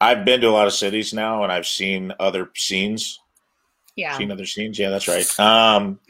I've 0.00 0.24
been 0.24 0.40
to 0.40 0.48
a 0.48 0.50
lot 0.50 0.66
of 0.66 0.72
cities 0.72 1.12
now, 1.12 1.42
and 1.42 1.52
I've 1.52 1.66
seen 1.66 2.10
other 2.18 2.50
scenes 2.54 3.20
Yeah. 3.96 4.16
Seen 4.16 4.30
other 4.30 4.46
scenes? 4.46 4.78
Yeah, 4.78 4.90
that's 4.90 5.08
right. 5.08 5.40
Um, 5.40 6.00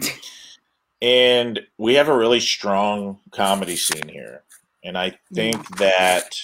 and 1.02 1.60
we 1.78 1.94
have 1.94 2.08
a 2.08 2.16
really 2.16 2.40
strong 2.40 3.18
comedy 3.30 3.76
scene 3.76 4.08
here, 4.08 4.42
and 4.82 4.96
I 4.96 5.18
think 5.34 5.76
that, 5.76 6.34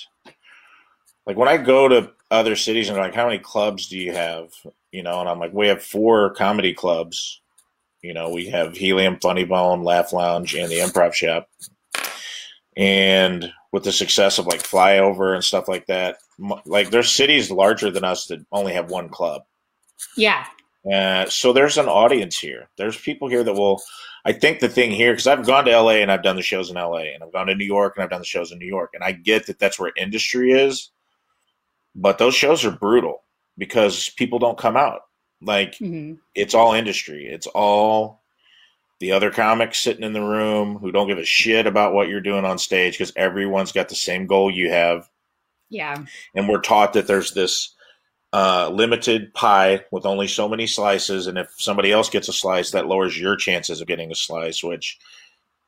like, 1.27 1.37
when 1.37 1.49
I 1.49 1.57
go 1.57 1.89
to 1.89 2.13
other 2.31 2.57
cities 2.57 2.89
and 2.89 2.99
like, 2.99 3.15
"How 3.15 3.27
many 3.27 3.39
clubs 3.39 3.89
do 3.89 3.99
you 3.99 4.13
have?" 4.13 4.51
You 4.93 5.03
know, 5.03 5.21
and 5.21 5.29
I'm 5.29 5.39
like, 5.39 5.53
"We 5.53 5.69
have 5.69 5.83
four 5.83 6.31
comedy 6.35 6.75
clubs." 6.75 7.41
You 8.03 8.15
know, 8.15 8.31
we 8.31 8.47
have 8.49 8.77
Helium, 8.77 9.19
Funny 9.21 9.45
Bone, 9.45 9.83
Laugh 9.83 10.13
Lounge, 10.13 10.55
and 10.55 10.71
the 10.71 10.79
Improv 10.79 11.13
Shop. 11.13 11.49
And 12.77 13.53
with 13.73 13.85
the 13.85 13.93
success 13.93 14.39
of 14.39 14.47
like 14.47 14.63
Flyover 14.63 15.35
and 15.35 15.45
stuff 15.45 15.69
like 15.69 15.87
that, 15.87 16.19
like 16.65 16.91
there's 16.91 17.11
cities 17.11 17.51
larger 17.51 17.91
than 17.91 18.05
us 18.05 18.27
that 18.27 18.45
only 18.53 18.73
have 18.73 18.91
one 18.91 19.09
club. 19.09 19.43
Yeah. 20.17 20.47
Uh, 20.91 21.29
so 21.29 21.53
there's 21.53 21.77
an 21.79 21.87
audience 21.89 22.39
here. 22.39 22.69
There's 22.77 22.97
people 22.97 23.29
here 23.29 23.45
that 23.45 23.55
will. 23.55 23.81
I 24.25 24.33
think 24.33 24.61
the 24.61 24.69
thing 24.69 24.91
here, 24.91 25.13
because 25.13 25.27
I've 25.27 25.47
gone 25.47 25.65
to 25.65 25.71
LA 25.81 25.93
and 26.03 26.13
I've 26.13 26.23
done 26.23 26.37
the 26.37 26.43
shows 26.43 26.71
in 26.71 26.77
LA, 26.77 27.05
and 27.15 27.23
I've 27.23 27.33
gone 27.33 27.47
to 27.47 27.55
New 27.55 27.65
York 27.65 27.95
and 27.97 28.05
I've 28.05 28.11
done 28.11 28.21
the 28.21 28.27
shows 28.27 28.53
in 28.53 28.59
New 28.59 28.67
York, 28.67 28.91
and 28.95 29.03
I 29.03 29.13
get 29.13 29.47
that 29.47 29.59
that's 29.59 29.79
where 29.79 29.93
industry 29.97 30.53
is, 30.53 30.91
but 31.95 32.19
those 32.19 32.35
shows 32.35 32.65
are 32.65 32.71
brutal 32.71 33.23
because 33.59 34.11
people 34.11 34.39
don't 34.39 34.59
come 34.59 34.77
out. 34.77 35.03
Like 35.43 35.77
hmm 35.77 36.15
it's 36.35 36.55
all 36.55 36.75
industry. 36.75 37.27
It's 37.27 37.47
all 37.49 38.23
the 39.01 39.13
other 39.13 39.31
comics 39.31 39.79
sitting 39.79 40.05
in 40.05 40.13
the 40.13 40.23
room 40.23 40.77
who 40.79 40.93
don't 40.93 41.09
give 41.09 41.19
a 41.19 41.25
shit 41.25 41.67
about 41.67 41.93
what 41.95 42.09
you're 42.09 42.21
doing 42.21 42.45
on 42.45 42.59
stage 42.59 42.95
because 42.95 43.13
everyone's 43.17 43.73
got 43.73 43.89
the 43.89 43.95
same 43.95 44.27
goal 44.27 44.51
you 44.51 44.71
have 44.71 45.09
Yeah. 45.71 46.05
and 46.35 46.49
we're 46.49 46.61
taught 46.61 46.93
that 46.93 47.07
there's 47.07 47.33
this 47.33 47.75
uh, 48.33 48.71
limited 48.73 49.35
pie 49.35 49.85
with 49.91 50.07
only 50.07 50.27
so 50.27 50.49
many 50.49 50.67
slices, 50.67 51.27
and 51.27 51.39
if 51.39 51.49
somebody 51.59 51.91
else 51.91 52.09
gets 52.09 52.29
a 52.29 52.33
slice, 52.33 52.71
that 52.71 52.87
lowers 52.87 53.19
your 53.19 53.37
chances 53.37 53.81
of 53.81 53.89
getting 53.89 54.13
a 54.13 54.15
slice, 54.15 54.63
which 54.63 54.99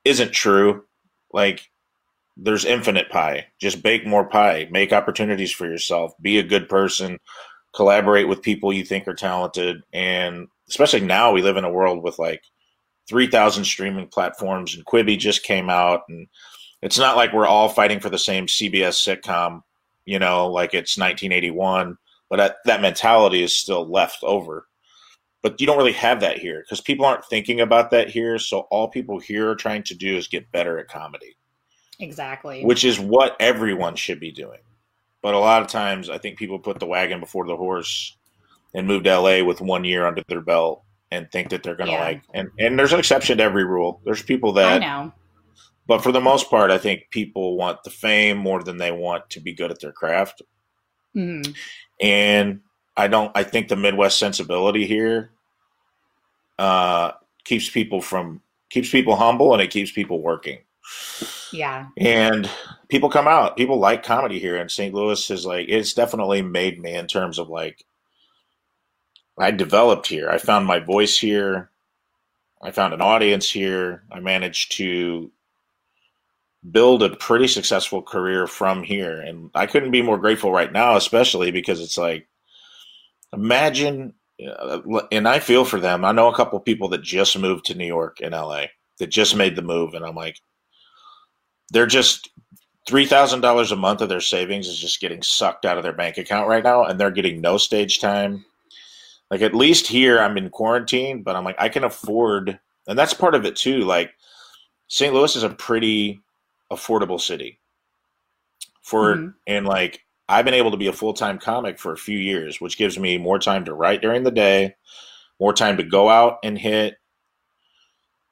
isn't 0.04 0.32
true. 0.32 0.84
Like, 1.32 1.70
there's 2.36 2.64
infinite 2.64 3.10
pie. 3.10 3.46
Just 3.60 3.82
bake 3.82 4.06
more 4.06 4.24
pie, 4.24 4.68
make 4.70 4.92
opportunities 4.92 5.52
for 5.52 5.66
yourself, 5.66 6.12
be 6.20 6.38
a 6.38 6.44
good 6.44 6.68
person, 6.68 7.18
collaborate 7.74 8.28
with 8.28 8.42
people 8.42 8.72
you 8.72 8.84
think 8.84 9.08
are 9.08 9.14
talented, 9.14 9.82
and 9.92 10.46
especially 10.68 11.00
now 11.00 11.32
we 11.32 11.42
live 11.42 11.56
in 11.56 11.64
a 11.64 11.72
world 11.72 12.02
with 12.02 12.18
like 12.18 12.44
3,000 13.08 13.64
streaming 13.64 14.06
platforms, 14.06 14.74
and 14.76 14.86
Quibi 14.86 15.18
just 15.18 15.42
came 15.42 15.68
out, 15.68 16.02
and 16.08 16.28
it's 16.80 16.98
not 16.98 17.16
like 17.16 17.32
we're 17.32 17.46
all 17.46 17.68
fighting 17.68 17.98
for 17.98 18.10
the 18.10 18.18
same 18.18 18.46
CBS 18.46 18.96
sitcom 18.96 19.62
you 20.04 20.18
know, 20.18 20.48
like 20.48 20.74
it's 20.74 20.98
1981, 20.98 21.96
but 22.32 22.38
that, 22.38 22.56
that 22.64 22.80
mentality 22.80 23.42
is 23.42 23.54
still 23.54 23.86
left 23.86 24.24
over. 24.24 24.66
But 25.42 25.60
you 25.60 25.66
don't 25.66 25.76
really 25.76 25.92
have 25.92 26.20
that 26.20 26.38
here 26.38 26.62
because 26.64 26.80
people 26.80 27.04
aren't 27.04 27.26
thinking 27.26 27.60
about 27.60 27.90
that 27.90 28.08
here. 28.08 28.38
So 28.38 28.60
all 28.70 28.88
people 28.88 29.18
here 29.18 29.50
are 29.50 29.54
trying 29.54 29.82
to 29.82 29.94
do 29.94 30.16
is 30.16 30.28
get 30.28 30.50
better 30.50 30.78
at 30.78 30.88
comedy, 30.88 31.36
Exactly. 32.00 32.64
which 32.64 32.84
is 32.86 32.98
what 32.98 33.36
everyone 33.38 33.96
should 33.96 34.18
be 34.18 34.32
doing. 34.32 34.60
But 35.20 35.34
a 35.34 35.38
lot 35.38 35.60
of 35.60 35.68
times, 35.68 36.08
I 36.08 36.16
think 36.16 36.38
people 36.38 36.58
put 36.58 36.80
the 36.80 36.86
wagon 36.86 37.20
before 37.20 37.46
the 37.46 37.54
horse 37.56 38.16
and 38.72 38.86
move 38.86 39.02
to 39.02 39.18
LA 39.18 39.44
with 39.44 39.60
one 39.60 39.84
year 39.84 40.06
under 40.06 40.22
their 40.26 40.40
belt 40.40 40.84
and 41.10 41.30
think 41.30 41.50
that 41.50 41.62
they're 41.62 41.76
going 41.76 41.88
to 41.88 41.92
Yeah. 41.92 42.00
like. 42.04 42.22
And 42.32 42.48
and 42.58 42.78
there's 42.78 42.94
an 42.94 42.98
exception 42.98 43.36
to 43.36 43.44
every 43.44 43.64
rule. 43.66 44.00
There's 44.06 44.22
people 44.22 44.56
I 44.58 44.78
that 44.78 44.80
know. 44.80 45.12
but 45.86 46.02
for 46.02 46.12
the 46.12 46.20
most 46.22 46.48
part, 46.48 46.70
I 46.70 46.78
think 46.78 47.02
people 47.10 47.58
want 47.58 47.82
the 47.84 47.90
fame 47.90 48.38
more 48.38 48.62
than 48.62 48.78
they 48.78 48.90
want 48.90 49.28
to 49.30 49.40
be 49.40 49.52
good 49.52 49.70
at 49.70 49.80
their 49.80 49.92
craft. 49.92 50.40
hmm 51.14 51.42
And 52.02 52.60
I 52.96 53.08
don't. 53.08 53.32
I 53.34 53.44
think 53.44 53.68
the 53.68 53.76
Midwest 53.76 54.18
sensibility 54.18 54.86
here 54.86 55.30
uh, 56.58 57.12
keeps 57.44 57.70
people 57.70 58.02
from 58.02 58.42
keeps 58.70 58.90
people 58.90 59.16
humble 59.16 59.52
and 59.52 59.62
it 59.62 59.70
keeps 59.70 59.92
people 59.92 60.20
working. 60.20 60.58
Yeah. 61.52 61.86
And 61.98 62.50
people 62.88 63.08
come 63.08 63.28
out. 63.28 63.56
People 63.56 63.78
like 63.78 64.02
comedy 64.02 64.38
here, 64.38 64.56
and 64.56 64.70
St. 64.70 64.92
Louis 64.92 65.30
is 65.30 65.46
like 65.46 65.68
it's 65.68 65.94
definitely 65.94 66.42
made 66.42 66.80
me 66.80 66.94
in 66.94 67.06
terms 67.06 67.38
of 67.38 67.48
like 67.48 67.84
I 69.38 69.50
developed 69.50 70.06
here. 70.06 70.28
I 70.28 70.38
found 70.38 70.66
my 70.66 70.78
voice 70.78 71.18
here. 71.18 71.70
I 72.62 72.70
found 72.70 72.94
an 72.94 73.00
audience 73.00 73.50
here. 73.50 74.04
I 74.10 74.20
managed 74.20 74.72
to 74.72 75.30
build 76.70 77.02
a 77.02 77.16
pretty 77.16 77.48
successful 77.48 78.02
career 78.02 78.46
from 78.46 78.82
here. 78.82 79.20
And 79.20 79.50
I 79.54 79.66
couldn't 79.66 79.90
be 79.90 80.02
more 80.02 80.18
grateful 80.18 80.52
right 80.52 80.72
now, 80.72 80.96
especially 80.96 81.50
because 81.50 81.80
it's 81.80 81.98
like, 81.98 82.28
imagine, 83.32 84.14
uh, 84.46 84.80
and 85.10 85.26
I 85.26 85.40
feel 85.40 85.64
for 85.64 85.80
them. 85.80 86.04
I 86.04 86.12
know 86.12 86.28
a 86.28 86.36
couple 86.36 86.58
of 86.58 86.64
people 86.64 86.88
that 86.90 87.02
just 87.02 87.38
moved 87.38 87.64
to 87.66 87.74
New 87.74 87.86
York 87.86 88.18
and 88.22 88.32
LA 88.32 88.66
that 88.98 89.08
just 89.08 89.34
made 89.34 89.56
the 89.56 89.62
move. 89.62 89.94
And 89.94 90.04
I'm 90.04 90.14
like, 90.14 90.40
they're 91.70 91.86
just 91.86 92.30
$3,000 92.88 93.72
a 93.72 93.76
month 93.76 94.00
of 94.00 94.08
their 94.08 94.20
savings 94.20 94.68
is 94.68 94.78
just 94.78 95.00
getting 95.00 95.22
sucked 95.22 95.64
out 95.64 95.78
of 95.78 95.82
their 95.82 95.92
bank 95.92 96.18
account 96.18 96.48
right 96.48 96.64
now. 96.64 96.84
And 96.84 96.98
they're 97.00 97.10
getting 97.10 97.40
no 97.40 97.56
stage 97.56 98.00
time. 98.00 98.44
Like, 99.30 99.40
at 99.40 99.54
least 99.54 99.86
here, 99.86 100.20
I'm 100.20 100.36
in 100.36 100.50
quarantine, 100.50 101.22
but 101.22 101.34
I'm 101.34 101.44
like, 101.44 101.56
I 101.58 101.70
can 101.70 101.84
afford, 101.84 102.60
and 102.86 102.98
that's 102.98 103.14
part 103.14 103.34
of 103.34 103.46
it 103.46 103.56
too. 103.56 103.78
Like, 103.78 104.12
St. 104.88 105.14
Louis 105.14 105.34
is 105.34 105.42
a 105.42 105.48
pretty 105.48 106.20
affordable 106.72 107.20
city 107.20 107.60
for 108.82 109.14
Mhm. 109.14 109.34
and 109.46 109.66
like 109.66 110.04
I've 110.28 110.44
been 110.44 110.54
able 110.54 110.70
to 110.70 110.76
be 110.76 110.86
a 110.86 110.92
full 110.92 111.12
time 111.14 111.38
comic 111.38 111.78
for 111.78 111.92
a 111.92 111.98
few 111.98 112.18
years, 112.18 112.60
which 112.60 112.78
gives 112.78 112.98
me 112.98 113.18
more 113.18 113.38
time 113.38 113.64
to 113.66 113.74
write 113.74 114.00
during 114.00 114.22
the 114.22 114.30
day, 114.30 114.74
more 115.38 115.52
time 115.52 115.76
to 115.76 115.82
go 115.82 116.08
out 116.08 116.38
and 116.42 116.58
hit 116.58 116.96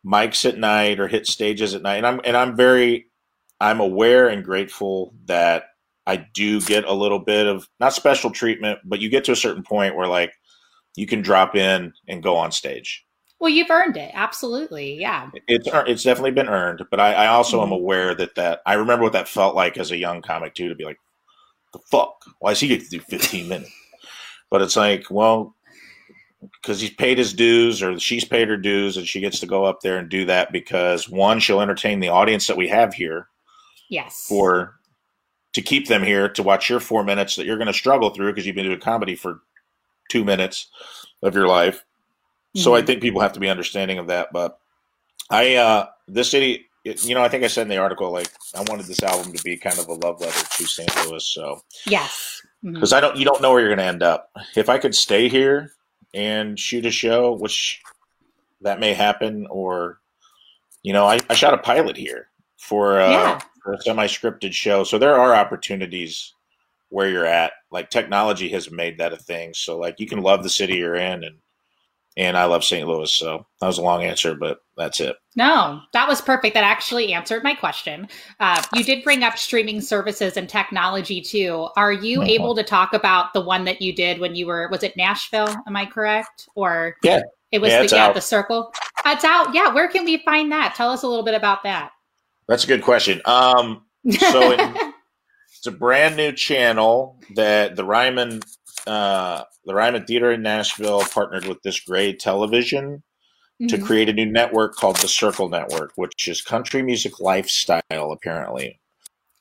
mics 0.04 0.48
at 0.48 0.56
night 0.58 0.98
or 0.98 1.08
hit 1.08 1.26
stages 1.26 1.74
at 1.74 1.82
night. 1.82 1.96
And 1.96 2.06
I'm 2.06 2.20
and 2.24 2.36
I'm 2.36 2.56
very 2.56 3.06
I'm 3.60 3.80
aware 3.80 4.28
and 4.28 4.44
grateful 4.44 5.14
that 5.26 5.64
I 6.06 6.16
do 6.16 6.60
get 6.62 6.84
a 6.86 6.94
little 6.94 7.18
bit 7.18 7.46
of 7.46 7.68
not 7.78 7.92
special 7.92 8.30
treatment, 8.30 8.78
but 8.84 9.00
you 9.00 9.10
get 9.10 9.24
to 9.24 9.32
a 9.32 9.36
certain 9.36 9.62
point 9.62 9.94
where 9.94 10.08
like 10.08 10.32
you 10.96 11.06
can 11.06 11.20
drop 11.22 11.54
in 11.54 11.92
and 12.08 12.22
go 12.22 12.36
on 12.36 12.50
stage 12.52 13.04
Well, 13.40 13.50
you've 13.50 13.70
earned 13.70 13.96
it. 13.96 14.10
Absolutely. 14.14 15.00
Yeah. 15.00 15.30
it's 15.48 15.66
it's 15.72 16.02
definitely 16.04 16.30
been 16.32 16.48
earned, 16.48 16.82
but 16.90 17.00
I, 17.00 17.14
I 17.14 17.26
also 17.28 17.62
am 17.62 17.70
Mhm. 17.70 17.76
aware 17.76 18.14
that 18.14 18.34
that 18.34 18.60
I 18.66 18.74
remember 18.74 19.04
what 19.04 19.14
that 19.14 19.28
felt 19.28 19.54
like 19.56 19.78
as 19.78 19.90
a 19.90 19.96
young 19.96 20.20
comic 20.22 20.54
too 20.54 20.68
to 20.68 20.74
be 20.74 20.84
like, 20.84 20.98
the 21.72 21.78
fuck, 21.90 22.22
why 22.40 22.50
does 22.50 22.60
he 22.60 22.68
get 22.68 22.82
to 22.82 22.88
do 22.88 23.00
fifteen 23.00 23.48
minutes? 23.48 23.72
But 24.50 24.60
it's 24.62 24.76
like, 24.76 25.04
well, 25.10 25.54
because 26.60 26.80
he's 26.80 26.90
paid 26.90 27.16
his 27.16 27.32
dues 27.32 27.82
or 27.82 27.98
she's 27.98 28.24
paid 28.24 28.48
her 28.48 28.56
dues, 28.58 28.96
and 28.98 29.06
she 29.08 29.20
gets 29.20 29.40
to 29.40 29.46
go 29.46 29.64
up 29.64 29.80
there 29.80 29.96
and 29.96 30.08
do 30.10 30.24
that 30.26 30.52
because 30.52 31.08
one, 31.08 31.40
she'll 31.40 31.60
entertain 31.62 32.00
the 32.00 32.08
audience 32.08 32.46
that 32.46 32.56
we 32.58 32.68
have 32.68 32.92
here 32.92 33.28
Yes. 33.88 34.26
for 34.28 34.74
to 35.54 35.62
keep 35.62 35.88
them 35.88 36.02
here 36.02 36.28
to 36.28 36.42
watch 36.42 36.68
your 36.68 36.80
four 36.80 37.04
minutes 37.04 37.36
that 37.36 37.46
you're 37.46 37.56
going 37.58 37.66
to 37.66 37.72
struggle 37.72 38.10
through 38.10 38.32
because 38.32 38.46
you've 38.46 38.54
been 38.56 38.66
doing 38.66 38.78
comedy 38.80 39.14
for 39.16 39.40
two 40.10 40.24
minutes 40.24 40.68
of 41.22 41.34
your 41.34 41.46
life. 41.48 41.84
So 42.56 42.74
I 42.74 42.82
Mhm. 42.82 42.86
think 42.86 43.02
people 43.02 43.20
have 43.20 43.32
to 43.34 43.40
be 43.40 43.48
understanding 43.48 43.98
of 43.98 44.08
that. 44.08 44.28
But 44.32 44.58
I, 45.30 45.54
uh, 45.56 45.86
this 46.08 46.30
city, 46.30 46.66
it- 46.84 47.04
you 47.04 47.14
know, 47.14 47.22
I 47.22 47.28
think 47.28 47.44
I 47.44 47.48
said 47.48 47.62
in 47.62 47.68
the 47.68 47.76
article, 47.78 48.10
like 48.10 48.28
I 48.54 48.60
wanted 48.62 48.86
this 48.86 49.02
album 49.02 49.32
to 49.32 49.42
be 49.44 49.56
kind 49.56 49.78
of 49.78 49.86
a 49.88 49.92
love 49.94 50.20
letter 50.20 50.44
to 50.56 50.64
St. 50.66 51.06
Louis. 51.06 51.24
So 51.26 51.62
Yes. 51.86 52.42
Because 52.62 52.92
I 52.92 53.00
don't, 53.00 53.16
you 53.16 53.24
don't 53.24 53.40
know 53.40 53.52
where 53.52 53.60
you're 53.60 53.68
going 53.74 53.78
to 53.78 53.84
end 53.84 54.02
up. 54.02 54.30
If 54.56 54.68
I 54.68 54.78
could 54.78 54.94
stay 54.94 55.28
here 55.28 55.72
and 56.12 56.58
shoot 56.58 56.84
a 56.84 56.90
show, 56.90 57.32
which 57.32 57.80
that 58.60 58.80
may 58.80 58.92
happen, 58.92 59.46
or 59.48 60.00
you 60.82 60.92
know, 60.92 61.06
I, 61.06 61.18
I 61.30 61.34
shot 61.34 61.54
a 61.54 61.58
pilot 61.58 61.96
here 61.96 62.28
for, 62.58 63.00
uh, 63.00 63.10
Yeah. 63.10 63.40
for 63.62 63.74
a 63.74 63.80
semi-scripted 63.82 64.52
show. 64.52 64.82
So 64.84 64.98
there 64.98 65.14
are 65.18 65.34
opportunities 65.34 66.34
where 66.88 67.08
you're 67.08 67.26
at. 67.26 67.52
Like 67.70 67.90
technology 67.90 68.48
has 68.50 68.70
made 68.70 68.98
that 68.98 69.12
a 69.12 69.16
thing. 69.16 69.54
So 69.54 69.78
like 69.78 70.00
you 70.00 70.06
can 70.06 70.22
love 70.22 70.42
the 70.42 70.50
city 70.50 70.76
you're 70.76 70.96
in, 70.96 71.22
and 71.24 71.38
and 72.16 72.36
I 72.36 72.44
love 72.44 72.64
St. 72.64 72.86
Louis. 72.86 73.12
So 73.12 73.46
that 73.60 73.66
was 73.66 73.78
a 73.78 73.82
long 73.82 74.02
answer, 74.02 74.34
but 74.34 74.62
that's 74.76 75.00
it. 75.00 75.16
No, 75.36 75.80
that 75.92 76.08
was 76.08 76.20
perfect. 76.20 76.54
That 76.54 76.64
actually 76.64 77.12
answered 77.12 77.44
my 77.44 77.54
question. 77.54 78.08
Uh, 78.40 78.62
you 78.74 78.82
did 78.82 79.04
bring 79.04 79.22
up 79.22 79.38
streaming 79.38 79.80
services 79.80 80.36
and 80.36 80.48
technology 80.48 81.20
too. 81.20 81.68
Are 81.76 81.92
you 81.92 82.20
Mhm. 82.20 82.28
able 82.28 82.54
to 82.56 82.62
talk 82.62 82.92
about 82.94 83.32
the 83.32 83.40
one 83.40 83.64
that 83.64 83.80
you 83.80 83.92
did 83.94 84.18
when 84.18 84.34
you 84.34 84.46
were, 84.46 84.68
was 84.70 84.82
it 84.82 84.96
Nashville? 84.96 85.54
Am 85.66 85.76
I 85.76 85.86
correct? 85.86 86.48
Or 86.56 86.96
Yeah. 87.02 87.20
it 87.52 87.60
was 87.60 87.70
Yeah, 87.70 87.82
the, 87.82 87.96
yeah, 87.96 88.12
the 88.12 88.20
circle. 88.20 88.72
It's 89.06 89.24
out. 89.24 89.54
Yeah. 89.54 89.68
Where 89.72 89.88
can 89.88 90.04
we 90.04 90.18
find 90.18 90.50
that? 90.52 90.74
Tell 90.74 90.90
us 90.90 91.02
a 91.04 91.08
little 91.08 91.24
bit 91.24 91.34
about 91.34 91.62
that. 91.62 91.92
That's 92.48 92.64
a 92.64 92.66
good 92.66 92.82
question. 92.82 93.22
Um, 93.26 93.84
so 94.18 94.50
it, 94.52 94.60
it's 95.56 95.66
a 95.66 95.70
brand 95.70 96.16
new 96.16 96.32
channel 96.32 97.20
that 97.36 97.76
the 97.76 97.84
Ryman, 97.84 98.40
uh, 98.90 99.44
the 99.64 99.74
Ryman 99.74 100.04
Theater 100.06 100.32
in 100.32 100.42
Nashville 100.42 101.02
partnered 101.02 101.44
with 101.46 101.62
this 101.62 101.80
Gray 101.80 102.12
Television 102.12 103.02
to 103.68 103.76
Mhm. 103.76 103.84
create 103.86 104.08
a 104.08 104.12
new 104.12 104.26
network 104.26 104.74
called 104.74 104.96
the 104.96 105.08
Circle 105.08 105.48
Network, 105.48 105.92
which 105.96 106.26
is 106.28 106.40
country 106.40 106.82
music 106.82 107.20
lifestyle, 107.20 107.82
apparently. 108.12 108.80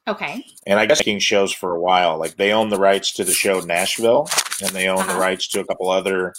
Okay. 0.08 0.43
And 0.68 0.80
I 0.80 0.86
guess 0.86 1.00
making 1.00 1.20
shows 1.20 1.54
for 1.54 1.74
a 1.76 1.80
while. 1.80 2.18
Like 2.18 2.36
they 2.36 2.52
own 2.52 2.70
the 2.70 2.80
rights 2.80 3.14
to 3.14 3.24
the 3.24 3.32
show 3.32 3.60
Nashville, 3.62 4.28
and 4.62 4.72
they 4.72 4.88
own 4.88 4.97
the 5.08 5.14
Uh-huh. 5.14 5.20
rights 5.20 5.47
to 5.50 5.60
a 5.62 5.66
couple 5.66 5.89
other 5.89 6.34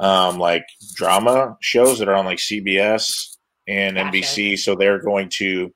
um, 0.00 0.38
like 0.40 0.64
drama 0.96 1.56
shows 1.60 2.00
that 2.00 2.08
are 2.08 2.16
on 2.16 2.24
like 2.24 2.38
CBS 2.40 3.36
and 3.68 3.94
Gotcha. 3.96 4.08
NBC. 4.08 4.56
So 4.58 4.74
they're 4.74 4.98
going 4.98 5.28
to 5.38 5.72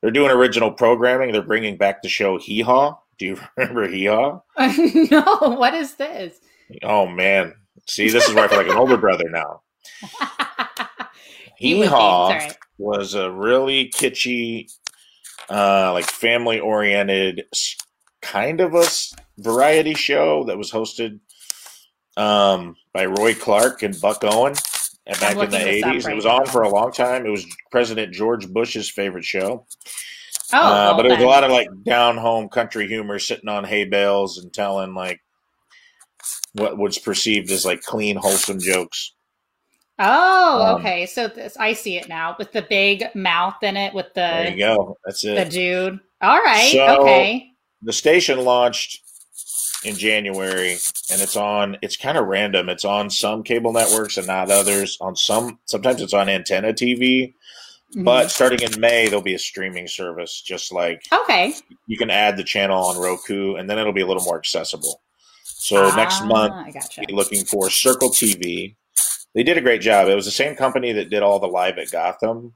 they're 0.00 0.10
doing 0.10 0.30
original 0.32 0.72
programming. 0.72 1.32
They're 1.32 1.42
bringing 1.42 1.76
back 1.76 2.00
the 2.02 2.08
show 2.08 2.38
Hee 2.38 2.62
Haw. 2.62 2.96
Do 3.22 3.28
you 3.28 3.38
remember 3.56 3.86
Hee 3.86 4.06
Haw? 4.06 4.40
no. 4.58 5.56
What 5.56 5.74
is 5.74 5.94
this? 5.94 6.40
Oh 6.82 7.06
man, 7.06 7.54
see, 7.88 8.08
this 8.10 8.28
is 8.28 8.34
where 8.34 8.44
I 8.44 8.48
feel 8.48 8.58
like 8.58 8.66
an 8.66 8.76
older 8.76 8.96
brother 8.96 9.28
now. 9.30 9.60
Hee-Haw 11.58 12.48
was 12.78 13.14
a 13.14 13.30
really 13.30 13.90
kitschy, 13.90 14.68
uh, 15.48 15.92
like 15.92 16.06
family 16.06 16.58
oriented, 16.58 17.44
kind 18.20 18.60
of 18.60 18.74
a 18.74 18.86
variety 19.38 19.94
show 19.94 20.42
that 20.44 20.58
was 20.58 20.72
hosted 20.72 21.20
um, 22.16 22.74
by 22.92 23.04
Roy 23.06 23.34
Clark 23.34 23.84
and 23.84 24.00
Buck 24.00 24.24
Owen 24.24 24.54
back 25.20 25.32
in 25.32 25.36
the 25.36 25.36
looking 25.36 25.50
this 25.50 25.84
up 25.84 25.92
80s. 25.92 26.04
right 26.06 26.12
it 26.12 26.16
was 26.16 26.26
on 26.26 26.46
for 26.46 26.62
a 26.62 26.68
long 26.68 26.90
time. 26.90 27.24
It 27.24 27.30
was 27.30 27.46
President 27.70 28.12
George 28.12 28.48
Bush's 28.48 28.90
favorite 28.90 29.24
show. 29.24 29.66
Oh, 30.52 30.58
uh, 30.58 30.96
but 30.96 31.06
it 31.06 31.10
was 31.10 31.22
a 31.22 31.26
lot 31.26 31.44
of 31.44 31.50
like 31.50 31.68
down 31.84 32.16
home 32.16 32.48
country 32.48 32.86
humor, 32.86 33.18
sitting 33.18 33.48
on 33.48 33.64
hay 33.64 33.84
bales 33.84 34.38
and 34.38 34.52
telling 34.52 34.94
like 34.94 35.20
what 36.54 36.78
was 36.78 36.98
perceived 36.98 37.50
as 37.50 37.64
like 37.64 37.82
clean, 37.82 38.16
wholesome 38.16 38.60
jokes. 38.60 39.14
Oh, 39.98 40.62
um, 40.62 40.80
okay. 40.80 41.06
So 41.06 41.28
this, 41.28 41.56
I 41.56 41.72
see 41.74 41.96
it 41.96 42.08
now 42.08 42.34
with 42.38 42.52
the 42.52 42.62
big 42.62 43.04
mouth 43.14 43.62
in 43.62 43.76
it 43.76 43.94
with 43.94 44.08
the 44.14 44.20
There 44.20 44.50
you 44.50 44.58
go. 44.58 44.96
That's 45.04 45.24
it. 45.24 45.34
the 45.36 45.50
dude. 45.50 46.00
All 46.20 46.42
right. 46.42 46.72
So- 46.72 47.02
okay. 47.02 47.50
the 47.82 47.92
station 47.92 48.44
launched 48.44 49.00
in 49.84 49.96
January 49.96 50.72
and 51.10 51.20
it's 51.20 51.36
on 51.36 51.76
it's 51.82 51.96
kind 51.96 52.16
of 52.16 52.26
random. 52.26 52.68
It's 52.68 52.84
on 52.84 53.10
some 53.10 53.42
cable 53.42 53.72
networks 53.72 54.16
and 54.16 54.26
not 54.26 54.50
others. 54.50 54.96
On 55.00 55.16
some 55.16 55.58
sometimes 55.66 56.00
it's 56.00 56.14
on 56.14 56.28
antenna 56.28 56.72
TV, 56.72 57.34
Mhm. 57.94 58.04
but 58.04 58.30
starting 58.30 58.62
in 58.62 58.80
May 58.80 59.06
there'll 59.06 59.22
be 59.22 59.34
a 59.34 59.38
streaming 59.38 59.86
service 59.86 60.40
just 60.40 60.72
like 60.72 61.02
okay. 61.12 61.54
you 61.86 61.96
can 61.98 62.10
add 62.10 62.36
the 62.36 62.44
channel 62.44 62.82
on 62.84 62.96
Roku 62.98 63.56
and 63.56 63.68
then 63.68 63.78
it'll 63.78 63.92
be 63.92 64.00
a 64.00 64.06
little 64.06 64.22
more 64.24 64.38
accessible. 64.38 65.02
So 65.44 65.94
next 65.94 66.22
Ah, 66.22 66.26
month 66.26 66.54
I 66.54 66.70
gotcha. 66.70 67.02
be 67.06 67.12
looking 67.12 67.44
for 67.44 67.68
Circle 67.70 68.10
TV. 68.10 68.74
They 69.34 69.42
did 69.42 69.56
a 69.58 69.60
great 69.62 69.80
job. 69.80 70.08
It 70.08 70.14
was 70.14 70.24
the 70.24 70.30
same 70.30 70.54
company 70.56 70.92
that 70.92 71.10
did 71.10 71.22
all 71.22 71.38
the 71.38 71.46
live 71.48 71.78
at 71.78 71.90
Gotham 71.90 72.54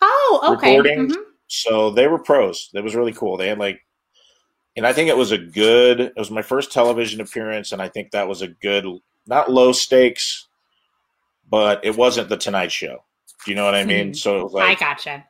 Oh, 0.00 0.54
okay. 0.56 0.76
recording. 0.76 1.08
Mhm. 1.08 1.16
So 1.46 1.90
they 1.90 2.06
were 2.08 2.18
pros. 2.18 2.70
That 2.72 2.82
was 2.82 2.94
really 2.94 3.12
cool. 3.12 3.36
They 3.36 3.48
had 3.48 3.58
like, 3.58 3.80
and 4.76 4.86
I 4.86 4.92
think 4.94 5.08
it 5.10 5.16
was 5.16 5.32
a 5.32 5.38
good. 5.38 6.00
It 6.00 6.12
was 6.16 6.30
my 6.30 6.40
first 6.42 6.72
television 6.72 7.20
appearance, 7.20 7.72
and 7.72 7.82
I 7.82 7.88
think 7.88 8.10
that 8.12 8.26
was 8.26 8.40
a 8.40 8.48
good, 8.48 8.86
not 9.26 9.50
low 9.50 9.72
stakes, 9.72 10.48
but 11.48 11.84
it 11.84 11.94
wasn't 11.96 12.30
the 12.30 12.38
Tonight 12.38 12.72
Show. 12.72 13.04
Do 13.44 13.50
you 13.50 13.54
know 13.56 13.64
what 13.64 13.74
I 13.74 13.84
mean? 13.84 14.12
Mhm. 14.12 14.16
So 14.16 14.38
it 14.38 14.42
was 14.44 14.52
like, 14.52 14.68
I 14.76 14.80
gotcha. 14.80 15.24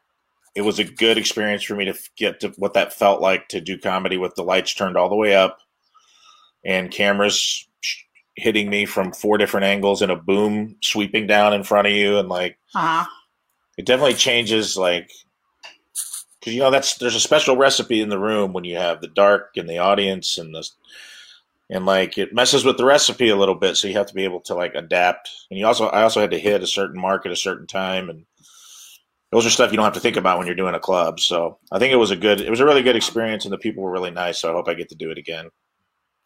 it 0.54 0.62
was 0.62 0.78
a 0.78 0.84
good 0.84 1.16
experience 1.18 1.62
for 1.62 1.74
me 1.74 1.86
to 1.86 1.94
get 2.16 2.40
to 2.40 2.48
what 2.58 2.74
that 2.74 2.92
felt 2.92 3.20
like 3.20 3.48
to 3.48 3.60
do 3.60 3.78
comedy 3.78 4.16
with 4.18 4.34
the 4.34 4.42
lights 4.44 4.74
turned 4.74 4.96
all 4.96 5.08
the 5.08 5.16
way 5.16 5.34
up 5.34 5.58
and 6.64 6.90
cameras 6.90 7.66
hitting 8.36 8.68
me 8.70 8.86
from 8.86 9.12
four 9.12 9.36
different 9.38 9.64
angles 9.64 10.00
and 10.02 10.12
a 10.12 10.16
boom 10.16 10.76
sweeping 10.82 11.26
down 11.26 11.52
in 11.52 11.64
front 11.64 11.86
of 11.86 11.92
you 11.92 12.18
and 12.18 12.28
like 12.28 12.58
Uh-huh. 12.74 13.04
it 13.76 13.84
definitely 13.86 14.14
changes 14.14 14.76
like 14.76 15.10
because 16.40 16.54
you 16.54 16.60
know 16.60 16.70
that's 16.70 16.96
there's 16.96 17.14
a 17.14 17.20
special 17.20 17.56
recipe 17.56 18.00
in 18.00 18.08
the 18.08 18.18
room 18.18 18.52
when 18.52 18.64
you 18.64 18.76
have 18.76 19.00
the 19.00 19.08
dark 19.08 19.50
and 19.56 19.68
the 19.68 19.78
audience 19.78 20.38
and 20.38 20.54
the 20.54 20.66
and 21.72 21.86
like 21.86 22.18
it 22.18 22.34
messes 22.34 22.64
with 22.64 22.76
the 22.76 22.84
recipe 22.84 23.30
a 23.30 23.36
little 23.36 23.54
bit 23.54 23.76
so 23.76 23.88
you 23.88 23.94
have 23.94 24.06
to 24.06 24.14
be 24.14 24.24
able 24.24 24.42
to 24.42 24.54
like 24.54 24.74
adapt. 24.74 25.30
And 25.50 25.58
you 25.58 25.66
also 25.66 25.86
i 25.86 26.02
also 26.02 26.20
had 26.20 26.30
to 26.30 26.38
hit 26.38 26.62
a 26.62 26.66
certain 26.66 27.00
mark 27.00 27.26
at 27.26 27.32
a 27.32 27.36
certain 27.36 27.66
time 27.66 28.10
and 28.10 28.26
those 29.32 29.46
are 29.46 29.50
stuff 29.50 29.72
you 29.72 29.76
don't 29.76 29.86
have 29.86 29.94
to 29.94 30.00
think 30.00 30.16
about 30.16 30.36
when 30.36 30.46
you're 30.46 30.54
doing 30.54 30.74
a 30.74 30.80
club. 30.80 31.18
So 31.18 31.58
i 31.72 31.78
think 31.78 31.92
it 31.92 31.96
was 31.96 32.10
a 32.10 32.16
good 32.16 32.40
it 32.40 32.50
was 32.50 32.60
a 32.60 32.66
really 32.66 32.82
good 32.82 32.96
experience 32.96 33.44
and 33.44 33.52
the 33.52 33.58
people 33.58 33.82
were 33.82 33.90
really 33.90 34.10
nice 34.10 34.38
so 34.38 34.50
i 34.50 34.52
hope 34.52 34.68
i 34.68 34.74
get 34.74 34.90
to 34.90 34.94
do 34.94 35.10
it 35.10 35.18
again 35.18 35.48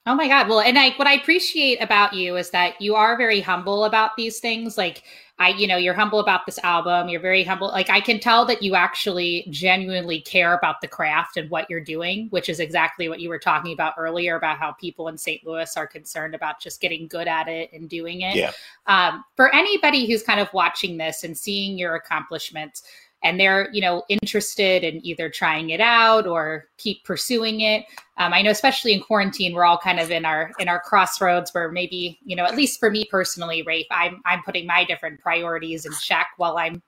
Oh 0.08 0.14
my 0.14 0.28
God. 0.28 0.48
Well, 0.48 0.60
and 0.60 0.78
I, 0.78 0.90
what 0.90 1.08
I 1.08 1.14
appreciate 1.14 1.82
about 1.82 2.12
you 2.12 2.36
is 2.36 2.50
that 2.50 2.80
you 2.80 2.94
are 2.94 3.18
very 3.18 3.40
humble 3.40 3.84
about 3.84 4.16
these 4.16 4.38
things. 4.38 4.78
Like, 4.78 5.02
I, 5.40 5.48
you 5.48 5.66
know, 5.66 5.76
you're 5.76 5.94
humble 5.94 6.20
about 6.20 6.46
this 6.46 6.60
album. 6.60 7.08
You're 7.08 7.20
very 7.20 7.42
humble. 7.42 7.68
Like, 7.68 7.90
I 7.90 8.00
can 8.00 8.20
tell 8.20 8.46
that 8.46 8.62
you 8.62 8.76
actually 8.76 9.46
genuinely 9.50 10.20
care 10.20 10.54
about 10.54 10.80
the 10.80 10.86
craft 10.86 11.36
and 11.36 11.50
what 11.50 11.68
you're 11.68 11.80
doing, 11.80 12.28
which 12.30 12.48
is 12.48 12.60
exactly 12.60 13.08
what 13.08 13.20
you 13.20 13.28
were 13.28 13.38
talking 13.38 13.72
about 13.72 13.94
earlier 13.98 14.36
about 14.36 14.58
how 14.58 14.72
people 14.72 15.08
in 15.08 15.18
St. 15.18 15.44
Louis 15.44 15.76
are 15.76 15.88
concerned 15.88 16.36
about 16.36 16.60
just 16.60 16.80
getting 16.80 17.08
good 17.08 17.26
at 17.26 17.48
it 17.48 17.70
and 17.72 17.90
doing 17.90 18.20
it. 18.20 18.36
Yeah. 18.36 18.52
Um, 18.86 19.24
for 19.34 19.52
anybody 19.52 20.06
who's 20.06 20.22
kind 20.22 20.38
of 20.38 20.50
watching 20.54 20.96
this 20.96 21.24
and 21.24 21.36
seeing 21.36 21.76
your 21.76 21.96
accomplishments, 21.96 22.84
and 23.26 23.40
they're 23.40 23.68
you 23.72 23.82
know 23.82 24.04
interested 24.08 24.84
in 24.84 25.04
either 25.06 25.30
trying 25.30 25.70
it 25.70 25.80
out 25.80 26.26
or 26.26 26.66
keep 26.78 27.04
pursuing 27.04 27.62
it. 27.62 27.86
Um, 28.18 28.32
i 28.34 28.42
know 28.42 28.50
especially 28.52 28.94
in 28.94 29.00
quarantine 29.00 29.54
we're 29.54 29.64
all 29.66 29.78
kind 29.78 30.00
of 30.00 30.10
in 30.10 30.24
our 30.26 30.52
in 30.60 30.68
our 30.68 30.80
crossroads 30.80 31.52
where 31.54 31.70
maybe 31.72 32.18
you 32.24 32.36
know 32.36 32.44
at 32.46 32.56
least 32.56 32.80
for 32.80 32.90
me 32.90 33.06
personally 33.10 33.62
rafe 33.64 33.86
i'm 33.92 34.22
i'm 34.26 34.42
putting 34.44 34.66
my 34.66 34.84
different 34.84 35.20
priorities 35.20 35.86
in 35.86 35.92
check 36.02 36.28
while 36.38 36.58
i'm 36.58 36.82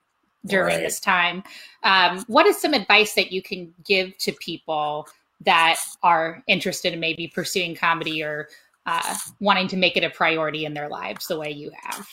during 0.47 0.77
Right. 0.77 0.83
this 0.83 0.99
time. 1.01 1.43
Um, 1.83 2.25
what 2.27 2.47
is 2.47 2.61
some 2.61 2.73
advice 2.73 3.13
that 3.15 3.31
you 3.31 3.41
can 3.43 3.73
give 3.85 4.17
to 4.19 4.33
people 4.33 5.07
that 5.41 5.79
are 6.03 6.43
interested 6.47 6.93
in 6.93 7.01
maybe 7.01 7.27
pursuing 7.27 7.75
comedy 7.75 8.23
or 8.23 8.49
uh, 8.85 9.15
wanting 9.41 9.67
to 9.69 9.77
make 9.77 9.97
it 9.97 10.05
a 10.05 10.11
priority 10.11 10.65
in 10.65 10.75
their 10.75 10.89
lives 10.89 11.27
the 11.27 11.39
way 11.39 11.51
you 11.51 11.71
have? 11.83 12.07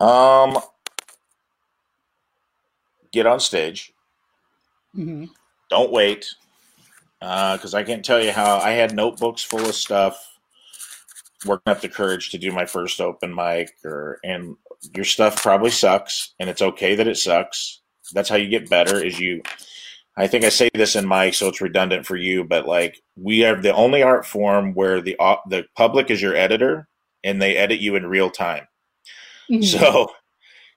Um 0.00 0.58
get 3.14 3.26
on 3.26 3.40
stage 3.40 3.92
mm-hmm. 4.96 5.24
don't 5.70 5.92
wait 5.92 6.26
uh, 7.24 7.56
because 7.56 7.74
I 7.74 7.82
can't 7.82 8.04
tell 8.04 8.22
you 8.22 8.32
how 8.32 8.58
I 8.58 8.72
had 8.72 8.94
notebooks 8.94 9.42
full 9.42 9.64
of 9.64 9.74
stuff, 9.74 10.38
working 11.46 11.70
up 11.70 11.80
the 11.80 11.88
courage 11.88 12.30
to 12.30 12.38
do 12.38 12.52
my 12.52 12.66
first 12.66 13.00
open 13.00 13.34
mic, 13.34 13.70
or 13.82 14.18
and 14.22 14.56
your 14.94 15.06
stuff 15.06 15.42
probably 15.42 15.70
sucks, 15.70 16.34
and 16.38 16.50
it's 16.50 16.60
okay 16.60 16.94
that 16.94 17.08
it 17.08 17.16
sucks. 17.16 17.80
That's 18.12 18.28
how 18.28 18.36
you 18.36 18.48
get 18.48 18.68
better. 18.68 19.02
Is 19.02 19.18
you, 19.18 19.42
I 20.18 20.26
think 20.26 20.44
I 20.44 20.50
say 20.50 20.68
this 20.74 20.96
in 20.96 21.08
mic, 21.08 21.32
so 21.32 21.48
it's 21.48 21.62
redundant 21.62 22.04
for 22.04 22.16
you, 22.16 22.44
but 22.44 22.68
like 22.68 23.00
we 23.16 23.42
are 23.44 23.60
the 23.60 23.74
only 23.74 24.02
art 24.02 24.26
form 24.26 24.74
where 24.74 25.00
the 25.00 25.16
au- 25.18 25.40
the 25.48 25.64
public 25.76 26.10
is 26.10 26.20
your 26.20 26.36
editor, 26.36 26.88
and 27.22 27.40
they 27.40 27.56
edit 27.56 27.80
you 27.80 27.96
in 27.96 28.06
real 28.06 28.28
time. 28.28 28.66
Mm-hmm. 29.50 29.62
So 29.62 30.10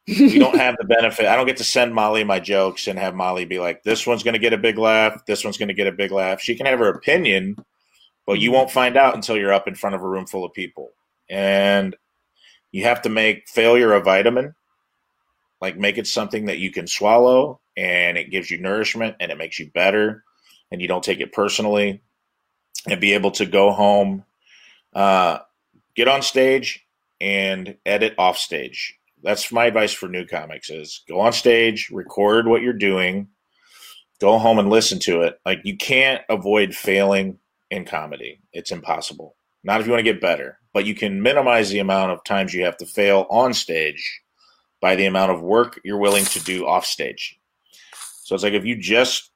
we 0.07 0.39
don't 0.39 0.57
have 0.59 0.77
the 0.77 0.85
benefit. 0.85 1.25
I 1.25 1.35
don't 1.35 1.45
get 1.45 1.57
to 1.57 1.63
send 1.63 1.93
Molly 1.93 2.23
my 2.23 2.39
jokes 2.39 2.87
and 2.87 2.97
have 2.97 3.15
Molly 3.15 3.45
be 3.45 3.59
like, 3.59 3.83
"This 3.83 4.07
one's 4.07 4.23
going 4.23 4.33
to 4.33 4.39
get 4.39 4.53
a 4.53 4.57
big 4.57 4.77
laugh. 4.77 5.25
This 5.25 5.43
one's 5.43 5.57
going 5.57 5.67
to 5.67 5.73
get 5.73 5.87
a 5.87 5.91
big 5.91 6.11
laugh." 6.11 6.41
She 6.41 6.55
can 6.55 6.65
have 6.65 6.79
her 6.79 6.89
opinion, 6.89 7.57
but 8.25 8.39
you 8.39 8.51
won't 8.51 8.71
find 8.71 8.95
out 8.97 9.15
until 9.15 9.37
you're 9.37 9.53
up 9.53 9.67
in 9.67 9.75
front 9.75 9.95
of 9.95 10.01
a 10.01 10.07
room 10.07 10.25
full 10.25 10.45
of 10.45 10.53
people. 10.53 10.91
And 11.29 11.95
you 12.71 12.83
have 12.83 13.01
to 13.03 13.09
make 13.09 13.49
failure 13.49 13.93
a 13.93 14.01
vitamin. 14.01 14.55
Like 15.59 15.77
make 15.77 15.97
it 15.97 16.07
something 16.07 16.45
that 16.45 16.59
you 16.59 16.71
can 16.71 16.87
swallow, 16.87 17.59
and 17.75 18.17
it 18.17 18.29
gives 18.29 18.49
you 18.49 18.59
nourishment, 18.59 19.15
and 19.19 19.31
it 19.31 19.37
makes 19.37 19.59
you 19.59 19.71
better, 19.71 20.23
and 20.71 20.81
you 20.81 20.87
don't 20.87 21.03
take 21.03 21.19
it 21.19 21.33
personally, 21.33 22.01
and 22.87 23.01
be 23.01 23.13
able 23.13 23.31
to 23.31 23.45
go 23.45 23.71
home, 23.71 24.23
uh, 24.93 25.39
get 25.95 26.07
on 26.07 26.21
stage, 26.21 26.85
and 27.19 27.75
edit 27.87 28.13
off 28.19 28.37
stage 28.37 28.96
that's 29.23 29.51
my 29.51 29.65
advice 29.65 29.93
for 29.93 30.07
new 30.07 30.25
comics 30.25 30.69
is 30.69 31.03
go 31.07 31.19
on 31.19 31.33
stage 31.33 31.89
record 31.91 32.47
what 32.47 32.61
you're 32.61 32.73
doing 32.73 33.27
go 34.19 34.39
home 34.39 34.57
and 34.59 34.69
listen 34.69 34.97
to 34.97 35.21
it. 35.21 35.39
Like 35.45 35.59
you 35.63 35.77
can't 35.77 36.23
avoid 36.29 36.73
failing 36.73 37.37
in 37.69 37.85
comedy. 37.85 38.41
It's 38.51 38.71
impossible. 38.71 39.35
Not 39.63 39.79
if 39.79 39.85
you 39.85 39.91
want 39.91 39.99
to 40.03 40.11
get 40.11 40.21
better 40.21 40.59
but 40.77 40.85
you 40.85 40.93
can 40.93 41.23
minimize 41.23 41.71
the 41.71 41.79
amount 41.79 42.11
of 42.11 42.23
times 42.23 42.53
you 42.53 42.63
have 42.63 42.77
to 42.77 42.85
fail 42.85 43.25
on 43.31 43.51
stage 43.51 44.21
by 44.79 44.95
the 44.95 45.07
amount 45.07 45.31
of 45.31 45.41
work 45.41 45.81
you're 45.83 45.97
willing 45.97 46.23
to 46.23 46.39
do 46.41 46.67
off 46.67 46.85
stage. 46.85 47.39
So 48.21 48.35
it's 48.35 48.43
like 48.43 48.53
if 48.53 48.63
you 48.63 48.75
just 48.75 49.31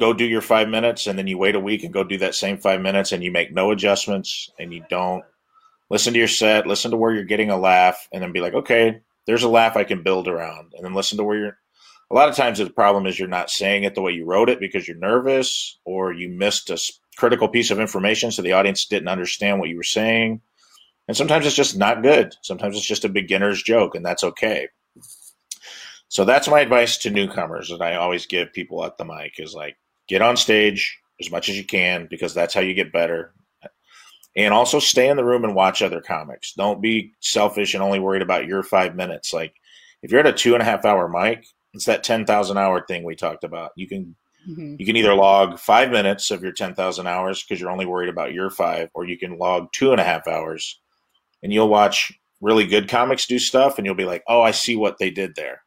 go 0.00 0.12
do 0.12 0.24
your 0.24 0.40
five 0.40 0.68
minutes 0.68 1.06
and 1.06 1.16
then 1.16 1.28
you 1.28 1.38
wait 1.38 1.54
a 1.54 1.60
week 1.60 1.84
and 1.84 1.92
go 1.92 2.02
do 2.02 2.18
that 2.18 2.34
same 2.34 2.58
five 2.58 2.80
minutes 2.80 3.12
and 3.12 3.22
you 3.22 3.30
make 3.30 3.52
no 3.52 3.70
adjustments 3.70 4.50
and 4.58 4.74
you 4.74 4.84
don't 4.90 5.22
listen 5.90 6.12
to 6.12 6.18
your 6.18 6.26
set 6.26 6.66
listen 6.66 6.90
to 6.90 6.96
where 6.96 7.14
you're 7.14 7.22
getting 7.22 7.50
a 7.50 7.56
laugh 7.56 8.08
and 8.12 8.20
then 8.20 8.32
be 8.32 8.40
like 8.40 8.54
okay 8.54 9.00
there's 9.30 9.44
a 9.44 9.48
laugh 9.48 9.76
I 9.76 9.84
can 9.84 10.02
build 10.02 10.26
around, 10.26 10.72
and 10.74 10.84
then 10.84 10.92
listen 10.92 11.16
to 11.18 11.24
where 11.24 11.38
you're. 11.38 11.58
A 12.10 12.14
lot 12.14 12.28
of 12.28 12.34
times 12.34 12.58
the 12.58 12.68
problem 12.68 13.06
is 13.06 13.16
you're 13.16 13.28
not 13.28 13.48
saying 13.48 13.84
it 13.84 13.94
the 13.94 14.02
way 14.02 14.10
you 14.10 14.24
wrote 14.24 14.50
it 14.50 14.58
because 14.58 14.88
you're 14.88 14.96
nervous 14.96 15.78
or 15.84 16.12
you 16.12 16.28
missed 16.28 16.68
a 16.68 16.76
critical 17.16 17.46
piece 17.46 17.70
of 17.70 17.78
information, 17.78 18.32
so 18.32 18.42
the 18.42 18.54
audience 18.54 18.86
didn't 18.86 19.06
understand 19.06 19.60
what 19.60 19.68
you 19.68 19.76
were 19.76 19.84
saying. 19.84 20.40
And 21.06 21.16
sometimes 21.16 21.46
it's 21.46 21.54
just 21.54 21.78
not 21.78 22.02
good. 22.02 22.34
Sometimes 22.42 22.76
it's 22.76 22.86
just 22.86 23.04
a 23.04 23.08
beginner's 23.08 23.62
joke, 23.62 23.94
and 23.94 24.04
that's 24.04 24.24
okay. 24.24 24.66
So 26.08 26.24
that's 26.24 26.48
my 26.48 26.58
advice 26.58 26.98
to 26.98 27.10
newcomers 27.10 27.68
that 27.68 27.80
I 27.80 27.94
always 27.94 28.26
give 28.26 28.52
people 28.52 28.84
at 28.84 28.98
the 28.98 29.04
mic 29.04 29.34
is 29.38 29.54
like 29.54 29.76
get 30.08 30.22
on 30.22 30.36
stage 30.36 30.98
as 31.20 31.30
much 31.30 31.48
as 31.48 31.56
you 31.56 31.64
can 31.64 32.08
because 32.10 32.34
that's 32.34 32.52
how 32.52 32.62
you 32.62 32.74
get 32.74 32.92
better. 32.92 33.32
And 34.36 34.54
also 34.54 34.78
stay 34.78 35.08
in 35.08 35.16
the 35.16 35.24
room 35.24 35.44
and 35.44 35.56
watch 35.56 35.82
other 35.82 36.00
comics. 36.00 36.52
Don't 36.52 36.80
be 36.80 37.12
selfish 37.20 37.74
and 37.74 37.82
only 37.82 37.98
worried 37.98 38.22
about 38.22 38.46
your 38.46 38.62
five 38.62 38.94
minutes. 38.94 39.32
Like 39.32 39.54
if 40.02 40.10
you're 40.10 40.20
at 40.20 40.26
a 40.26 40.32
two 40.32 40.54
and 40.54 40.62
a 40.62 40.64
half 40.64 40.84
hour 40.84 41.08
mic, 41.08 41.44
it's 41.74 41.86
that 41.86 42.04
ten 42.04 42.24
thousand 42.24 42.56
hour 42.56 42.84
thing 42.86 43.02
we 43.04 43.16
talked 43.16 43.44
about. 43.44 43.72
You 43.76 43.88
can 43.88 44.14
mm-hmm. 44.48 44.76
you 44.78 44.86
can 44.86 44.96
either 44.96 45.14
log 45.14 45.58
five 45.58 45.90
minutes 45.90 46.30
of 46.30 46.42
your 46.42 46.52
ten 46.52 46.74
thousand 46.74 47.06
hours 47.06 47.42
because 47.42 47.60
you're 47.60 47.70
only 47.70 47.86
worried 47.86 48.08
about 48.08 48.32
your 48.32 48.50
five, 48.50 48.88
or 48.94 49.04
you 49.04 49.18
can 49.18 49.38
log 49.38 49.72
two 49.72 49.92
and 49.92 50.00
a 50.00 50.04
half 50.04 50.26
hours, 50.28 50.80
and 51.42 51.52
you'll 51.52 51.68
watch 51.68 52.12
really 52.40 52.66
good 52.66 52.88
comics 52.88 53.26
do 53.26 53.38
stuff, 53.38 53.78
and 53.78 53.86
you'll 53.86 53.94
be 53.94 54.04
like, 54.04 54.22
oh, 54.26 54.42
I 54.42 54.50
see 54.52 54.76
what 54.76 54.98
they 54.98 55.10
did 55.10 55.34
there. 55.34 55.62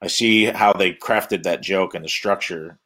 I 0.00 0.06
see 0.06 0.44
how 0.46 0.72
they 0.72 0.92
crafted 0.92 1.42
that 1.42 1.62
joke 1.62 1.94
and 1.94 2.04
the 2.04 2.08
structure, 2.08 2.78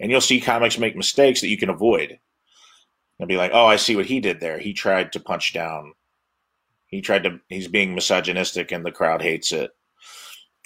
and 0.00 0.10
you'll 0.10 0.20
see 0.20 0.40
comics 0.40 0.78
make 0.78 0.96
mistakes 0.96 1.40
that 1.40 1.48
you 1.48 1.56
can 1.56 1.70
avoid. 1.70 2.18
And 3.18 3.28
be 3.28 3.36
like, 3.36 3.50
oh, 3.52 3.66
I 3.66 3.76
see 3.76 3.96
what 3.96 4.06
he 4.06 4.20
did 4.20 4.38
there. 4.38 4.58
He 4.58 4.72
tried 4.72 5.12
to 5.12 5.20
punch 5.20 5.52
down. 5.52 5.94
He 6.86 7.00
tried 7.00 7.24
to. 7.24 7.40
He's 7.48 7.66
being 7.66 7.94
misogynistic, 7.94 8.70
and 8.70 8.86
the 8.86 8.92
crowd 8.92 9.22
hates 9.22 9.52
it 9.52 9.72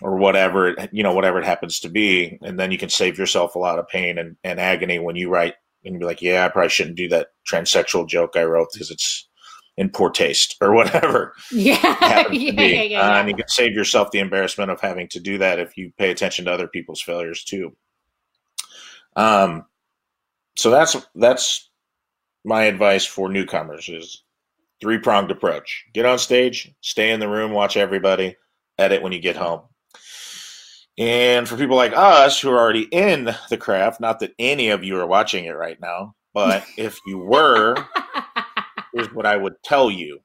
or 0.02 0.16
whatever 0.16 0.74
you 0.90 1.02
know 1.02 1.14
whatever 1.14 1.38
it 1.38 1.44
happens 1.44 1.80
to 1.80 1.88
be 1.88 2.38
and 2.42 2.58
then 2.58 2.70
you 2.70 2.78
can 2.78 2.88
save 2.88 3.18
yourself 3.18 3.54
a 3.54 3.58
lot 3.58 3.78
of 3.78 3.88
pain 3.88 4.18
and, 4.18 4.36
and 4.44 4.60
agony 4.60 4.98
when 4.98 5.16
you 5.16 5.28
write 5.28 5.54
and 5.84 5.98
be 5.98 6.04
like 6.04 6.20
yeah 6.20 6.44
i 6.44 6.48
probably 6.48 6.68
shouldn't 6.68 6.96
do 6.96 7.08
that 7.08 7.28
transsexual 7.50 8.06
joke 8.08 8.36
i 8.36 8.42
wrote 8.42 8.68
because 8.72 8.90
it's 8.90 9.28
in 9.76 9.88
poor 9.88 10.10
taste 10.10 10.56
or 10.60 10.72
whatever 10.74 11.34
yeah 11.50 11.78
yeah, 12.02 12.28
yeah, 12.30 12.62
yeah, 12.62 12.82
yeah, 12.82 13.00
uh, 13.00 13.20
and 13.20 13.28
you 13.28 13.34
can 13.34 13.48
save 13.48 13.72
yourself 13.72 14.10
the 14.10 14.18
embarrassment 14.18 14.70
of 14.70 14.80
having 14.80 15.08
to 15.08 15.20
do 15.20 15.38
that 15.38 15.58
if 15.58 15.76
you 15.76 15.92
pay 15.98 16.10
attention 16.10 16.44
to 16.44 16.52
other 16.52 16.68
people's 16.68 17.02
failures 17.02 17.44
too 17.44 17.74
um 19.16 19.64
so 20.56 20.70
that's 20.70 20.96
that's 21.14 21.70
my 22.44 22.64
advice 22.64 23.04
for 23.04 23.28
newcomers 23.28 23.88
is 23.88 24.22
three 24.80 24.98
pronged 24.98 25.30
approach 25.30 25.84
get 25.94 26.06
on 26.06 26.18
stage 26.18 26.72
stay 26.80 27.10
in 27.10 27.20
the 27.20 27.28
room 27.28 27.52
watch 27.52 27.76
everybody 27.76 28.36
edit 28.78 29.02
when 29.02 29.12
you 29.12 29.20
get 29.20 29.36
home 29.36 29.62
and 30.98 31.48
for 31.48 31.56
people 31.56 31.76
like 31.76 31.94
us 31.94 32.40
who 32.40 32.50
are 32.50 32.58
already 32.58 32.82
in 32.82 33.34
the 33.48 33.56
craft, 33.56 34.00
not 34.00 34.20
that 34.20 34.34
any 34.38 34.68
of 34.68 34.84
you 34.84 34.98
are 34.98 35.06
watching 35.06 35.46
it 35.46 35.56
right 35.56 35.80
now, 35.80 36.14
but 36.34 36.64
if 36.76 37.00
you 37.06 37.18
were, 37.18 37.76
here's 38.92 39.12
what 39.12 39.26
I 39.26 39.36
would 39.36 39.54
tell 39.62 39.90
you. 39.90 40.20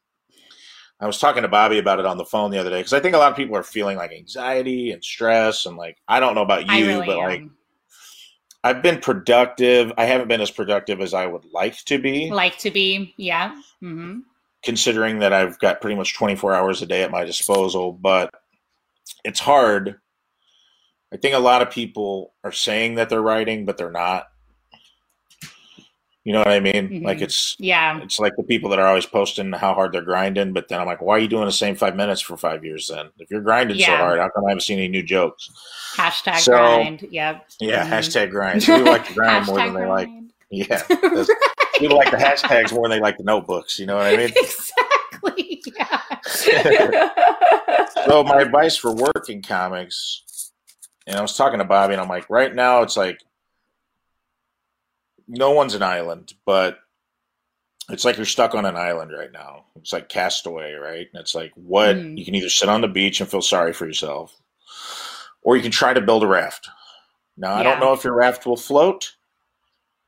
I 0.99 1.05
was 1.05 1.19
talking 1.19 1.43
to 1.43 1.47
Bobby 1.47 1.77
about 1.77 1.99
it 1.99 2.07
on 2.07 2.17
the 2.17 2.25
phone 2.25 2.49
the 2.49 2.57
other 2.57 2.71
day 2.71 2.79
because 2.79 2.93
I 2.93 2.99
think 2.99 3.15
a 3.15 3.19
lot 3.19 3.31
of 3.31 3.37
people 3.37 3.55
are 3.55 3.63
feeling 3.63 3.97
like 3.97 4.11
anxiety 4.11 4.91
and 4.91 5.03
stress 5.03 5.67
and 5.67 5.77
like 5.77 5.97
I 6.07 6.19
don't 6.19 6.33
know 6.33 6.41
about 6.41 6.65
you, 6.65 6.87
really 6.87 7.05
but 7.05 7.19
am. 7.19 7.23
like 7.23 7.43
I've 8.67 8.81
been 8.81 8.99
productive. 8.99 9.91
I 9.97 10.05
haven't 10.05 10.27
been 10.27 10.41
as 10.41 10.51
productive 10.51 11.01
as 11.01 11.13
I 11.13 11.25
would 11.25 11.45
like 11.53 11.77
to 11.85 11.97
be. 11.97 12.29
Like 12.31 12.57
to 12.59 12.71
be, 12.71 13.13
yeah. 13.17 13.49
Mm-hmm. 13.83 14.19
Considering 14.63 15.19
that 15.19 15.33
I've 15.33 15.57
got 15.59 15.81
pretty 15.81 15.95
much 15.95 16.15
24 16.15 16.53
hours 16.53 16.81
a 16.81 16.85
day 16.85 17.03
at 17.03 17.11
my 17.11 17.25
disposal, 17.25 17.93
but 17.93 18.33
it's 19.23 19.39
hard 19.39 19.99
I 21.11 21.17
think 21.17 21.35
a 21.35 21.39
lot 21.39 21.61
of 21.61 21.71
people 21.71 22.33
are 22.43 22.51
saying 22.51 22.95
that 22.95 23.09
they're 23.09 23.21
writing, 23.21 23.65
but 23.65 23.77
they're 23.77 23.91
not. 23.91 24.27
You 26.27 26.33
know 26.33 26.39
what 26.39 26.49
I 26.49 26.59
mean? 26.59 26.89
Mm-hmm. 26.89 27.05
Like 27.05 27.21
it's 27.21 27.55
yeah, 27.57 28.01
it's 28.01 28.19
like 28.19 28.33
the 28.35 28.43
people 28.43 28.69
that 28.71 28.79
are 28.79 28.85
always 28.85 29.05
posting 29.05 29.49
how 29.53 29.73
hard 29.73 29.93
they're 29.93 30.01
grinding, 30.01 30.51
but 30.51 30.67
then 30.67 30.81
I'm 30.81 30.85
like, 30.85 31.01
why 31.01 31.15
are 31.15 31.19
you 31.19 31.29
doing 31.29 31.45
the 31.45 31.53
same 31.53 31.73
five 31.73 31.95
minutes 31.95 32.19
for 32.19 32.35
five 32.35 32.65
years? 32.65 32.89
Then 32.89 33.11
if 33.17 33.31
you're 33.31 33.39
grinding 33.39 33.77
yeah. 33.77 33.85
so 33.85 33.95
hard, 33.95 34.19
how 34.19 34.27
come 34.27 34.45
I 34.45 34.49
haven't 34.49 34.63
seen 34.63 34.77
any 34.77 34.89
new 34.89 35.03
jokes? 35.03 35.49
Hashtag 35.95 36.39
so, 36.39 36.51
grind. 36.51 37.07
Yep. 37.11 37.45
Yeah. 37.61 37.85
Mm-hmm. 37.85 37.93
Hashtag 37.93 38.31
grind. 38.31 38.61
So 38.61 38.75
people 38.77 38.91
like 38.91 39.07
to 39.07 39.13
grind 39.13 39.47
more 39.47 39.55
than 39.55 39.73
they 39.73 39.79
grind. 39.79 39.89
like. 39.89 40.09
Yeah. 40.51 40.81
people 41.77 41.95
like 41.95 42.11
the 42.11 42.17
hashtags 42.17 42.73
more 42.73 42.89
than 42.89 42.97
they 42.97 43.01
like 43.01 43.15
the 43.15 43.23
notebooks. 43.23 43.79
You 43.79 43.85
know 43.85 43.95
what 43.95 44.07
I 44.07 44.17
mean? 44.17 44.33
Exactly. 44.35 45.63
Yeah. 45.77 46.09
so 48.05 48.25
my 48.25 48.41
advice 48.41 48.75
for 48.75 48.93
working 48.93 49.41
comics 49.41 50.51
and 51.07 51.15
I 51.15 51.21
was 51.21 51.37
talking 51.37 51.59
to 51.59 51.65
Bobby, 51.65 51.93
and 51.93 52.01
I'm 52.01 52.09
like, 52.09 52.29
right 52.29 52.53
now 52.53 52.81
it's 52.81 52.97
like 52.97 53.21
no 55.27 55.51
one's 55.51 55.75
an 55.75 55.83
island, 55.83 56.33
but 56.45 56.79
it's 57.89 58.05
like 58.05 58.17
you're 58.17 58.25
stuck 58.25 58.53
on 58.55 58.65
an 58.65 58.75
island 58.75 59.11
right 59.11 59.31
now. 59.31 59.65
It's 59.75 59.93
like 59.93 60.09
castaway, 60.09 60.73
right? 60.73 61.07
And 61.13 61.21
it's 61.21 61.35
like 61.35 61.51
what 61.55 61.95
mm. 61.95 62.17
you 62.17 62.25
can 62.25 62.35
either 62.35 62.49
sit 62.49 62.69
on 62.69 62.81
the 62.81 62.87
beach 62.87 63.19
and 63.19 63.29
feel 63.29 63.41
sorry 63.41 63.73
for 63.73 63.85
yourself, 63.85 64.35
or 65.41 65.55
you 65.55 65.61
can 65.61 65.71
try 65.71 65.93
to 65.93 66.01
build 66.01 66.23
a 66.23 66.27
raft. 66.27 66.67
Now 67.37 67.53
yeah. 67.53 67.59
I 67.59 67.63
don't 67.63 67.79
know 67.79 67.93
if 67.93 68.03
your 68.03 68.15
raft 68.15 68.45
will 68.45 68.57
float. 68.57 69.13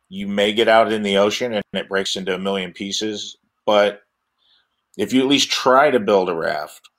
You 0.09 0.27
may 0.27 0.53
get 0.53 0.67
out 0.67 0.91
in 0.91 1.03
the 1.03 1.17
ocean 1.17 1.53
and 1.53 1.63
it 1.73 1.89
breaks 1.89 2.15
into 2.15 2.33
a 2.33 2.39
million 2.39 2.73
pieces, 2.73 3.37
but 3.65 4.01
if 4.97 5.13
you 5.13 5.21
at 5.21 5.27
least 5.27 5.51
try 5.51 5.91
to 5.91 5.99
build 5.99 6.29
a 6.29 6.35
raft, 6.35 6.89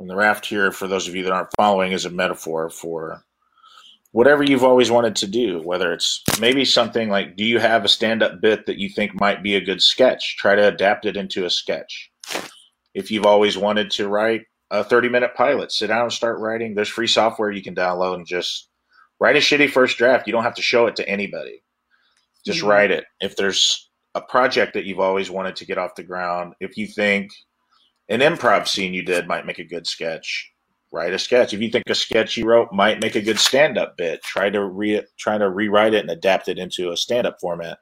and 0.00 0.10
the 0.10 0.16
raft 0.16 0.46
here, 0.46 0.72
for 0.72 0.88
those 0.88 1.06
of 1.06 1.14
you 1.14 1.22
that 1.22 1.32
aren't 1.32 1.54
following, 1.56 1.92
is 1.92 2.04
a 2.04 2.10
metaphor 2.10 2.68
for 2.70 3.22
whatever 4.12 4.42
you've 4.42 4.64
always 4.64 4.90
wanted 4.90 5.16
to 5.16 5.26
do, 5.26 5.60
whether 5.62 5.92
it's 5.92 6.22
maybe 6.38 6.64
something 6.64 7.08
like, 7.08 7.36
do 7.36 7.44
you 7.44 7.58
have 7.58 7.84
a 7.84 7.88
stand 7.88 8.22
up 8.22 8.40
bit 8.40 8.66
that 8.66 8.78
you 8.78 8.88
think 8.88 9.18
might 9.18 9.42
be 9.42 9.56
a 9.56 9.64
good 9.64 9.82
sketch? 9.82 10.36
Try 10.36 10.54
to 10.54 10.68
adapt 10.68 11.06
it 11.06 11.16
into 11.16 11.44
a 11.44 11.50
sketch. 11.50 12.10
If 12.94 13.10
you've 13.10 13.26
always 13.26 13.56
wanted 13.56 13.90
to 13.92 14.08
write 14.08 14.42
a 14.70 14.84
30 14.84 15.08
minute 15.08 15.34
pilot, 15.34 15.72
sit 15.72 15.88
down 15.88 16.02
and 16.02 16.12
start 16.12 16.38
writing. 16.38 16.74
There's 16.74 16.88
free 16.88 17.06
software 17.06 17.50
you 17.50 17.62
can 17.62 17.74
download 17.74 18.16
and 18.16 18.26
just 18.26 18.68
write 19.18 19.36
a 19.36 19.40
shitty 19.40 19.70
first 19.70 19.96
draft. 19.96 20.26
You 20.26 20.32
don't 20.32 20.44
have 20.44 20.54
to 20.56 20.62
show 20.62 20.86
it 20.86 20.96
to 20.96 21.08
anybody. 21.08 21.62
Just 22.44 22.60
mm-hmm. 22.60 22.68
write 22.68 22.90
it. 22.90 23.04
If 23.20 23.36
there's 23.36 23.88
a 24.14 24.20
project 24.20 24.74
that 24.74 24.84
you've 24.84 25.00
always 25.00 25.30
wanted 25.30 25.56
to 25.56 25.66
get 25.66 25.78
off 25.78 25.94
the 25.94 26.02
ground, 26.02 26.54
if 26.60 26.76
you 26.76 26.86
think 26.86 27.30
an 28.10 28.20
improv 28.20 28.68
scene 28.68 28.92
you 28.92 29.02
did 29.02 29.26
might 29.26 29.46
make 29.46 29.58
a 29.58 29.64
good 29.64 29.86
sketch. 29.86 30.51
Write 30.92 31.14
a 31.14 31.18
sketch. 31.18 31.54
If 31.54 31.60
you 31.60 31.70
think 31.70 31.84
a 31.88 31.94
sketch 31.94 32.36
you 32.36 32.44
wrote 32.44 32.72
might 32.72 33.00
make 33.00 33.14
a 33.14 33.22
good 33.22 33.38
stand-up 33.38 33.96
bit, 33.96 34.22
try 34.22 34.50
to 34.50 34.64
re 34.64 35.02
try 35.18 35.38
to 35.38 35.48
rewrite 35.48 35.94
it 35.94 36.00
and 36.00 36.10
adapt 36.10 36.48
it 36.48 36.58
into 36.58 36.92
a 36.92 36.96
stand-up 36.96 37.38
format. 37.40 37.78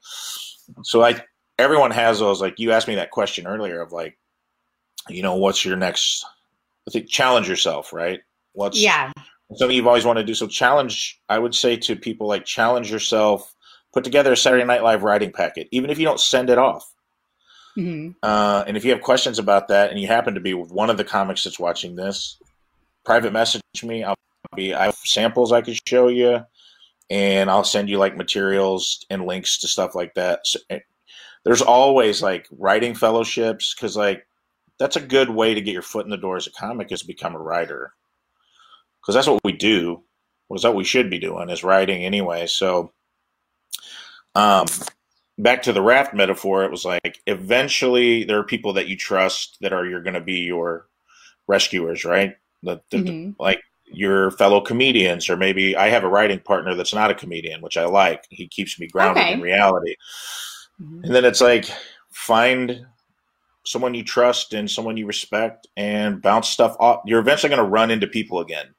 So 0.83 1.01
like 1.01 1.27
everyone 1.59 1.91
has 1.91 2.21
those. 2.21 2.41
Like 2.41 2.59
you 2.59 2.73
asked 2.73 2.89
me 2.89 2.95
that 2.95 3.11
question 3.11 3.47
earlier 3.47 3.81
of 3.81 3.93
like, 3.93 4.17
you 5.09 5.23
know, 5.23 5.35
what's 5.37 5.65
your 5.65 5.77
next? 5.77 6.25
I 6.89 6.93
think 6.93 7.09
challenge 7.09 7.49
yourself, 7.49 7.93
right? 7.93 8.21
What's 8.53 8.81
yeah 8.81 9.13
something 9.57 9.77
you've 9.77 9.89
always 9.89 10.05
wanted 10.05 10.23
to 10.23 10.27
do. 10.27 10.35
So 10.35 10.47
challenge. 10.47 11.21
I 11.29 11.39
would 11.39 11.55
say 11.55 11.77
to 11.77 11.97
people 11.97 12.29
like 12.29 12.45
challenge 12.45 12.91
yourself. 12.91 13.55
Put 13.93 14.05
together 14.05 14.33
a 14.33 14.37
Saturday 14.37 14.65
Night 14.65 14.85
Live 14.85 15.03
writing 15.03 15.33
packet, 15.33 15.67
even 15.73 15.91
if 15.91 15.99
you 15.99 16.05
don't 16.05 16.21
send 16.21 16.49
it 16.49 16.59
off 16.59 16.95
Mm-hmm. 17.77 18.13
Uh, 18.23 18.65
and 18.67 18.77
if 18.77 18.85
you 18.85 18.91
have 18.91 19.01
questions 19.01 19.39
about 19.39 19.69
that, 19.69 19.91
and 19.91 20.01
you 20.01 20.07
happen 20.07 20.35
to 20.35 20.41
be 20.41 20.55
one 20.55 20.91
of 20.91 20.97
the 20.97 21.05
comics 21.05 21.45
that's 21.45 21.59
watching 21.59 21.97
this, 21.97 22.37
private 23.05 23.33
message 23.33 23.63
me. 23.83 24.05
I'll 24.05 24.17
be 24.55 24.75
I 24.75 24.87
have 24.87 24.97
samples 24.97 25.53
I 25.53 25.63
could 25.63 25.79
show 25.87 26.09
you, 26.09 26.45
and 27.09 27.51
I'll 27.51 27.65
send 27.65 27.89
you 27.89 27.99
like 27.99 28.17
materials 28.17 29.05
and 29.11 29.27
links 29.27 29.59
to 29.59 29.69
stuff 29.69 29.95
like 29.95 30.15
that. 30.15 30.47
So, 30.47 30.59
eh, 30.71 30.81
there's 31.45 31.63
always 31.63 32.23
like 32.23 32.47
writing 32.51 32.95
fellowships 32.95 33.75
because 33.75 33.97
like 33.97 34.27
that's 34.79 34.97
a 34.97 35.01
good 35.01 35.31
way 35.31 35.55
to 35.55 35.61
get 35.61 35.73
your 35.73 35.83
foot 35.83 36.05
in 36.05 36.11
the 36.11 36.17
door 36.17 36.37
as 36.37 36.47
a 36.47 36.53
comic 36.53 36.91
is 36.93 37.03
become 37.03 37.35
a 37.35 37.39
writer 37.39 37.93
because 39.01 39.15
that's 39.15 39.29
what 39.29 39.45
we 39.45 39.53
do. 39.53 40.03
Was 40.49 40.63
that 40.63 40.75
we 40.75 40.85
should 40.85 41.11
be 41.11 41.19
doing 41.19 41.49
is 41.49 41.63
writing 41.63 42.05
anyway. 42.05 42.47
So, 42.47 42.93
um, 44.35 44.67
back 45.39 45.63
to 45.63 45.73
the 45.73 45.83
raft 45.83 46.13
metaphor, 46.13 46.65
it 46.65 46.71
was 46.71 46.85
like 46.85 47.21
eventually 47.27 48.25
there 48.25 48.39
are 48.39 48.45
people 48.45 48.73
that 48.75 48.89
you 48.89 48.97
trust 48.97 49.59
that 49.61 49.73
are 49.73 49.87
you're 49.87 50.03
going 50.03 50.15
to 50.15 50.21
be 50.21 50.41
your 50.41 50.89
rescuers, 51.47 52.05
right? 52.05 52.37
The, 52.63 52.81
the, 52.91 52.99
mm-hmm. 52.99 53.43
like 53.43 53.63
your 53.87 54.31
fellow 54.33 54.61
comedians, 54.61 55.29
or 55.29 55.37
maybe 55.37 55.77
I 55.77 55.89
have 55.89 56.05
a 56.05 56.09
writing 56.09 56.41
partner 56.41 56.75
that's 56.75 56.95
not 56.95 57.11
a 57.11 57.15
comedian, 57.15 57.61
which 57.63 57.77
I 57.77 57.87
like. 57.87 58.27
He 58.31 58.47
keeps 58.47 58.79
me 58.79 58.87
grounded 58.87 59.25
okay. 59.25 59.33
in 59.33 59.41
reality. 59.41 59.97
Mm-hmm. 60.81 61.05
And 61.05 61.15
then 61.15 61.25
it's 61.25 61.41
like 61.41 61.67
find 62.11 62.87
someone 63.65 63.95
you 63.95 64.05
trust 64.05 64.55
and 64.55 64.71
someone 64.71 64.97
you 64.97 65.07
respect 65.07 65.67
and 65.77 66.23
bounce 66.23 66.49
stuff 66.49 66.77
off. 66.81 67.03
You're 67.07 67.21
eventually 67.21 67.51
going 67.51 67.63
to 67.63 67.71
run 67.71 67.91
into 67.91 68.07
people 68.07 68.41
again. 68.41 68.75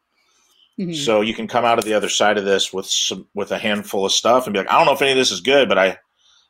Mm-hmm. 0.79 0.93
So 0.93 1.21
you 1.21 1.33
can 1.33 1.47
come 1.47 1.65
out 1.65 1.79
of 1.79 1.85
the 1.85 1.93
other 1.93 2.09
side 2.09 2.37
of 2.37 2.45
this 2.45 2.73
with 2.73 2.85
some 2.85 3.27
with 3.35 3.51
a 3.51 3.57
handful 3.57 4.05
of 4.05 4.11
stuff 4.11 4.47
and 4.47 4.53
be 4.53 4.59
like, 4.59 4.71
I 4.71 4.77
don't 4.77 4.85
know 4.85 4.93
if 4.93 5.01
any 5.01 5.11
of 5.11 5.17
this 5.17 5.31
is 5.31 5.41
good, 5.41 5.69
but 5.69 5.77
I 5.77 5.97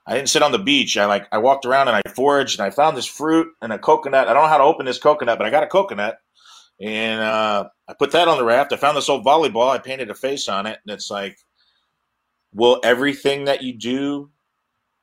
I 0.06 0.16
didn't 0.16 0.30
sit 0.30 0.44
on 0.44 0.52
the 0.52 0.60
beach. 0.60 0.98
I 0.98 1.06
like 1.06 1.28
I 1.32 1.40
walked 1.40 1.66
around 1.66 1.88
and 1.88 1.98
I 1.98 2.10
foraged 2.10 2.60
and 2.60 2.66
I 2.66 2.70
found 2.70 2.96
this 2.96 3.06
fruit 3.06 3.48
and 3.62 3.74
a 3.74 3.80
coconut. 3.80 4.28
I 4.28 4.34
don't 4.34 4.44
know 4.44 4.50
how 4.50 4.58
to 4.58 4.64
open 4.64 4.86
this 4.86 5.00
coconut, 5.00 5.38
but 5.38 5.48
I 5.48 5.50
got 5.50 5.64
a 5.64 5.68
coconut. 5.68 6.20
And 6.82 7.22
uh, 7.22 7.70
I 7.88 7.94
put 7.94 8.12
that 8.12 8.28
on 8.28 8.38
the 8.38 8.44
raft. 8.44 8.74
I 8.74 8.78
found 8.78 8.98
this 8.98 9.10
old 9.10 9.24
volleyball. 9.24 9.70
I 9.70 9.78
painted 9.78 10.10
a 10.10 10.16
face 10.16 10.50
on 10.50 10.66
it, 10.66 10.80
and 10.86 10.94
it's 10.94 11.12
like, 11.12 11.38
will 12.54 12.80
everything 12.84 13.46
that 13.46 13.62
you 13.62 13.74
do 13.74 14.32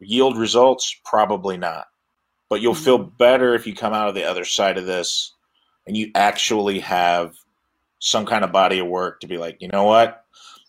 yield 0.01 0.37
results? 0.37 0.97
Probably 1.05 1.57
not. 1.57 1.87
But 2.49 2.61
you'll 2.61 2.75
feel 2.75 2.99
better 2.99 3.55
if 3.55 3.67
you 3.67 3.75
come 3.75 3.93
out 3.93 4.09
of 4.09 4.15
the 4.15 4.25
other 4.25 4.45
side 4.45 4.79
of 4.79 4.87
this 4.87 5.35
and 5.87 5.97
you 5.97 6.11
actually 6.15 6.81
have 6.81 7.35
some 7.99 8.27
kind 8.27 8.45
of 8.45 8.53
body 8.53 8.79
of 8.79 8.87
work 8.87 9.21
to 9.21 9.27
be 9.27 9.37
like, 9.37 9.61
you 9.61 9.69
know 9.69 9.85
what? 9.85 10.25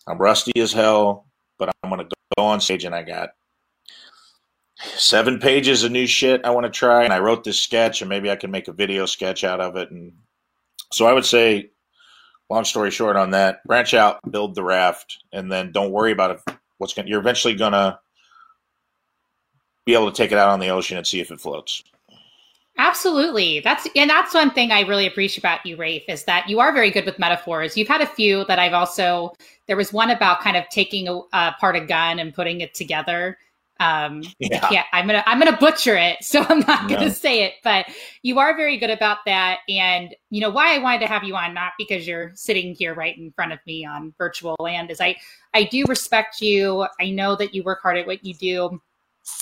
I'm 0.08 0.18
rusty 0.18 0.60
as 0.60 0.74
hell, 0.74 1.28
but 1.58 1.70
I'm 1.84 1.90
going 1.90 2.08
to 2.08 2.16
go 2.38 2.46
on 2.46 2.60
stage 2.60 2.84
and 2.84 2.96
I 2.96 3.04
got 3.04 3.30
seven 4.76 5.40
pages 5.40 5.84
of 5.84 5.92
new 5.92 6.08
shit 6.08 6.44
I 6.44 6.50
want 6.50 6.66
to 6.66 6.72
try. 6.72 7.04
And 7.04 7.14
I 7.14 7.20
wrote 7.20 7.44
this 7.44 7.62
sketch 7.62 8.02
and 8.02 8.10
maybe 8.10 8.30
I 8.30 8.36
can 8.36 8.52
make 8.52 8.68
a 8.68 8.74
video 8.74 9.06
sketch 9.06 9.44
out 9.44 9.62
of 9.62 9.76
it. 9.76 9.92
And 9.92 10.14
so 10.92 11.06
I 11.06 11.14
would 11.14 11.26
say, 11.26 11.70
long 12.50 12.66
story 12.66 12.92
short 12.92 13.16
on 13.16 13.32
that, 13.32 13.64
branch 13.66 13.94
out, 13.94 14.20
build 14.32 14.56
the 14.56 14.64
raft, 14.64 15.24
and 15.32 15.52
then 15.52 15.72
don't 15.72 15.92
worry 15.92 16.12
about 16.12 16.32
it. 16.32 16.56
What's 16.78 16.94
going 16.94 17.08
you're 17.08 17.20
eventually 17.20 17.56
going 17.56 17.74
to 17.74 18.00
be 19.86 19.94
able 19.94 20.12
to 20.12 20.16
take 20.16 20.32
it 20.32 20.38
out 20.38 20.50
on 20.50 20.60
the 20.60 20.70
ocean 20.70 20.98
and 20.98 21.06
see 21.06 21.20
if 21.20 21.32
it 21.32 21.42
floats. 21.42 21.84
Absolutely. 22.78 23.60
That's 23.60 23.88
and 23.96 24.10
that's 24.10 24.34
one 24.34 24.52
thing 24.52 24.72
I 24.72 24.82
really 24.82 25.06
appreciate 25.06 25.40
about 25.40 25.66
you, 25.66 25.76
Rafe, 25.76 26.06
is 26.08 26.24
that 26.24 26.48
you 26.48 26.62
are 26.62 26.72
very 26.72 26.92
good 26.92 27.06
with 27.06 27.20
metaphors. 27.20 27.76
You've 27.76 27.90
had 27.90 28.00
a 28.00 28.06
few 28.06 28.46
that 28.46 28.58
I've 28.58 28.74
also 28.74 29.34
there 29.68 29.76
was 29.76 29.92
one 29.92 30.12
about 30.12 30.40
kind 30.40 30.56
of 30.56 30.68
taking 30.70 31.10
a, 31.10 31.20
a 31.34 31.56
part 31.60 31.76
a 31.76 31.82
gun 31.82 32.20
and 32.20 32.34
putting 32.34 32.62
it 32.62 32.74
together. 32.74 33.38
Um 33.80 34.34
Yeah. 34.40 34.68
yeah, 34.72 34.84
I'm 34.94 35.08
gonna 35.08 35.24
I'm 35.26 35.40
gonna 35.40 35.58
butcher 35.58 35.96
it, 35.96 36.18
so 36.24 36.46
I'm 36.48 36.60
not 36.60 36.90
gonna 36.90 37.08
No. 37.08 37.10
say 37.10 37.44
it, 37.44 37.54
but 37.64 37.86
you 38.24 38.40
are 38.40 38.56
very 38.56 38.78
good 38.78 38.90
about 38.90 39.20
that. 39.26 39.60
And 39.70 40.16
you 40.30 40.42
know 40.42 40.50
why 40.50 40.76
I 40.76 40.80
wanted 40.80 41.00
to 41.02 41.08
have 41.08 41.24
you 41.24 41.36
on, 41.36 41.54
not 41.54 41.74
because 41.78 42.08
you're 42.08 42.32
sitting 42.36 42.76
here 42.76 42.94
right 42.94 43.18
in 43.18 43.32
front 43.32 43.54
of 43.54 43.60
me 43.66 43.86
on 43.86 44.14
virtual 44.18 44.56
land, 44.60 44.92
is 44.92 45.00
I 45.02 45.16
I 45.54 45.64
do 45.64 45.86
respect 45.88 46.42
you. 46.42 46.86
I 47.00 47.10
know 47.10 47.36
that 47.36 47.54
you 47.54 47.64
work 47.64 47.82
hard 47.82 47.98
at 47.98 48.08
what 48.08 48.26
you 48.26 48.34
do. 48.34 48.82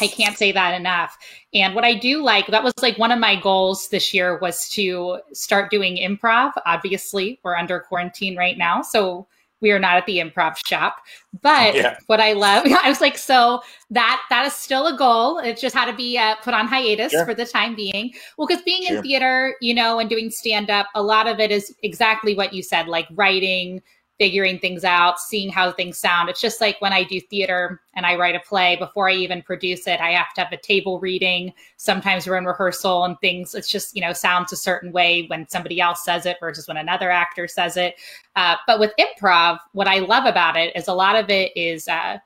I 0.01 0.07
can't 0.07 0.37
say 0.37 0.51
that 0.51 0.73
enough. 0.73 1.17
And 1.53 1.73
what 1.73 1.85
I 1.85 1.93
do 1.93 2.21
like, 2.21 2.47
that 2.47 2.63
was 2.63 2.73
like 2.81 2.97
one 2.97 3.11
of 3.11 3.19
my 3.19 3.39
goals 3.39 3.87
this 3.89 4.13
year 4.13 4.37
was 4.39 4.67
to 4.71 5.19
start 5.33 5.71
doing 5.71 5.97
improv. 5.97 6.51
Obviously, 6.65 7.39
we're 7.43 7.55
under 7.55 7.79
quarantine 7.79 8.35
right 8.35 8.57
now. 8.57 8.81
So 8.81 9.27
we 9.61 9.71
are 9.71 9.79
not 9.79 9.97
at 9.97 10.05
the 10.05 10.17
improv 10.19 10.55
shop. 10.65 10.97
But 11.41 11.75
Yeah. 11.75 11.97
what 12.07 12.19
I 12.19 12.33
love, 12.33 12.65
I 12.83 12.89
was 12.89 13.01
like, 13.01 13.17
so 13.17 13.61
that 13.91 14.21
that 14.29 14.45
is 14.45 14.53
still 14.53 14.87
a 14.87 14.97
goal. 14.97 15.39
It 15.39 15.57
just 15.57 15.75
had 15.75 15.85
to 15.85 15.93
be 15.93 16.17
uh, 16.17 16.35
put 16.43 16.53
on 16.53 16.67
hiatus 16.67 17.11
Sure. 17.11 17.25
for 17.25 17.33
the 17.33 17.45
time 17.45 17.75
being. 17.75 18.13
Well, 18.37 18.47
because 18.47 18.63
being 18.63 18.83
Sure. 18.83 18.97
in 18.97 19.03
theater, 19.03 19.55
you 19.61 19.73
know, 19.73 19.99
and 19.99 20.09
doing 20.09 20.29
stand 20.29 20.69
up, 20.69 20.87
a 20.95 21.01
lot 21.01 21.27
of 21.27 21.39
it 21.39 21.51
is 21.51 21.75
exactly 21.83 22.35
what 22.35 22.53
you 22.53 22.61
said, 22.63 22.87
like 22.87 23.07
writing, 23.15 23.81
figuring 24.17 24.57
things 24.57 24.83
out, 24.83 25.19
seeing 25.19 25.49
how 25.49 25.71
things 25.71 25.97
sound. 25.97 26.29
It's 26.29 26.41
just 26.41 26.59
like 26.59 26.81
when 26.81 26.93
I 26.93 27.03
do 27.03 27.21
theater 27.21 27.81
and 27.95 28.05
I 28.05 28.15
write 28.15 28.35
a 28.35 28.39
play, 28.39 28.75
before 28.75 29.09
I 29.09 29.13
even 29.13 29.43
produce 29.43 29.85
it, 29.85 29.99
I 29.99 30.11
have 30.11 30.33
to 30.33 30.41
have 30.41 30.51
a 30.51 30.57
table 30.57 30.99
reading. 30.99 31.53
Sometimes 31.77 32.25
we're 32.25 32.37
in 32.37 32.45
rehearsal 32.45 33.03
and 33.03 33.19
things, 33.19 33.53
it's 33.53 33.69
just, 33.69 33.95
you 33.95 34.01
know, 34.01 34.13
sounds 34.13 34.51
a 34.51 34.55
certain 34.57 34.91
way 34.91 35.25
when 35.27 35.47
somebody 35.47 35.79
else 35.79 36.03
says 36.03 36.25
it 36.25 36.37
versus 36.39 36.67
when 36.67 36.77
another 36.77 37.11
actor 37.11 37.47
says 37.47 37.77
it. 37.77 37.95
Uh, 38.35 38.55
but 38.65 38.79
with 38.79 38.91
improv, 38.99 39.59
what 39.73 39.87
I 39.87 39.99
love 39.99 40.25
about 40.25 40.57
it 40.57 40.75
is 40.75 40.87
a 40.87 40.93
lot 40.93 41.15
of 41.15 41.29
it 41.29 41.55
is 41.55 41.87
uh, 41.87 42.17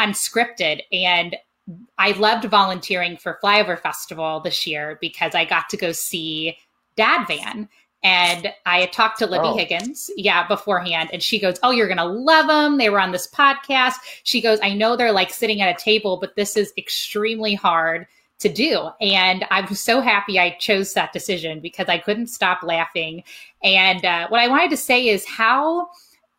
unscripted. 0.00 0.80
And 0.92 1.36
I 1.98 2.12
loved 2.12 2.44
volunteering 2.46 3.16
for 3.16 3.38
Flyover 3.42 3.78
Festival 3.78 4.40
this 4.40 4.66
year 4.66 4.98
because 5.00 5.34
I 5.34 5.44
got 5.44 5.68
to 5.70 5.76
go 5.76 5.92
see 5.92 6.56
Dad 6.96 7.26
Van. 7.26 7.68
And 8.04 8.52
I 8.66 8.80
had 8.80 8.92
talked 8.92 9.18
to 9.20 9.26
Libby 9.26 9.48
Oh. 9.48 9.56
Higgins, 9.56 10.10
yeah, 10.16 10.46
beforehand. 10.46 11.08
And 11.12 11.22
she 11.22 11.40
goes, 11.40 11.58
Oh, 11.62 11.70
you're 11.70 11.88
going 11.88 11.96
to 11.96 12.04
love 12.04 12.46
them. 12.46 12.76
They 12.78 12.90
were 12.90 13.00
on 13.00 13.12
this 13.12 13.26
podcast. 13.26 13.94
She 14.22 14.40
goes, 14.42 14.58
I 14.62 14.74
know 14.74 14.94
they're 14.94 15.10
like 15.10 15.30
sitting 15.30 15.62
at 15.62 15.74
a 15.74 15.82
table, 15.82 16.18
but 16.18 16.36
this 16.36 16.56
is 16.56 16.72
extremely 16.76 17.54
hard 17.54 18.06
to 18.40 18.48
do. 18.50 18.88
And 19.00 19.44
I 19.50 19.62
was 19.62 19.80
so 19.80 20.02
happy 20.02 20.38
I 20.38 20.50
chose 20.60 20.92
that 20.92 21.12
decision 21.14 21.60
because 21.60 21.88
I 21.88 21.98
couldn't 21.98 22.26
stop 22.26 22.62
laughing. 22.62 23.22
And 23.62 24.04
uh, 24.04 24.28
what 24.28 24.40
I 24.40 24.48
wanted 24.48 24.70
to 24.70 24.76
say 24.76 25.08
is 25.08 25.24
how 25.26 25.88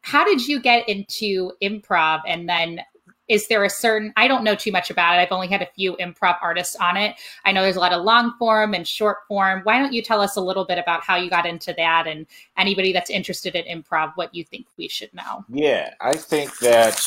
how 0.01 0.23
did 0.23 0.47
you 0.47 0.59
get 0.61 0.87
into 0.87 1.51
improv 1.63 2.21
and 2.27 2.47
then 2.47 2.81
is 3.27 3.47
there 3.47 3.63
a 3.63 3.69
certain 3.69 4.13
i 4.17 4.27
don't 4.27 4.43
know 4.43 4.55
too 4.55 4.71
much 4.71 4.89
about 4.89 5.15
it 5.15 5.21
i've 5.21 5.31
only 5.31 5.47
had 5.47 5.61
a 5.61 5.67
few 5.75 5.95
improv 5.97 6.37
artists 6.41 6.75
on 6.75 6.95
it 6.97 7.15
i 7.45 7.51
know 7.51 7.61
there's 7.61 7.75
a 7.75 7.79
lot 7.79 7.93
of 7.93 8.03
long 8.03 8.33
form 8.37 8.73
and 8.73 8.87
short 8.87 9.19
form 9.27 9.61
why 9.63 9.79
don't 9.79 9.93
you 9.93 10.01
tell 10.01 10.21
us 10.21 10.35
a 10.35 10.41
little 10.41 10.65
bit 10.65 10.77
about 10.77 11.03
how 11.03 11.15
you 11.15 11.29
got 11.29 11.45
into 11.45 11.73
that 11.77 12.05
and 12.07 12.25
anybody 12.57 12.93
that's 12.93 13.09
interested 13.09 13.55
in 13.55 13.81
improv 13.81 14.11
what 14.15 14.33
you 14.33 14.43
think 14.43 14.65
we 14.77 14.87
should 14.87 15.13
know 15.13 15.43
Yeah, 15.49 15.93
I 16.01 16.15
think 16.15 16.57
that. 16.59 16.99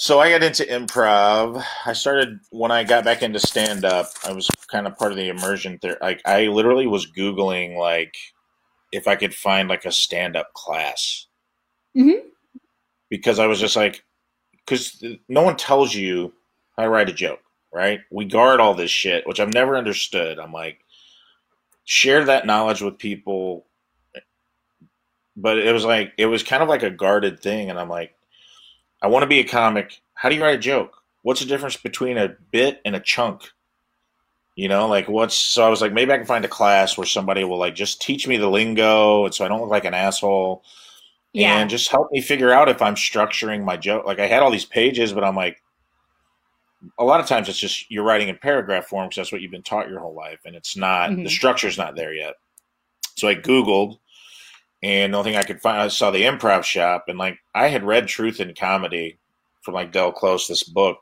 So 0.00 0.20
I 0.20 0.30
got 0.30 0.44
into 0.44 0.62
improv. 0.62 1.60
I 1.84 1.92
started 1.92 2.38
when 2.50 2.70
I 2.70 2.84
got 2.84 3.04
back 3.04 3.20
into 3.22 3.40
stand 3.40 3.84
up. 3.84 4.06
I 4.24 4.30
was 4.32 4.48
kind 4.68 4.86
of 4.86 4.96
part 4.96 5.10
of 5.10 5.18
the 5.18 5.28
immersion 5.28 5.76
there. 5.82 5.98
Like 6.00 6.22
I 6.24 6.46
literally 6.46 6.86
was 6.86 7.10
googling 7.10 7.76
like 7.76 8.14
if 8.92 9.08
I 9.08 9.16
could 9.16 9.34
find 9.34 9.68
like 9.68 9.84
a 9.86 9.90
stand 9.90 10.36
up 10.36 10.52
class 10.54 11.26
Mhm. 11.96 12.20
because 13.10 13.40
I 13.40 13.46
was 13.48 13.58
just 13.58 13.74
like, 13.74 14.04
because 14.68 15.02
no 15.28 15.42
one 15.42 15.56
tells 15.56 15.94
you 15.94 16.34
how 16.76 16.82
to 16.82 16.90
write 16.90 17.08
a 17.08 17.14
joke, 17.14 17.40
right? 17.72 18.00
We 18.10 18.26
guard 18.26 18.60
all 18.60 18.74
this 18.74 18.90
shit, 18.90 19.26
which 19.26 19.40
I've 19.40 19.54
never 19.54 19.76
understood. 19.76 20.38
I'm 20.38 20.52
like, 20.52 20.80
share 21.84 22.24
that 22.26 22.46
knowledge 22.46 22.82
with 22.82 22.98
people. 22.98 23.64
But 25.36 25.58
it 25.58 25.72
was 25.72 25.84
like 25.84 26.12
it 26.18 26.26
was 26.26 26.42
kind 26.42 26.62
of 26.62 26.68
like 26.68 26.82
a 26.82 26.90
guarded 26.90 27.38
thing 27.38 27.70
and 27.70 27.78
i'm 27.78 27.88
like 27.88 28.12
i 29.00 29.06
want 29.06 29.22
to 29.22 29.28
be 29.28 29.38
a 29.38 29.44
comic. 29.44 30.00
How 30.14 30.28
do 30.28 30.34
you 30.34 30.42
write 30.42 30.56
a 30.56 30.58
joke? 30.58 30.96
What's 31.22 31.40
the 31.40 31.46
difference 31.46 31.76
between 31.76 32.18
a 32.18 32.34
bit 32.50 32.80
and 32.84 32.96
a 32.96 33.00
chunk? 33.00 33.52
You 34.56 34.68
know 34.68 34.88
like 34.88 35.08
what's 35.08 35.36
so 35.36 35.64
i 35.64 35.68
was 35.68 35.80
like 35.80 35.92
maybe 35.92 36.10
i 36.12 36.16
can 36.16 36.26
find 36.26 36.44
a 36.44 36.48
class 36.48 36.98
where 36.98 37.06
somebody 37.06 37.44
will 37.44 37.58
like 37.58 37.76
just 37.76 38.02
teach 38.02 38.26
me 38.26 38.36
the 38.36 38.48
lingo 38.48 39.24
and 39.24 39.32
so 39.32 39.44
i 39.44 39.48
don't 39.48 39.60
look 39.60 39.70
like 39.70 39.84
an 39.84 39.94
asshole 39.94 40.64
Yeah. 41.32 41.58
and 41.58 41.68
just 41.70 41.90
help 41.90 42.10
me 42.10 42.20
figure 42.20 42.50
out 42.52 42.68
if 42.68 42.80
i'm 42.82 42.94
structuring 42.94 43.64
my 43.64 43.76
joke 43.76 44.06
like 44.06 44.18
i 44.18 44.26
had 44.26 44.42
all 44.42 44.50
these 44.50 44.64
pages 44.64 45.12
but 45.12 45.24
i'm 45.24 45.36
like 45.36 45.62
a 46.98 47.04
lot 47.04 47.20
of 47.20 47.26
times 47.26 47.48
it's 47.48 47.58
just 47.58 47.90
you're 47.90 48.04
writing 48.04 48.28
in 48.28 48.38
paragraph 48.38 48.86
form 48.86 49.06
because 49.08 49.16
that's 49.16 49.32
what 49.32 49.40
you've 49.40 49.50
been 49.50 49.62
taught 49.62 49.88
your 49.90 50.00
whole 50.00 50.14
life 50.14 50.40
and 50.46 50.54
it's 50.56 50.76
not 50.76 51.10
the 51.10 51.16
Mhm. 51.16 51.30
structure's 51.30 51.76
not 51.78 51.96
there 51.96 52.14
yet 52.14 52.34
so 53.16 53.28
i 53.28 53.34
googled 53.34 53.98
and 54.82 55.12
the 55.12 55.18
only 55.18 55.32
thing 55.32 55.38
I 55.40 55.42
could 55.42 55.60
find, 55.60 55.76
I 55.80 55.88
saw 55.88 56.12
the 56.12 56.22
improv 56.22 56.62
shop, 56.62 57.06
and 57.08 57.18
like 57.18 57.36
I 57.52 57.66
had 57.66 57.82
read 57.82 58.06
Truth 58.06 58.38
in 58.38 58.54
Comedy 58.54 59.18
from 59.62 59.74
like 59.74 59.90
Del 59.90 60.12
Close, 60.12 60.46
this 60.46 60.62
book 60.62 60.98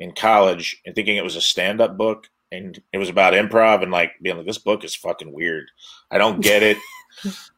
in 0.00 0.10
college, 0.10 0.82
and 0.84 0.92
thinking 0.92 1.16
it 1.16 1.22
was 1.22 1.36
a 1.36 1.40
stand-up 1.40 1.96
book, 1.96 2.28
and 2.50 2.82
it 2.92 2.98
was 2.98 3.08
about 3.08 3.34
improv, 3.34 3.80
and 3.84 3.92
like 3.92 4.14
being 4.20 4.36
like, 4.38 4.46
this 4.46 4.58
book 4.58 4.82
is 4.82 4.96
fucking 4.96 5.32
weird. 5.32 5.70
I 6.10 6.18
don't 6.18 6.40
get 6.40 6.64
it. 6.64 6.76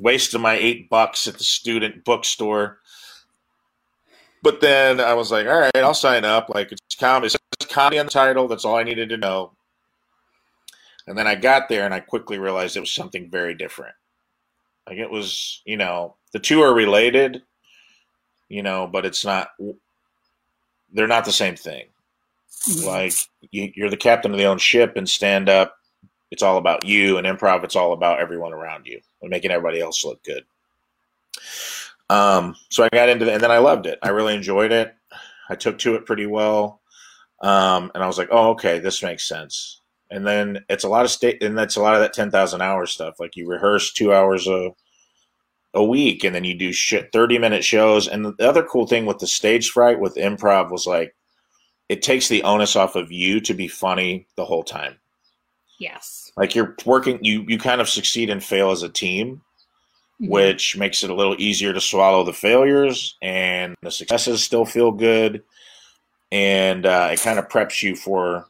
Wasted 0.00 0.40
my 0.40 0.54
eight 0.54 0.88
bucks 0.88 1.28
at 1.28 1.36
the 1.36 1.44
student 1.44 2.04
bookstore. 2.04 2.78
But 4.42 4.62
then 4.62 4.98
I 4.98 5.12
was 5.12 5.30
like, 5.30 5.46
all 5.46 5.60
right, 5.60 5.76
I'll 5.76 5.92
sign 5.92 6.24
up. 6.24 6.48
Like 6.48 6.72
it's 6.72 6.96
comedy, 6.96 7.26
it 7.26 7.30
says 7.60 7.68
comedy 7.68 7.98
on 7.98 8.06
the 8.06 8.12
title. 8.12 8.48
That's 8.48 8.64
all 8.64 8.76
I 8.76 8.82
needed 8.82 9.10
to 9.10 9.18
know. 9.18 9.52
And 11.06 11.18
then 11.18 11.26
I 11.26 11.34
got 11.34 11.68
there, 11.68 11.84
and 11.84 11.92
I 11.92 12.00
quickly 12.00 12.38
realized 12.38 12.76
it 12.76 12.80
was 12.80 12.92
something 12.92 13.28
very 13.28 13.54
different. 13.54 13.94
Like 14.86 14.98
it 14.98 15.10
was, 15.10 15.60
you 15.64 15.76
know, 15.76 16.16
the 16.32 16.38
two 16.38 16.62
are 16.62 16.72
related, 16.72 17.42
you 18.48 18.62
know, 18.62 18.86
but 18.86 19.04
it's 19.04 19.24
not. 19.24 19.50
They're 20.92 21.06
not 21.06 21.24
the 21.24 21.32
same 21.32 21.56
thing. 21.56 21.86
Mm-hmm. 22.68 22.86
Like 22.86 23.12
you, 23.50 23.72
you're 23.74 23.90
the 23.90 23.96
captain 23.96 24.32
of 24.32 24.38
the 24.38 24.46
own 24.46 24.58
ship, 24.58 24.94
and 24.96 25.08
stand 25.08 25.48
up. 25.48 25.76
It's 26.30 26.42
all 26.42 26.58
about 26.58 26.86
you, 26.86 27.18
and 27.18 27.26
improv. 27.26 27.64
It's 27.64 27.76
all 27.76 27.92
about 27.92 28.20
everyone 28.20 28.52
around 28.52 28.86
you 28.86 29.00
and 29.20 29.30
making 29.30 29.50
everybody 29.50 29.80
else 29.80 30.04
look 30.04 30.22
good. 30.22 30.44
Um, 32.08 32.56
so 32.70 32.84
I 32.84 32.88
got 32.88 33.08
into 33.08 33.26
it, 33.26 33.34
and 33.34 33.42
then 33.42 33.50
I 33.50 33.58
loved 33.58 33.86
it. 33.86 33.98
I 34.02 34.10
really 34.10 34.34
enjoyed 34.34 34.72
it. 34.72 34.94
I 35.48 35.54
took 35.56 35.78
to 35.78 35.94
it 35.96 36.06
pretty 36.06 36.26
well, 36.26 36.80
um, 37.42 37.90
and 37.94 38.02
I 38.02 38.06
was 38.06 38.18
like, 38.18 38.28
"Oh, 38.30 38.50
okay, 38.50 38.78
this 38.78 39.02
makes 39.02 39.26
sense." 39.26 39.80
And 40.10 40.26
then 40.26 40.64
it's 40.68 40.84
a 40.84 40.88
lot 40.88 41.04
of 41.04 41.10
state, 41.10 41.42
and 41.42 41.56
that's 41.56 41.76
a 41.76 41.82
lot 41.82 41.94
of 41.94 42.00
that 42.00 42.12
ten 42.12 42.30
thousand 42.30 42.62
hour 42.62 42.86
stuff. 42.86 43.20
Like 43.20 43.36
you 43.36 43.48
rehearse 43.48 43.92
two 43.92 44.12
hours 44.12 44.46
a 44.46 44.70
a 45.74 45.84
week, 45.84 46.24
and 46.24 46.34
then 46.34 46.44
you 46.44 46.54
do 46.54 46.72
shit 46.72 47.10
thirty 47.12 47.38
minute 47.38 47.64
shows. 47.64 48.08
And 48.08 48.24
the 48.24 48.48
other 48.48 48.62
cool 48.62 48.86
thing 48.86 49.06
with 49.06 49.18
the 49.18 49.26
stage 49.26 49.70
fright 49.70 50.00
with 50.00 50.14
improv 50.16 50.70
was 50.70 50.86
like, 50.86 51.14
it 51.88 52.02
takes 52.02 52.28
the 52.28 52.44
onus 52.44 52.76
off 52.76 52.94
of 52.96 53.10
you 53.10 53.40
to 53.40 53.54
be 53.54 53.68
funny 53.68 54.28
the 54.36 54.44
whole 54.44 54.62
time. 54.62 54.99
Yes 55.80 56.30
Like 56.36 56.54
you're 56.54 56.76
working, 56.86 57.18
you 57.22 57.44
you 57.48 57.58
kind 57.58 57.80
of 57.80 57.88
succeed 57.88 58.30
and 58.30 58.42
fail 58.44 58.70
as 58.70 58.84
a 58.84 58.88
team, 58.88 59.40
Mhm. 60.22 60.28
which 60.28 60.76
makes 60.76 61.02
it 61.02 61.10
a 61.10 61.14
little 61.14 61.34
easier 61.38 61.72
to 61.72 61.80
swallow 61.80 62.22
the 62.24 62.32
failures, 62.32 63.16
and 63.22 63.74
the 63.82 63.90
successes 63.90 64.42
still 64.44 64.64
feel 64.64 64.92
good, 64.92 65.42
and 66.30 66.86
uh, 66.86 67.08
it 67.12 67.20
kind 67.20 67.38
of 67.40 67.48
preps 67.48 67.82
you 67.82 67.96
for 67.96 68.46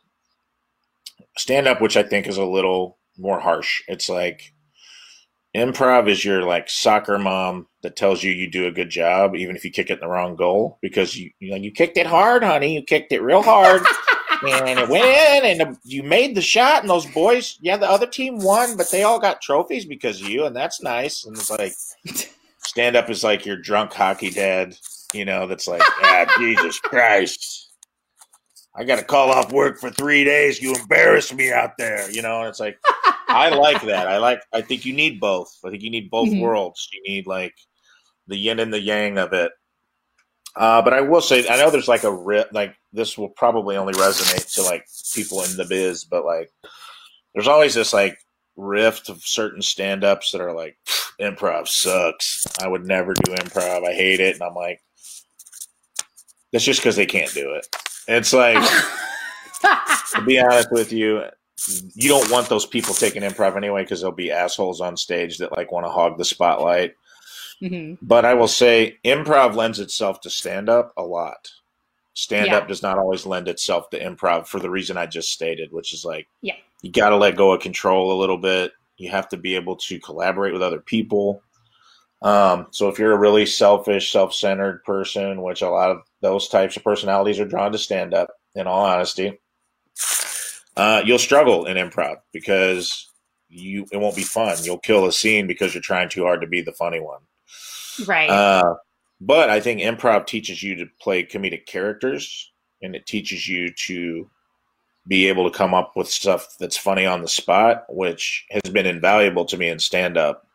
stand 1.38 1.66
up, 1.66 1.80
which 1.80 1.96
I 1.96 2.02
think 2.02 2.26
is 2.26 2.36
a 2.36 2.44
little 2.44 2.98
more 3.16 3.40
harsh. 3.40 3.82
It's 3.88 4.08
like 4.08 4.52
improv 5.54 6.08
is 6.08 6.24
your 6.24 6.42
like 6.44 6.68
soccer 6.70 7.18
mom 7.18 7.66
that 7.82 7.96
tells 7.96 8.22
you 8.22 8.30
you 8.30 8.48
do 8.48 8.66
a 8.68 8.70
good 8.72 8.88
job 8.88 9.34
even 9.34 9.56
if 9.56 9.64
you 9.64 9.70
kick 9.70 9.90
it 9.90 9.94
in 9.94 9.98
the 10.00 10.06
wrong 10.06 10.36
goal 10.36 10.78
because 10.80 11.16
you 11.16 11.28
you 11.40 11.50
know 11.50 11.56
you 11.56 11.72
kicked 11.72 11.96
it 11.96 12.06
hard, 12.06 12.42
honey. 12.44 12.74
You 12.74 12.82
kicked 12.82 13.12
it 13.12 13.22
real 13.22 13.42
hard. 13.42 13.82
and 14.42 14.78
it 14.80 14.88
went 14.88 15.04
in 15.04 15.60
and 15.60 15.76
you 15.84 16.02
made 16.02 16.34
the 16.34 16.40
shot 16.40 16.80
and 16.82 16.90
those 16.90 17.06
boys 17.06 17.58
yeah 17.60 17.76
the 17.76 17.88
other 17.88 18.06
team 18.06 18.38
won 18.38 18.76
but 18.76 18.90
they 18.90 19.02
all 19.02 19.18
got 19.18 19.40
trophies 19.42 19.84
because 19.84 20.20
of 20.20 20.28
you 20.28 20.44
and 20.46 20.54
that's 20.56 20.82
nice. 20.82 21.24
And 21.24 21.36
it's 21.36 21.50
like 21.50 21.74
stand 22.58 22.96
up 22.96 23.10
is 23.10 23.22
like 23.24 23.44
your 23.44 23.56
drunk 23.56 23.92
hockey 23.92 24.30
dad 24.30 24.76
you 25.12 25.24
know 25.24 25.46
that's 25.46 25.66
like 25.68 25.82
ah 26.02 26.26
jesus 26.38 26.78
christ. 26.80 27.72
I 28.76 28.84
gotta 28.84 29.02
call 29.04 29.30
off 29.30 29.52
work 29.52 29.78
for 29.80 29.90
three 29.90 30.22
days. 30.24 30.60
You 30.62 30.74
embarrass 30.74 31.32
me 31.34 31.52
out 31.52 31.72
there 31.78 32.10
you 32.10 32.22
know 32.22 32.40
and 32.40 32.48
it's 32.48 32.60
like 32.60 32.78
i 33.28 33.48
like 33.50 33.82
that. 33.82 34.06
I 34.08 34.18
like 34.18 34.40
i 34.52 34.60
think 34.60 34.84
you 34.84 34.92
need 34.94 35.20
both. 35.20 35.52
I 35.64 35.70
think 35.70 35.82
you 35.82 35.90
need 35.90 36.10
both 36.10 36.28
Mhm. 36.28 36.40
worlds. 36.40 36.88
You 36.92 37.02
need 37.06 37.26
like 37.26 37.54
the 38.26 38.36
yin 38.36 38.60
and 38.60 38.72
the 38.72 38.80
yang 38.80 39.18
of 39.18 39.32
it 39.32 39.52
uh, 40.56 40.82
but 40.82 40.92
I 40.92 41.00
will 41.00 41.20
say, 41.20 41.46
I 41.48 41.56
know 41.56 41.70
there's 41.70 41.88
like 41.88 42.04
a 42.04 42.12
ri 42.12 42.44
like 42.52 42.76
this 42.92 43.16
will 43.16 43.28
probably 43.28 43.76
only 43.76 43.94
resonate 43.94 44.52
to 44.54 44.62
like 44.62 44.84
people 45.14 45.42
in 45.42 45.56
the 45.56 45.64
biz, 45.64 46.04
but 46.04 46.24
like 46.24 46.50
there's 47.34 47.48
always 47.48 47.74
this 47.74 47.92
like 47.92 48.18
rift 48.56 49.08
of 49.08 49.22
certain 49.22 49.62
stand 49.62 50.04
ups 50.04 50.32
that 50.32 50.40
are 50.40 50.52
like, 50.52 50.76
improv 51.20 51.68
sucks. 51.68 52.46
I 52.60 52.66
would 52.66 52.86
never 52.86 53.14
do 53.14 53.34
improv. 53.34 53.86
I 53.86 53.92
hate 53.92 54.20
it. 54.20 54.34
And 54.34 54.42
I'm 54.42 54.54
like, 54.54 54.82
that's 56.52 56.64
just 56.64 56.80
because 56.80 56.96
they 56.96 57.06
can't 57.06 57.32
do 57.32 57.54
it. 57.54 57.66
It's 58.08 58.32
like, 58.32 58.56
to 60.14 60.22
be 60.22 60.40
honest 60.40 60.72
with 60.72 60.92
you, 60.92 61.22
you 61.94 62.08
don't 62.08 62.30
want 62.30 62.48
those 62.48 62.66
people 62.66 62.94
taking 62.94 63.22
improv 63.22 63.56
anyway 63.56 63.82
because 63.82 64.00
they'll 64.00 64.10
be 64.10 64.32
assholes 64.32 64.80
on 64.80 64.96
stage 64.96 65.38
that 65.38 65.52
like 65.56 65.70
want 65.70 65.86
to 65.86 65.90
hog 65.90 66.16
the 66.18 66.24
spotlight. 66.24 66.94
Mhm. 67.62 67.98
But 68.02 68.24
I 68.24 68.34
will 68.34 68.48
say 68.48 68.98
improv 69.04 69.54
lends 69.54 69.78
itself 69.80 70.20
to 70.22 70.30
stand 70.30 70.68
up 70.68 70.92
a 70.96 71.02
lot. 71.02 71.48
Stand 72.14 72.52
up 72.52 72.64
Yeah. 72.64 72.68
does 72.68 72.82
not 72.82 72.98
always 72.98 73.26
lend 73.26 73.48
itself 73.48 73.90
to 73.90 74.00
improv 74.00 74.46
for 74.46 74.58
the 74.60 74.70
reason 74.70 74.96
I 74.96 75.06
just 75.06 75.30
stated, 75.32 75.72
which 75.72 75.92
is 75.94 76.04
like 76.04 76.26
Yeah. 76.42 76.56
you 76.82 76.90
got 76.90 77.10
to 77.10 77.16
let 77.16 77.36
go 77.36 77.52
of 77.52 77.60
control 77.62 78.12
a 78.12 78.18
little 78.20 78.38
bit. 78.38 78.72
You 78.96 79.10
have 79.10 79.28
to 79.30 79.36
be 79.36 79.54
able 79.54 79.76
to 79.76 80.00
collaborate 80.00 80.52
with 80.52 80.62
other 80.62 80.80
people. 80.80 81.42
Um, 82.22 82.66
so 82.70 82.88
if 82.88 82.98
you're 82.98 83.12
a 83.12 83.18
really 83.18 83.46
selfish, 83.46 84.12
self-centered 84.12 84.84
person, 84.84 85.40
which 85.42 85.62
a 85.62 85.70
lot 85.70 85.90
of 85.90 86.02
those 86.20 86.48
types 86.48 86.76
of 86.76 86.84
personalities 86.84 87.40
are 87.40 87.46
drawn 87.46 87.72
to 87.72 87.78
stand 87.78 88.12
up, 88.12 88.28
in 88.54 88.66
all 88.66 88.84
honesty, 88.84 89.38
uh, 90.76 91.02
you'll 91.04 91.18
struggle 91.18 91.66
in 91.66 91.76
improv 91.76 92.16
because 92.32 93.06
you 93.48 93.86
it 93.92 93.96
won't 93.98 94.16
be 94.16 94.22
fun. 94.22 94.56
You'll 94.62 94.78
kill 94.78 95.06
a 95.06 95.12
scene 95.12 95.46
because 95.46 95.72
you're 95.74 95.80
trying 95.82 96.08
too 96.08 96.24
hard 96.24 96.40
to 96.40 96.46
be 96.46 96.60
the 96.60 96.72
funny 96.72 97.00
one. 97.00 97.20
Right. 98.06 98.30
Uh, 98.30 98.74
but 99.20 99.50
I 99.50 99.60
think 99.60 99.80
improv 99.80 100.26
teaches 100.26 100.62
you 100.62 100.76
to 100.76 100.86
play 101.00 101.24
comedic 101.24 101.66
characters, 101.66 102.50
and 102.82 102.94
it 102.94 103.06
teaches 103.06 103.48
you 103.48 103.72
to 103.86 104.30
be 105.06 105.28
able 105.28 105.50
to 105.50 105.56
come 105.56 105.74
up 105.74 105.96
with 105.96 106.08
stuff 106.08 106.56
that's 106.58 106.76
funny 106.76 107.06
on 107.06 107.22
the 107.22 107.28
spot, 107.28 107.84
which 107.88 108.46
has 108.50 108.70
been 108.72 108.86
invaluable 108.86 109.44
to 109.46 109.56
me 109.56 109.68
in 109.68 109.78
stand 109.78 110.16
up. 110.16 110.46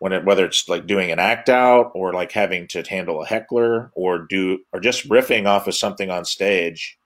When 0.00 0.12
it, 0.12 0.24
whether 0.24 0.44
it's 0.44 0.68
like 0.68 0.86
doing 0.86 1.12
an 1.12 1.18
act 1.18 1.48
out 1.48 1.92
or 1.94 2.12
like 2.12 2.32
having 2.32 2.66
to 2.68 2.82
handle 2.82 3.22
a 3.22 3.26
heckler 3.26 3.90
or 3.94 4.18
do 4.18 4.58
or 4.72 4.80
just 4.80 5.08
riffing 5.08 5.46
off 5.46 5.66
of 5.66 5.74
something 5.74 6.10
on 6.10 6.24
stage, 6.24 6.98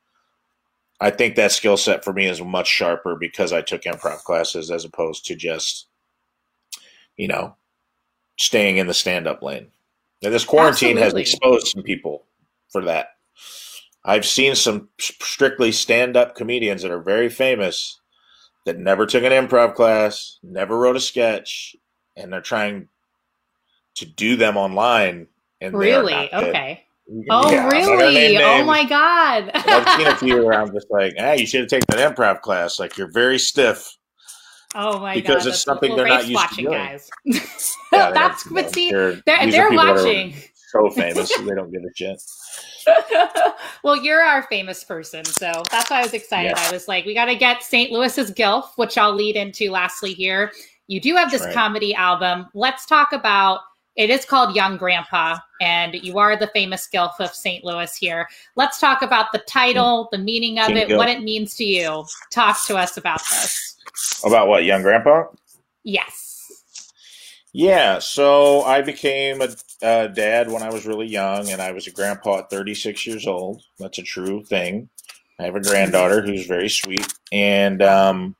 I 1.00 1.10
think 1.10 1.36
that 1.36 1.52
skill 1.52 1.76
set 1.76 2.02
for 2.02 2.12
me 2.12 2.26
is 2.26 2.40
much 2.40 2.66
sharper 2.66 3.14
because 3.14 3.52
I 3.52 3.60
took 3.60 3.82
improv 3.82 4.24
classes 4.24 4.70
as 4.70 4.84
opposed 4.84 5.26
to 5.26 5.36
just, 5.36 5.86
you 7.16 7.28
know, 7.28 7.54
staying 8.38 8.78
in 8.78 8.86
the 8.86 8.94
stand 8.94 9.26
up 9.26 9.42
lane. 9.42 9.68
Now, 10.22 10.30
this 10.30 10.44
quarantine 10.44 10.98
Absolutely. 10.98 11.22
has 11.22 11.30
exposed 11.32 11.66
some 11.68 11.82
people 11.82 12.24
for 12.70 12.84
that. 12.84 13.08
I've 14.04 14.26
seen 14.26 14.54
some 14.54 14.88
strictly 14.98 15.70
stand 15.70 16.16
up 16.16 16.34
comedians 16.34 16.82
that 16.82 16.90
are 16.90 17.02
very 17.02 17.28
famous 17.28 18.00
that 18.64 18.78
never 18.78 19.06
took 19.06 19.22
an 19.22 19.32
improv 19.32 19.74
class, 19.74 20.38
never 20.42 20.78
wrote 20.78 20.96
a 20.96 21.00
sketch, 21.00 21.76
and 22.16 22.32
they're 22.32 22.40
trying 22.40 22.88
to 23.96 24.06
do 24.06 24.36
them 24.36 24.56
online. 24.56 25.26
And 25.60 25.76
really? 25.76 26.30
good. 26.32 26.44
Okay. 26.44 26.84
Oh, 27.30 27.50
Yeah, 27.50 27.66
I'm 27.66 27.68
not 27.68 27.86
gonna 27.86 27.96
really? 27.96 28.36
Oh 28.38 28.64
my 28.64 28.84
god. 28.84 29.50
I've 29.54 29.98
seen 29.98 30.06
a 30.06 30.16
few 30.16 30.44
where 30.44 30.54
I'm 30.60 30.72
just 30.72 30.86
like, 30.90 31.14
hey, 31.16 31.38
you 31.38 31.46
should 31.46 31.60
have 31.60 31.68
taken 31.68 31.98
an 31.98 32.14
improv 32.14 32.40
class. 32.40 32.78
Like, 32.78 32.96
you're 32.96 33.10
very 33.10 33.38
stiff. 33.38 33.97
Oh 34.74 34.98
my 35.00 35.14
Because 35.14 35.28
god. 35.28 35.34
Because 35.38 35.46
it's 35.46 35.62
something 35.62 35.96
they're 35.96 36.06
not 36.06 36.26
used 36.26 36.28
to 36.28 36.34
watching, 36.34 36.64
doing. 36.66 36.78
guys. 36.78 37.10
Yeah, 37.92 38.10
That's 38.12 38.44
but 38.44 38.72
see, 38.74 38.90
they're, 38.90 39.14
they're, 39.24 39.50
they're 39.50 39.70
people 39.70 39.84
that 39.84 39.96
are 39.96 40.04
watching. 40.04 40.34
so 40.54 40.90
famous, 40.94 41.34
they 41.38 41.54
don't 41.54 41.72
give 41.72 41.82
a 41.82 41.94
shit. 41.94 42.20
well, 43.82 43.96
you're 43.96 44.20
our 44.22 44.42
famous 44.44 44.84
person, 44.84 45.24
so 45.24 45.62
that's 45.70 45.90
why 45.90 46.00
I 46.00 46.02
was 46.02 46.12
excited. 46.12 46.52
I 46.56 46.70
was 46.70 46.86
like, 46.86 47.06
we 47.06 47.14
got 47.14 47.24
to 47.26 47.34
get 47.34 47.62
St. 47.62 47.90
Louis's 47.90 48.30
Gilf, 48.30 48.64
which 48.76 48.98
I'll 48.98 49.14
lead 49.14 49.36
into 49.36 49.70
lastly 49.70 50.12
here. 50.12 50.52
You 50.86 51.00
do 51.00 51.14
have 51.16 51.30
this 51.30 51.42
Right. 51.44 51.54
comedy 51.54 51.94
album. 51.94 52.46
Let's 52.54 52.84
talk 52.86 53.12
about 53.12 53.60
it 53.98 54.10
is 54.10 54.24
called 54.24 54.54
Young 54.54 54.76
Grandpa, 54.76 55.38
and 55.60 55.92
you 55.92 56.18
are 56.18 56.36
the 56.36 56.46
famous 56.54 56.88
Gilf 56.90 57.18
of 57.18 57.34
St. 57.34 57.64
Louis 57.64 57.94
here. 57.96 58.28
Let's 58.54 58.78
talk 58.78 59.02
about 59.02 59.32
the 59.32 59.40
title, 59.40 60.08
the 60.12 60.18
meaning 60.18 60.60
of 60.60 60.68
King 60.68 60.76
it, 60.76 60.96
what 60.96 61.08
it 61.08 61.22
means 61.22 61.56
to 61.56 61.64
you. 61.64 62.04
Talk 62.30 62.64
to 62.66 62.76
us 62.76 62.96
about 62.96 63.20
this. 63.28 63.76
About 64.24 64.46
what, 64.46 64.64
Young 64.64 64.82
Grandpa? 64.82 65.24
Yes. 65.82 66.28
Yeah, 67.52 67.98
so 67.98 68.62
I 68.62 68.82
became 68.82 69.42
a, 69.42 69.48
a 69.82 70.08
dad 70.08 70.48
when 70.48 70.62
I 70.62 70.70
was 70.70 70.86
really 70.86 71.08
young, 71.08 71.50
and 71.50 71.60
I 71.60 71.72
was 71.72 71.88
a 71.88 71.90
grandpa 71.90 72.38
at 72.38 72.50
36 72.50 73.04
years 73.04 73.26
old. 73.26 73.62
That's 73.80 73.98
a 73.98 74.02
true 74.02 74.44
thing. 74.44 74.88
I 75.40 75.44
have 75.44 75.56
a 75.56 75.60
granddaughter 75.60 76.22
who's 76.22 76.46
very 76.46 76.68
sweet, 76.68 77.12
and 77.32 77.82
um, 77.82 78.36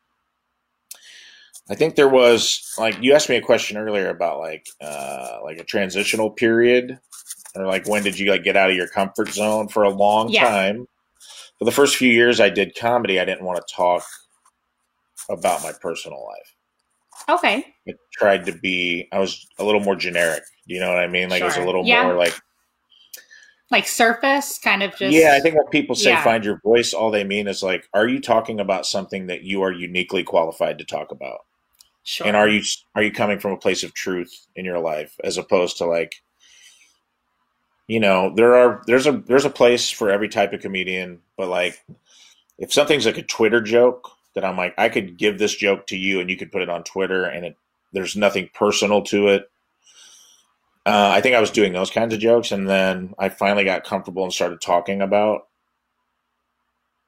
I 1.70 1.74
think 1.74 1.96
there 1.96 2.08
was 2.08 2.72
like 2.78 2.96
you 3.02 3.12
asked 3.14 3.28
me 3.28 3.36
a 3.36 3.42
question 3.42 3.76
earlier 3.76 4.08
about 4.08 4.38
like 4.38 4.66
uh, 4.80 5.38
like 5.44 5.58
a 5.58 5.64
transitional 5.64 6.30
period, 6.30 6.98
or 7.54 7.66
like 7.66 7.86
when 7.86 8.02
did 8.02 8.18
you 8.18 8.30
like 8.30 8.42
get 8.44 8.56
out 8.56 8.70
of 8.70 8.76
your 8.76 8.88
comfort 8.88 9.28
zone 9.28 9.68
for 9.68 9.82
a 9.82 9.90
long 9.90 10.30
Yeah. 10.30 10.48
time. 10.48 10.86
For 11.58 11.64
the 11.64 11.72
first 11.72 11.96
few 11.96 12.10
years 12.10 12.40
I 12.40 12.50
did 12.50 12.76
comedy, 12.78 13.20
I 13.20 13.24
didn't 13.24 13.44
want 13.44 13.58
to 13.66 13.74
talk 13.74 14.04
about 15.28 15.62
my 15.62 15.72
personal 15.72 16.24
life. 16.26 16.54
Okay. 17.38 17.66
I 17.86 17.92
tried 18.12 18.46
to 18.46 18.52
be 18.52 19.08
I 19.12 19.18
was 19.18 19.46
a 19.58 19.64
little 19.64 19.80
more 19.80 19.96
generic. 19.96 20.42
Do 20.66 20.74
you 20.74 20.80
know 20.80 20.88
what 20.88 20.98
I 20.98 21.06
mean? 21.08 21.28
Like 21.28 21.42
it 21.42 21.46
was 21.46 21.56
a 21.56 21.64
little 21.64 21.84
Yeah. 21.84 22.04
more 22.04 22.14
like 22.14 22.34
Like 23.70 23.86
surface, 23.86 24.58
kind 24.58 24.82
of 24.82 24.92
just. 24.96 25.12
Yeah, 25.12 25.34
I 25.36 25.40
think 25.40 25.54
when 25.54 25.66
people 25.66 25.94
say 25.94 26.12
Yeah. 26.12 26.24
find 26.24 26.42
your 26.42 26.58
voice, 26.64 26.94
all 26.94 27.10
they 27.10 27.24
mean 27.24 27.46
is 27.46 27.62
like, 27.62 27.86
are 27.92 28.08
you 28.08 28.18
talking 28.18 28.60
about 28.60 28.86
something 28.86 29.26
that 29.26 29.42
you 29.42 29.60
are 29.62 29.70
uniquely 29.70 30.22
qualified 30.24 30.78
to 30.78 30.86
talk 30.86 31.10
about? 31.10 31.40
Sure. 32.08 32.26
And 32.26 32.34
are 32.38 32.48
you 32.48 32.62
are 32.94 33.02
you 33.02 33.12
coming 33.12 33.38
from 33.38 33.52
a 33.52 33.58
place 33.58 33.82
of 33.84 33.92
truth 33.92 34.46
in 34.56 34.64
your 34.64 34.78
life 34.78 35.14
as 35.22 35.36
opposed 35.36 35.76
to 35.76 35.84
like 35.84 36.22
you 37.86 38.00
know, 38.00 38.32
there 38.34 38.54
are 38.54 38.82
there's 38.86 39.06
a 39.06 39.12
there's 39.12 39.44
a 39.44 39.50
place 39.50 39.90
for 39.90 40.08
every 40.08 40.30
type 40.30 40.54
of 40.54 40.62
comedian, 40.62 41.20
but 41.36 41.48
like 41.48 41.84
if 42.56 42.72
something's 42.72 43.04
like 43.04 43.18
a 43.18 43.22
Twitter 43.22 43.60
joke 43.60 44.10
that 44.34 44.42
I'm 44.42 44.56
like 44.56 44.72
I 44.78 44.88
could 44.88 45.18
give 45.18 45.38
this 45.38 45.54
joke 45.54 45.86
to 45.88 45.98
you 45.98 46.18
and 46.18 46.30
you 46.30 46.38
could 46.38 46.50
put 46.50 46.62
it 46.62 46.70
on 46.70 46.82
Twitter 46.82 47.24
and 47.24 47.44
it 47.44 47.56
there's 47.92 48.16
nothing 48.16 48.48
personal 48.54 49.02
to 49.02 49.28
it. 49.28 49.50
Uh, 50.86 51.10
I 51.12 51.20
think 51.20 51.34
I 51.34 51.40
was 51.42 51.50
doing 51.50 51.74
those 51.74 51.90
kinds 51.90 52.14
of 52.14 52.20
jokes, 52.20 52.52
and 52.52 52.66
then 52.66 53.14
I 53.18 53.28
finally 53.28 53.64
got 53.64 53.84
comfortable 53.84 54.24
and 54.24 54.32
started 54.32 54.62
talking 54.62 55.02
about 55.02 55.46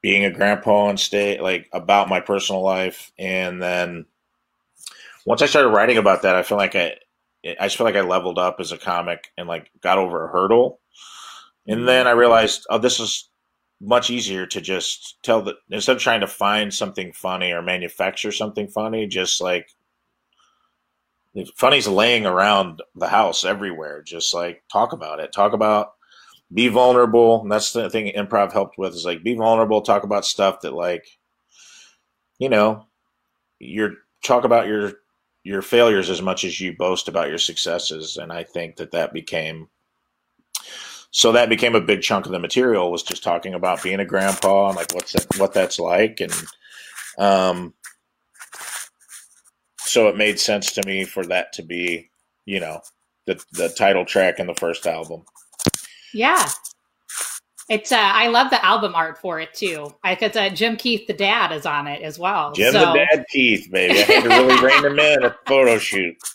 being 0.03 0.27
a 0.27 0.31
grandpa 0.31 0.89
on 0.89 0.99
stage, 0.99 1.41
like 1.41 1.71
about 1.73 2.11
my 2.11 2.21
personal 2.21 2.61
life. 2.61 3.13
And 3.19 3.63
then 3.63 4.05
once 5.27 5.43
I 5.43 5.47
started 5.47 5.69
writing 5.69 5.99
about 5.99 6.23
that, 6.23 6.37
I 6.37 6.43
feel 6.43 6.59
like 6.59 6.75
I, 6.75 6.95
I 7.45 7.67
just 7.67 7.77
feel 7.77 7.87
like 7.87 7.97
I 7.97 8.03
leveled 8.03 8.39
up 8.39 8.57
as 8.61 8.73
a 8.73 8.79
comic 8.79 9.29
and 9.37 9.49
like 9.49 9.71
got 9.81 9.99
over 9.99 10.25
a 10.25 10.33
hurdle. 10.33 10.81
And 11.67 11.79
mm-hmm. 11.79 11.87
then 11.87 12.07
I 12.07 12.13
realized, 12.13 12.67
oh, 12.71 12.79
this 12.79 13.01
is 13.01 13.29
much 13.81 14.11
easier 14.11 14.47
to 14.47 14.61
just 14.61 15.19
tell 15.23 15.43
that 15.43 15.57
instead 15.71 15.97
of 15.97 16.03
trying 16.03 16.21
to 16.21 16.27
find 16.27 16.73
something 16.73 17.13
funny 17.13 17.53
or 17.53 17.63
manufacture 17.63 18.33
something 18.33 18.69
funny, 18.69 19.07
just 19.07 19.41
like 19.41 19.69
funny's 21.57 21.89
laying 21.89 22.27
around 22.27 22.83
the 22.95 23.09
house 23.09 23.45
everywhere. 23.45 24.03
Just 24.03 24.35
like 24.35 24.63
talk 24.71 24.93
about 24.93 25.21
it. 25.21 25.33
Talk 25.33 25.53
about 25.53 25.93
be 26.53 26.69
vulnerable. 26.69 27.41
And 27.43 27.51
that's 27.51 27.73
the 27.73 27.89
thing 27.89 28.13
improv 28.13 28.53
helped 28.53 28.77
with 28.77 28.95
is 28.95 29.05
like 29.05 29.23
be 29.23 29.35
vulnerable, 29.35 29.83
talk 29.83 30.03
about 30.03 30.25
stuff 30.25 30.61
that 30.63 30.75
like 30.75 31.07
you 32.39 32.49
know, 32.49 32.87
you're 33.59 33.93
talk 34.25 34.45
about 34.45 34.67
your 34.67 34.95
your 35.43 35.63
failures 35.63 36.11
as 36.11 36.21
much 36.21 36.45
as 36.45 36.61
you 36.61 36.77
boast 36.77 37.09
about 37.09 37.29
your 37.29 37.39
successes 37.39 38.17
and 38.17 38.33
I 38.33 38.45
think 38.45 38.77
that 38.77 38.93
that 38.93 39.13
became 39.13 39.69
so 41.13 41.33
that 41.33 41.49
became 41.49 41.75
a 41.75 41.81
big 41.81 42.03
chunk 42.03 42.27
of 42.27 42.33
the 42.33 42.39
material 42.39 42.93
was 42.93 43.03
just 43.03 43.25
talking 43.25 43.55
about 43.55 43.83
being 43.83 44.01
a 44.01 44.05
grandpa 44.05 44.69
and 44.69 44.77
like 44.77 44.95
what's 44.95 45.13
that, 45.13 45.27
what 45.39 45.55
that's 45.55 45.79
like 45.79 46.21
and 46.21 46.33
um 47.19 47.75
so 49.91 50.07
it 50.07 50.17
made 50.17 50.39
sense 50.39 50.73
to 50.73 50.87
me 50.87 51.05
for 51.05 51.27
that 51.27 51.53
to 51.55 51.63
be, 51.63 52.11
you 52.47 52.61
know, 52.61 52.81
the 53.27 53.43
the 53.53 53.69
title 53.71 54.05
track 54.05 54.39
in 54.39 54.47
the 54.47 54.55
first 54.55 54.87
album. 54.87 55.25
Yeah. 56.15 56.49
It's 57.71 57.93
uh, 57.93 57.97
I 57.99 58.27
love 58.27 58.51
the 58.51 58.63
album 58.65 58.97
art 58.97 59.17
for 59.17 59.39
it 59.39 59.55
too. 59.55 59.95
Because 60.05 60.35
uh, 60.35 60.49
Jim 60.51 60.77
Keith, 60.77 61.07
the 61.07 61.13
dad, 61.13 61.53
is 61.53 61.65
on 61.65 61.87
it 61.87 62.03
as 62.03 62.19
well. 62.19 62.53
Jim 62.53 62.73
so. 62.73 62.81
the 62.81 62.93
Dad 62.95 63.25
Keith, 63.31 63.71
baby. 63.71 64.01
I 64.01 64.03
had 64.03 64.23
to 64.25 64.29
really 64.29 64.61
rein 64.61 64.85
him 64.85 64.99
in 64.99 65.21
the 65.23 65.37
photo 65.47 65.79
shoot. 65.79 66.17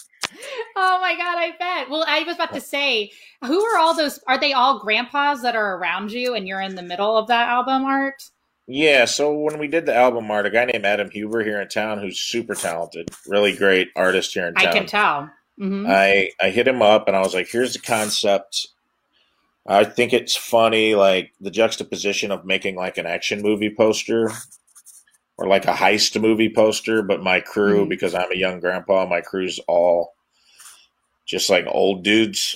Oh 0.77 0.99
my 0.99 1.15
god, 1.15 1.37
I 1.37 1.53
bet. 1.57 1.89
Well, 1.89 2.03
I 2.05 2.23
was 2.23 2.35
about 2.35 2.53
to 2.53 2.59
say, 2.59 3.09
who 3.45 3.63
are 3.63 3.79
all 3.79 3.95
those? 3.95 4.19
Are 4.27 4.37
they 4.37 4.51
all 4.51 4.79
grandpas 4.79 5.41
that 5.41 5.55
are 5.55 5.77
around 5.77 6.11
you, 6.11 6.35
and 6.35 6.45
you're 6.47 6.61
in 6.61 6.75
the 6.75 6.81
middle 6.81 7.17
of 7.17 7.27
that 7.27 7.47
album 7.47 7.85
art? 7.85 8.21
Yeah, 8.67 9.05
so 9.05 9.33
when 9.33 9.57
we 9.57 9.67
did 9.67 9.85
the 9.85 9.95
album 9.95 10.29
art, 10.29 10.45
a 10.45 10.49
guy 10.49 10.65
named 10.65 10.85
Adam 10.85 11.09
Huber 11.09 11.43
here 11.43 11.61
in 11.61 11.69
town, 11.69 11.99
who's 11.99 12.19
super 12.19 12.55
talented, 12.55 13.09
really 13.27 13.55
great 13.55 13.89
artist 13.95 14.33
here 14.33 14.47
in 14.47 14.55
town. 14.55 14.67
I 14.67 14.71
can 14.71 14.85
tell. 14.85 15.29
Mhm. 15.59 15.89
I 15.89 16.31
I 16.41 16.49
hit 16.49 16.67
him 16.67 16.81
up 16.81 17.07
and 17.07 17.15
I 17.15 17.21
was 17.21 17.33
like, 17.33 17.47
"Here's 17.47 17.73
the 17.73 17.79
concept. 17.79 18.67
I 19.67 19.83
think 19.83 20.13
it's 20.13 20.35
funny, 20.35 20.93
like 20.95 21.33
the 21.41 21.49
juxtaposition 21.51 22.31
of 22.31 22.45
making 22.45 22.75
like 22.75 22.97
an 22.97 23.05
action 23.07 23.41
movie 23.41 23.73
poster 23.75 24.31
or 25.37 25.47
like 25.47 25.65
a 25.65 25.73
heist 25.73 26.19
movie 26.21 26.53
poster, 26.53 27.01
but 27.01 27.21
my 27.23 27.39
crew, 27.39 27.85
Mhm. 27.85 27.89
because 27.89 28.13
I'm 28.13 28.31
a 28.31 28.37
young 28.37 28.59
grandpa, 28.59 29.05
my 29.05 29.21
crew's 29.21 29.59
all 29.67 30.13
just 31.25 31.49
like 31.49 31.65
old 31.67 32.03
dudes. 32.03 32.55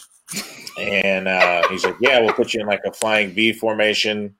And 0.78 1.28
uh, 1.28 1.68
he's 1.70 1.84
like, 1.84 1.96
"Yeah, 2.00 2.20
we'll 2.20 2.34
put 2.34 2.54
you 2.54 2.62
in 2.62 2.68
like 2.68 2.82
a 2.86 2.94
flying 2.94 3.32
V 3.32 3.52
formation, 3.54 4.36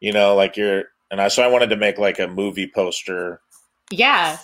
you 0.00 0.12
know, 0.12 0.34
like 0.34 0.56
you're." 0.56 0.84
And 1.10 1.20
I 1.22 1.28
so 1.28 1.42
I 1.44 1.46
wanted 1.46 1.70
to 1.70 1.76
make 1.76 1.96
like 1.98 2.18
a 2.18 2.26
movie 2.26 2.66
poster 2.74 3.40
Yeah. 3.90 4.38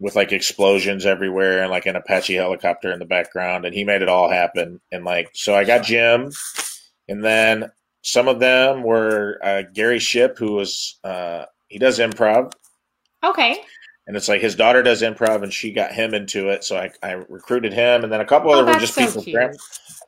with 0.00 0.16
like 0.16 0.32
explosions 0.32 1.04
everywhere 1.04 1.60
and 1.62 1.70
like 1.70 1.84
an 1.86 1.94
Apache 1.94 2.34
helicopter 2.34 2.90
in 2.90 2.98
the 2.98 3.04
background, 3.04 3.66
and 3.66 3.74
he 3.74 3.84
made 3.84 4.00
it 4.00 4.08
all 4.08 4.30
happen. 4.30 4.80
And 4.90 5.04
like, 5.04 5.28
so 5.34 5.54
I 5.54 5.64
got 5.64 5.84
Jim, 5.84 6.30
and 7.08 7.24
then 7.24 7.70
some 8.02 8.28
of 8.28 8.38
them 8.38 8.82
were 8.82 9.38
uh, 9.42 9.62
Gary 9.74 9.98
Ship, 9.98 10.36
who 10.38 10.52
was 10.52 10.98
uh, 11.04 11.44
he 11.68 11.78
does 11.78 11.98
improv, 11.98 12.52
Okay. 13.24 13.56
and 14.06 14.16
it's 14.16 14.28
like 14.28 14.40
his 14.40 14.54
daughter 14.54 14.82
does 14.82 15.02
improv, 15.02 15.42
and 15.42 15.52
she 15.52 15.72
got 15.72 15.92
him 15.92 16.14
into 16.14 16.48
it. 16.48 16.64
So 16.64 16.76
I, 16.76 16.90
I 17.02 17.12
recruited 17.28 17.72
him, 17.72 18.04
and 18.04 18.12
then 18.12 18.20
a 18.20 18.24
couple 18.26 18.50
Oh, 18.50 18.54
other 18.54 18.64
were 18.72 18.78
just 18.78 18.94
so 18.94 19.04
people's 19.06 19.26
grand, 19.26 19.58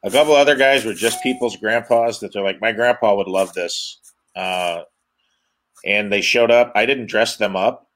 a 0.04 0.10
couple 0.10 0.34
other 0.34 0.56
guys 0.56 0.84
were 0.84 0.94
just 0.94 1.22
people's 1.22 1.56
grandpas 1.56 2.20
that 2.20 2.32
they're 2.32 2.44
like, 2.44 2.60
my 2.60 2.72
grandpa 2.72 3.14
would 3.16 3.26
love 3.28 3.52
this, 3.54 4.00
uh, 4.36 4.82
and 5.84 6.12
they 6.12 6.20
showed 6.20 6.50
up. 6.50 6.72
I 6.74 6.86
didn't 6.86 7.06
dress 7.06 7.36
them 7.36 7.56
up. 7.56 7.86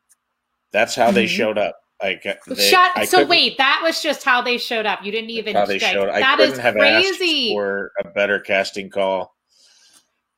That's 0.72 0.94
how 0.96 1.10
they 1.12 1.26
Mhm. 1.26 1.28
showed 1.36 1.58
up. 1.58 1.76
Uh, 2.12 2.54
they, 2.54 2.68
Shut. 2.68 2.92
I 2.94 3.04
so 3.04 3.24
wait, 3.24 3.58
that 3.58 3.80
was 3.82 4.02
just 4.02 4.24
how 4.24 4.42
they 4.42 4.58
showed 4.58 4.86
up. 4.86 5.04
You 5.04 5.10
didn't 5.12 5.30
even. 5.30 5.54
how 5.54 5.64
they 5.66 5.78
showed. 5.78 6.08
I 6.08 6.20
that 6.20 6.36
couldn't 6.38 6.54
is 6.54 6.58
have 6.60 6.74
crazy. 6.74 7.48
asked 7.48 7.54
for 7.54 7.92
a 8.00 8.08
better 8.10 8.38
casting 8.40 8.90
call. 8.90 9.34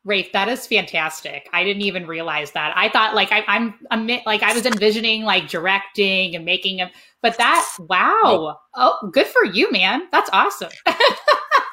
Rafe, 0.05 0.31
that 0.33 0.49
is 0.49 0.67
fantastic. 0.69 1.49
I 1.53 1.65
didn't 1.65 1.83
even 1.83 2.07
realize 2.07 2.53
that. 2.53 2.73
I 2.77 2.89
thought 2.89 3.17
like 3.17 3.33
I, 3.33 3.43
I'm, 3.49 3.75
I'm 3.91 4.07
like 4.25 4.43
I 4.45 4.55
was 4.55 4.65
envisioning 4.65 5.23
like 5.25 5.49
directing 5.49 6.37
and 6.37 6.45
making 6.45 6.77
them, 6.77 6.91
but 7.23 7.37
that 7.39 7.69
wow, 7.81 8.57
oh, 8.77 9.11
good 9.13 9.27
for 9.27 9.45
you, 9.45 9.71
man. 9.73 10.03
That's 10.13 10.31
awesome. 10.33 10.71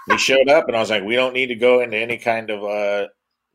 They 0.08 0.18
showed 0.18 0.50
up, 0.50 0.68
and 0.68 0.76
I 0.76 0.80
was 0.80 0.90
like, 0.90 1.04
"We 1.04 1.16
don't 1.16 1.34
need 1.34 1.48
to 1.48 1.56
go 1.56 1.80
into 1.80 1.98
any 1.98 2.18
kind 2.18 2.50
of." 2.50 2.64
uh 2.64 3.08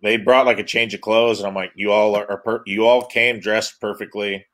They 0.02 0.16
brought 0.16 0.46
like 0.46 0.58
a 0.58 0.64
change 0.64 0.94
of 0.94 1.00
clothes, 1.00 1.40
and 1.40 1.46
I'm 1.46 1.54
like, 1.54 1.72
"You 1.74 1.92
all 1.92 2.16
are, 2.16 2.38
per- 2.38 2.62
you 2.66 2.86
all 2.86 3.04
came 3.04 3.38
dressed 3.40 3.80
perfectly." 3.80 4.46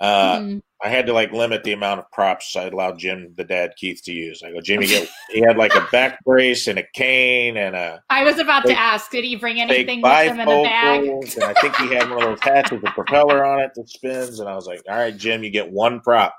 Uh, 0.00 0.38
Mhm. 0.38 0.62
I 0.82 0.88
had 0.88 1.06
to 1.06 1.12
like 1.12 1.32
limit 1.32 1.64
the 1.64 1.72
amount 1.72 1.98
of 2.00 2.10
props 2.12 2.54
I 2.54 2.64
allowed 2.64 2.98
Jim, 2.98 3.32
the 3.36 3.42
dad, 3.42 3.72
Keith, 3.76 4.00
to 4.04 4.12
use. 4.12 4.42
I 4.44 4.52
go, 4.52 4.60
Jimmy, 4.60 4.86
get. 4.86 5.08
he 5.30 5.40
had 5.40 5.56
like 5.56 5.74
a 5.74 5.86
back 5.90 6.22
brace 6.24 6.68
and 6.68 6.78
a 6.78 6.84
cane 6.94 7.56
and 7.56 7.74
a 7.74 8.00
I 8.10 8.22
was 8.22 8.38
about 8.38 8.62
Fake- 8.62 8.76
to 8.76 8.80
ask, 8.80 9.10
did 9.10 9.24
he 9.24 9.34
bring 9.34 9.60
anything 9.60 10.00
with 10.02 10.12
him 10.12 10.38
in 10.38 10.48
a 10.48 10.62
bag? 10.62 11.04
and 11.04 11.44
I 11.44 11.54
think 11.54 11.74
he 11.76 11.92
had 11.92 12.08
one 12.08 12.22
of 12.22 12.28
those 12.28 12.40
hats 12.40 12.70
with 12.70 12.86
a 12.86 12.92
propeller 12.92 13.44
on 13.44 13.60
it 13.60 13.72
that 13.74 13.88
spins. 13.88 14.38
And 14.38 14.48
I 14.48 14.54
was 14.54 14.66
like, 14.66 14.82
"All 14.88 14.96
right, 14.96 15.16
Jim, 15.16 15.42
you 15.42 15.50
get 15.50 15.68
one 15.70 16.00
prop." 16.00 16.34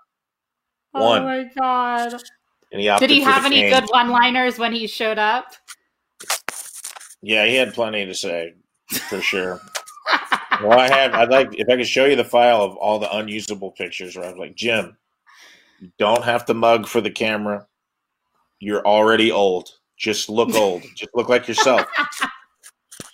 Oh 0.93 1.05
one. 1.05 1.21
Oh 1.21 1.25
my 1.25 1.49
god! 1.57 2.13
And 2.71 2.81
he 2.81 2.87
Did 2.97 3.09
he 3.09 3.21
have 3.21 3.45
any 3.45 3.61
cane. 3.61 3.71
good 3.73 3.89
one-liners 3.89 4.57
when 4.57 4.71
he 4.73 4.87
showed 4.87 5.19
up? 5.19 5.53
Yeah, 7.21 7.45
he 7.45 7.55
had 7.55 7.73
plenty 7.73 8.05
to 8.05 8.13
say 8.13 8.53
for 9.09 9.19
sure. 9.21 9.59
Well, 10.63 10.79
I 10.79 10.89
have. 10.89 11.13
I'd 11.13 11.29
like 11.29 11.49
if 11.53 11.67
I 11.69 11.77
could 11.77 11.87
show 11.87 12.05
you 12.05 12.15
the 12.15 12.23
file 12.23 12.61
of 12.61 12.75
all 12.77 12.99
the 12.99 13.15
unusable 13.15 13.71
pictures 13.71 14.15
where 14.15 14.25
I 14.25 14.29
was 14.29 14.37
like, 14.39 14.55
Jim, 14.55 14.97
you 15.79 15.91
don't 15.97 16.23
have 16.23 16.45
to 16.45 16.53
mug 16.53 16.87
for 16.87 17.01
the 17.01 17.11
camera. 17.11 17.65
You're 18.59 18.85
already 18.85 19.31
old. 19.31 19.69
Just 19.97 20.29
look 20.29 20.53
old. 20.55 20.83
Just 20.95 21.11
look 21.15 21.29
like 21.29 21.47
yourself. 21.47 21.85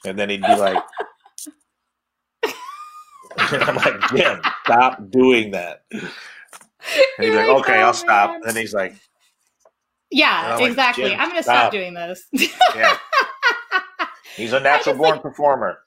And 0.07 0.19
then 0.19 0.29
he'd 0.29 0.41
be 0.43 0.55
like, 0.55 0.77
and 2.43 2.53
I'm 3.63 3.75
like, 3.75 3.99
Jim, 4.15 4.39
stop 4.63 5.09
doing 5.09 5.49
that. 5.51 5.81
And 5.91 6.01
he's 7.17 7.27
You're 7.27 7.35
like, 7.37 7.47
like, 7.47 7.57
okay, 7.61 7.81
"Oh, 7.81 7.87
I'll 7.87 7.93
stop. 7.93 8.39
And 8.45 8.55
he's 8.55 8.73
like, 8.73 8.93
Yeah, 10.11 10.57
I'm 10.59 10.63
exactly. 10.69 11.09
"Jim, 11.09 11.19
I'm 11.19 11.29
going 11.29 11.39
to 11.39 11.43
stop." 11.43 11.55
stop 11.55 11.71
doing 11.71 11.93
this. 11.95 12.23
yeah. 12.75 12.97
He's 14.35 14.53
a 14.53 14.59
natural 14.59 14.95
born 14.95 15.13
like- 15.13 15.21
performer. 15.23 15.79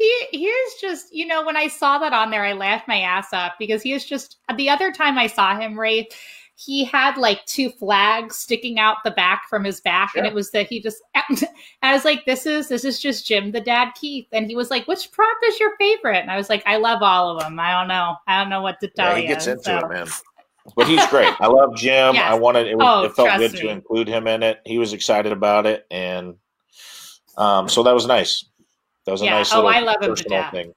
He 0.00 0.26
here's 0.32 0.74
just 0.80 1.14
you 1.14 1.26
know 1.26 1.44
when 1.44 1.58
I 1.58 1.68
saw 1.68 1.98
that 1.98 2.14
on 2.14 2.30
there, 2.30 2.42
I 2.42 2.54
laughed 2.54 2.88
my 2.88 3.00
ass 3.00 3.34
off 3.34 3.52
because 3.58 3.82
he 3.82 3.92
is 3.92 4.04
just 4.06 4.38
the 4.56 4.70
other 4.70 4.90
time 4.92 5.18
I 5.18 5.26
saw 5.26 5.58
him, 5.60 5.78
Ray, 5.78 6.08
he 6.56 6.84
had 6.84 7.18
like 7.18 7.44
two 7.44 7.68
flags 7.70 8.36
sticking 8.36 8.78
out 8.78 8.96
the 9.04 9.10
back 9.10 9.42
from 9.50 9.62
his 9.62 9.80
back, 9.82 10.12
and 10.16 10.26
it 10.26 10.32
was 10.32 10.50
that 10.52 10.66
he 10.68 10.80
just. 10.80 11.02
I 11.82 11.92
was 11.92 12.06
like, 12.06 12.24
"This 12.24 12.46
is 12.46 12.68
this 12.68 12.84
is 12.84 12.98
just 12.98 13.26
Jim, 13.26 13.52
the 13.52 13.60
dad, 13.60 13.92
Keith," 13.98 14.26
and 14.32 14.46
he 14.46 14.56
was 14.56 14.70
like, 14.70 14.88
"Which 14.88 15.12
prop 15.12 15.36
is 15.48 15.60
your 15.60 15.76
favorite?" 15.76 16.18
And 16.20 16.30
I 16.30 16.36
was 16.38 16.48
like, 16.48 16.62
"I 16.66 16.76
love 16.78 17.02
all 17.02 17.30
of 17.36 17.42
them. 17.42 17.60
I 17.60 17.72
don't 17.72 17.88
know. 17.88 18.16
I 18.26 18.40
don't 18.40 18.48
know 18.48 18.62
what 18.62 18.80
to 18.80 18.88
tell 18.88 19.10
Yeah, 19.10 19.16
he 19.16 19.22
you." 19.22 19.28
gets 19.28 19.46
into 19.46 19.62
So- 19.64 19.78
it, 19.80 19.88
man. 19.90 20.06
But 20.76 20.86
he's 20.86 21.04
great. 21.08 21.34
I 21.40 21.46
love 21.46 21.74
Jim. 21.74 22.14
Yes. 22.14 22.30
I 22.30 22.34
wanted 22.34 22.66
it, 22.68 22.76
was, 22.76 22.86
Oh, 22.86 23.04
it 23.04 23.14
felt 23.14 23.38
good 23.38 23.52
me. 23.54 23.60
to 23.60 23.68
include 23.68 24.06
him 24.08 24.26
in 24.26 24.42
it. 24.42 24.60
He 24.66 24.78
was 24.78 24.92
excited 24.92 25.32
about 25.32 25.66
it, 25.66 25.86
and 25.90 26.36
um, 27.36 27.68
so 27.68 27.82
that 27.82 27.94
was 27.94 28.06
nice. 28.06 28.44
That 29.06 29.12
was 29.12 29.22
a 29.22 29.24
Yeah. 29.24 29.30
nice 29.32 29.52
Oh, 29.52 29.66
I 29.66 29.80
love 29.80 30.02
him 30.02 30.14
to 30.14 30.24
death. 30.24 30.52
thing. 30.52 30.74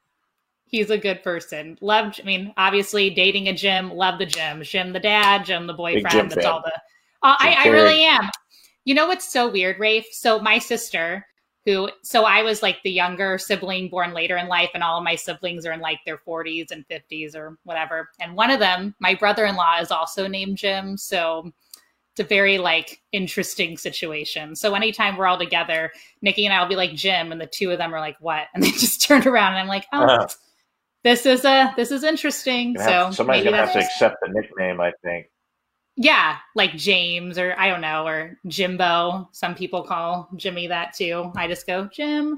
He's 0.66 0.90
a 0.90 0.98
good 0.98 1.22
person. 1.24 1.78
Love, 1.82 2.20
I 2.20 2.26
mean, 2.26 2.54
obviously 2.58 3.10
dating 3.12 3.48
a 3.48 3.54
Jim, 3.54 3.92
love 3.92 4.18
the 4.18 4.26
Jim. 4.26 4.64
Jim 4.64 4.92
the 4.92 5.00
dad, 5.00 5.46
Jim 5.46 5.68
the 5.68 5.74
boyfriend. 5.74 6.10
Jim 6.10 6.30
that's 6.30 6.44
fan. 6.44 6.52
all 6.52 6.62
the. 6.62 6.72
Uh, 7.22 7.36
I, 7.40 7.56
I 7.60 7.68
really 7.68 8.04
am. 8.04 8.30
You 8.86 8.96
know 8.96 9.08
what's 9.08 9.32
so 9.32 9.50
weird, 9.50 9.80
Rafe? 9.80 10.08
So 10.12 10.40
my 10.40 10.58
sister, 10.58 11.26
who, 11.66 11.90
so 12.02 12.26
I 12.26 12.42
was 12.42 12.62
like 12.64 12.82
the 12.84 12.92
younger 12.92 13.38
sibling 13.38 13.88
born 13.88 14.14
later 14.14 14.36
in 14.38 14.48
life, 14.48 14.72
and 14.74 14.84
all 14.84 14.98
of 14.98 15.04
my 15.04 15.16
siblings 15.16 15.66
are 15.66 15.72
in 15.74 15.80
like 15.80 16.00
their 16.06 16.18
40s 16.18 16.72
and 16.72 16.86
50s 16.90 17.36
or 17.36 17.58
whatever. 17.64 18.10
And 18.20 18.36
one 18.36 18.50
of 18.52 18.60
them, 18.60 18.96
my 19.00 19.14
brother 19.16 19.46
in 19.46 19.56
law, 19.56 19.78
is 19.80 19.92
also 19.92 20.28
named 20.28 20.58
Jim. 20.58 20.98
So 20.98 21.54
it's 22.16 22.20
a 22.20 22.28
very 22.28 22.58
like 22.60 23.02
interesting 23.12 23.76
situation. 23.78 24.56
So 24.56 24.76
anytime 24.76 25.18
we're 25.18 25.26
all 25.28 25.38
together, 25.40 25.92
Nikki 26.22 26.46
and 26.46 26.54
I 26.54 26.62
will 26.62 26.70
be 26.70 26.76
like 26.76 26.94
Jim, 26.94 27.32
and 27.32 27.42
the 27.42 27.48
two 27.48 27.72
of 27.72 27.78
them 27.80 27.94
are 27.94 28.00
like, 28.00 28.18
"What?" 28.20 28.48
And 28.54 28.64
they 28.64 28.72
just 28.72 29.02
turn 29.02 29.28
around, 29.28 29.54
and 29.54 29.60
I'm 29.62 29.68
like, 29.68 29.86
"Oh, 29.92 30.04
Uh-huh. 30.04 30.28
this 31.04 31.26
is 31.26 31.44
a 31.44 31.74
this 31.76 31.92
is 31.92 32.04
interesting." 32.04 32.74
Gonna 32.74 32.92
have- 32.92 33.14
so 33.14 33.18
somebody's 33.18 33.44
maybe 33.46 33.52
gonna 33.58 33.66
have 33.66 33.74
to 33.74 33.80
accept 33.80 34.18
the 34.22 34.30
nickname. 34.32 34.80
I 34.80 34.92
think. 35.04 35.28
yeah, 35.96 36.38
like 36.56 36.76
James 36.76 37.38
or 37.40 37.56
I 37.58 37.68
don't 37.68 37.82
know, 37.82 38.06
or 38.06 38.38
Jimbo. 38.48 39.30
Some 39.32 39.56
people 39.56 39.84
call 39.84 40.30
Jimmy 40.36 40.68
that 40.68 40.94
too. 40.94 41.32
I 41.36 41.48
just 41.48 41.66
go 41.68 41.86
Jim. 41.92 42.36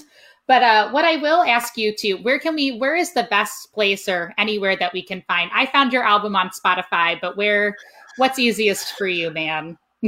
But 0.47 0.61
uh, 0.61 0.91
what 0.91 1.05
I 1.05 1.15
will 1.17 1.41
ask 1.41 1.75
you 1.75 1.91
to, 1.97 2.13
where 2.15 2.37
can 2.39 2.53
we? 2.55 2.77
Where 2.77 2.95
is 2.95 3.13
the 3.13 3.27
best 3.31 3.73
place 3.73 4.07
or 4.07 4.31
anywhere 4.37 4.75
that 4.77 4.93
we 4.93 5.01
can 5.01 5.23
find? 5.27 5.49
I 5.53 5.65
found 5.65 5.91
your 5.91 6.03
album 6.03 6.35
on 6.35 6.49
Spotify, 6.51 7.19
but 7.19 7.35
where? 7.35 7.75
What's 8.17 8.39
easiest 8.39 8.93
for 8.97 9.07
you, 9.07 9.29
man? 9.31 9.77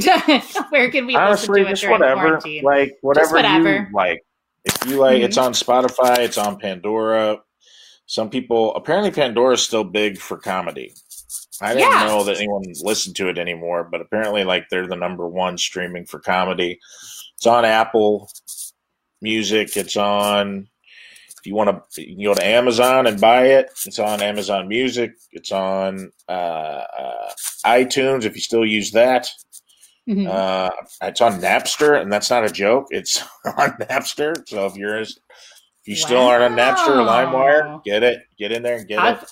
where 0.70 0.92
can 0.92 1.06
we 1.08 1.16
Honestly, 1.16 1.64
listen 1.64 1.90
to 1.90 1.96
it 1.96 1.98
during 1.98 2.00
whatever, 2.00 2.22
quarantine? 2.22 2.64
like 2.64 2.98
whatever, 3.02 3.36
whatever. 3.36 3.74
you 3.74 3.88
like. 3.94 4.24
If 4.66 4.86
you 4.90 4.98
like, 4.98 5.22
Mhm. 5.22 5.26
it's 5.26 5.38
on 5.38 5.54
Spotify. 5.54 6.20
It's 6.20 6.38
on 6.38 6.60
Pandora. 6.60 7.40
Some 8.06 8.30
people 8.30 8.76
apparently 8.76 9.12
Pandora 9.12 9.54
is 9.56 9.64
still 9.64 9.84
big 9.84 10.18
for 10.20 10.38
comedy. 10.38 10.94
I 11.62 11.74
didn't 11.74 11.90
Yeah. 11.92 12.06
know 12.08 12.24
that 12.26 12.38
anyone 12.38 12.64
listened 12.82 13.16
to 13.18 13.30
it 13.30 13.38
anymore, 13.40 13.84
but 13.90 14.02
apparently, 14.02 14.44
like 14.44 14.66
they're 14.70 14.88
the 14.88 14.96
number 14.96 15.28
one 15.28 15.58
streaming 15.58 16.06
for 16.06 16.20
comedy. 16.20 16.80
It's 17.36 17.48
on 17.48 17.66
Apple 17.66 18.30
Music. 19.22 19.76
It's 19.76 19.98
on. 19.98 20.68
You 21.48 21.56
want 21.56 21.70
to, 21.94 22.02
you 22.02 22.16
can 22.16 22.24
go 22.26 22.34
to 22.34 22.46
Amazon 22.46 23.08
and 23.08 23.22
buy 23.22 23.46
it. 23.46 23.70
It's 23.86 24.00
on 24.00 24.22
Amazon 24.22 24.68
Music. 24.68 25.14
It's 25.32 25.54
on 25.54 26.12
uh, 26.28 26.32
uh, 26.32 27.30
iTunes 27.66 28.26
if 28.26 28.36
you 28.36 28.42
still 28.42 28.66
use 28.66 28.92
that. 28.92 29.30
Mhm. 30.10 30.28
Uh, 30.28 30.70
it's 31.04 31.22
on 31.22 31.40
Napster, 31.40 32.02
and 32.02 32.12
that's 32.12 32.30
not 32.30 32.44
a 32.44 32.50
joke. 32.50 32.88
It's 32.90 33.22
on 33.46 33.72
Napster. 33.80 34.36
So 34.46 34.66
if 34.66 34.76
you're 34.76 35.00
if 35.00 35.16
you 35.86 35.96
still 35.96 36.22
aren't 36.22 36.44
on 36.44 36.58
Napster 36.58 36.90
or 36.90 37.06
LimeWire, 37.06 37.82
get 37.86 38.04
it, 38.04 38.20
get 38.38 38.52
in 38.52 38.62
there 38.62 38.80
and 38.80 38.88
get 38.88 39.00
I've, 39.00 39.24
it. 39.24 39.30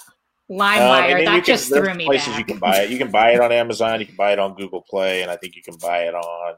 LimeWire. 0.50 1.20
Um, 1.20 1.26
that 1.26 1.44
just 1.44 1.68
threw 1.68 1.94
me 1.94 2.06
places 2.06 2.30
back. 2.30 2.40
you 2.40 2.46
can 2.46 2.60
buy 2.60 2.78
it. 2.78 2.90
You 2.92 2.98
can 2.98 3.12
buy 3.12 3.32
it 3.32 3.42
on 3.42 3.52
Amazon. 3.52 4.00
You 4.00 4.06
can 4.06 4.16
buy 4.16 4.32
it 4.32 4.40
on 4.40 4.56
Google 4.56 4.86
Play, 4.90 5.22
and 5.22 5.30
I 5.30 5.36
think 5.36 5.58
you 5.58 5.64
can 5.64 5.76
buy 5.82 6.04
it 6.04 6.16
on 6.16 6.56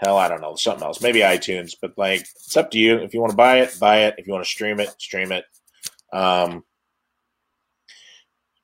hell, 0.00 0.16
I 0.16 0.28
don't 0.28 0.40
know, 0.40 0.54
something 0.56 0.82
else, 0.84 1.00
maybe 1.02 1.20
iTunes. 1.20 1.74
But 1.80 1.92
like, 1.96 2.20
it's 2.20 2.56
up 2.56 2.70
to 2.72 2.78
you. 2.78 2.96
If 2.98 3.14
you 3.14 3.20
want 3.20 3.30
to 3.30 3.36
buy 3.36 3.60
it, 3.60 3.76
buy 3.78 4.04
it. 4.04 4.14
If 4.18 4.26
you 4.26 4.32
want 4.32 4.44
to 4.44 4.50
stream 4.50 4.80
it, 4.80 4.90
stream 5.00 5.30
it. 5.32 5.44
Um, 6.12 6.64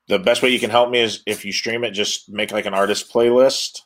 the 0.08 0.18
best 0.18 0.42
way 0.42 0.50
you 0.50 0.60
can 0.60 0.70
help 0.70 0.90
me 0.90 1.00
is 1.00 1.22
if 1.26 1.44
you 1.44 1.52
stream 1.52 1.84
it, 1.84 1.90
just 1.90 2.30
make 2.30 2.52
like 2.52 2.66
an 2.66 2.74
artist 2.74 3.12
playlist. 3.12 3.80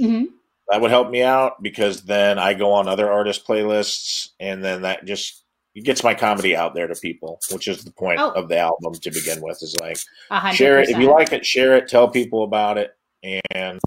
Mhm. 0.00 0.26
That 0.68 0.80
would 0.80 0.90
help 0.90 1.10
me 1.10 1.22
out 1.22 1.62
because 1.62 2.02
then 2.02 2.38
I 2.38 2.54
go 2.54 2.72
on 2.72 2.88
other 2.88 3.10
artist 3.10 3.46
playlists, 3.46 4.30
and 4.40 4.64
then 4.64 4.82
that 4.82 5.04
just 5.04 5.44
it 5.74 5.84
gets 5.84 6.04
my 6.04 6.14
comedy 6.14 6.54
out 6.54 6.74
there 6.74 6.86
to 6.86 6.94
people, 6.94 7.40
which 7.50 7.66
is 7.68 7.82
the 7.84 7.92
point 7.92 8.20
Oh. 8.20 8.30
of 8.32 8.48
the 8.48 8.58
album 8.58 8.92
to 8.94 9.10
begin 9.10 9.40
with. 9.40 9.62
Is 9.62 9.76
like 9.80 9.98
A 10.30 10.38
hundred 10.40 10.56
share 10.56 10.80
it 10.80 10.88
if 10.90 10.98
you 10.98 11.10
like 11.10 11.32
it 11.32 11.46
share 11.46 11.76
it 11.76 11.88
tell 11.88 12.08
people 12.08 12.44
about 12.44 12.76
it 12.78 12.90
and 13.22 13.80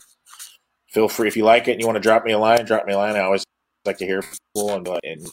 feel 0.96 1.10
free 1.10 1.28
if 1.28 1.36
you 1.36 1.44
like 1.44 1.68
it 1.68 1.74
and 1.74 1.82
you 1.82 1.86
want 1.86 1.98
to 1.98 2.02
drop 2.02 2.24
me 2.24 2.32
a 2.32 2.40
line 2.40 2.66
drop 2.66 2.86
me 2.86 2.94
a 2.94 2.98
line. 2.98 3.16
I 3.18 3.20
always 3.20 3.44
like 3.84 3.98
to 3.98 4.06
hear 4.06 4.22
from 4.22 4.38
people 4.56 4.74
and, 4.74 4.88
uh, 4.88 5.00
and 5.04 5.22
you 5.22 5.32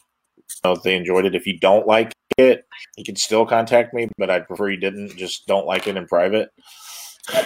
know 0.65 0.73
if 0.73 0.83
they 0.83 0.97
enjoyed 0.97 1.25
it. 1.25 1.37
If 1.37 1.47
you 1.47 1.59
don't 1.59 1.87
like 1.87 2.13
it 2.37 2.67
you 2.99 3.05
can 3.05 3.15
still 3.15 3.47
contact 3.47 3.95
me 3.95 4.09
but 4.19 4.31
i'd 4.31 4.49
prefer 4.49 4.71
you 4.71 4.79
didn't. 4.79 5.17
Just 5.17 5.47
don't 5.47 5.67
like 5.67 5.87
it 5.87 5.97
in 5.97 6.07
private 6.07 6.51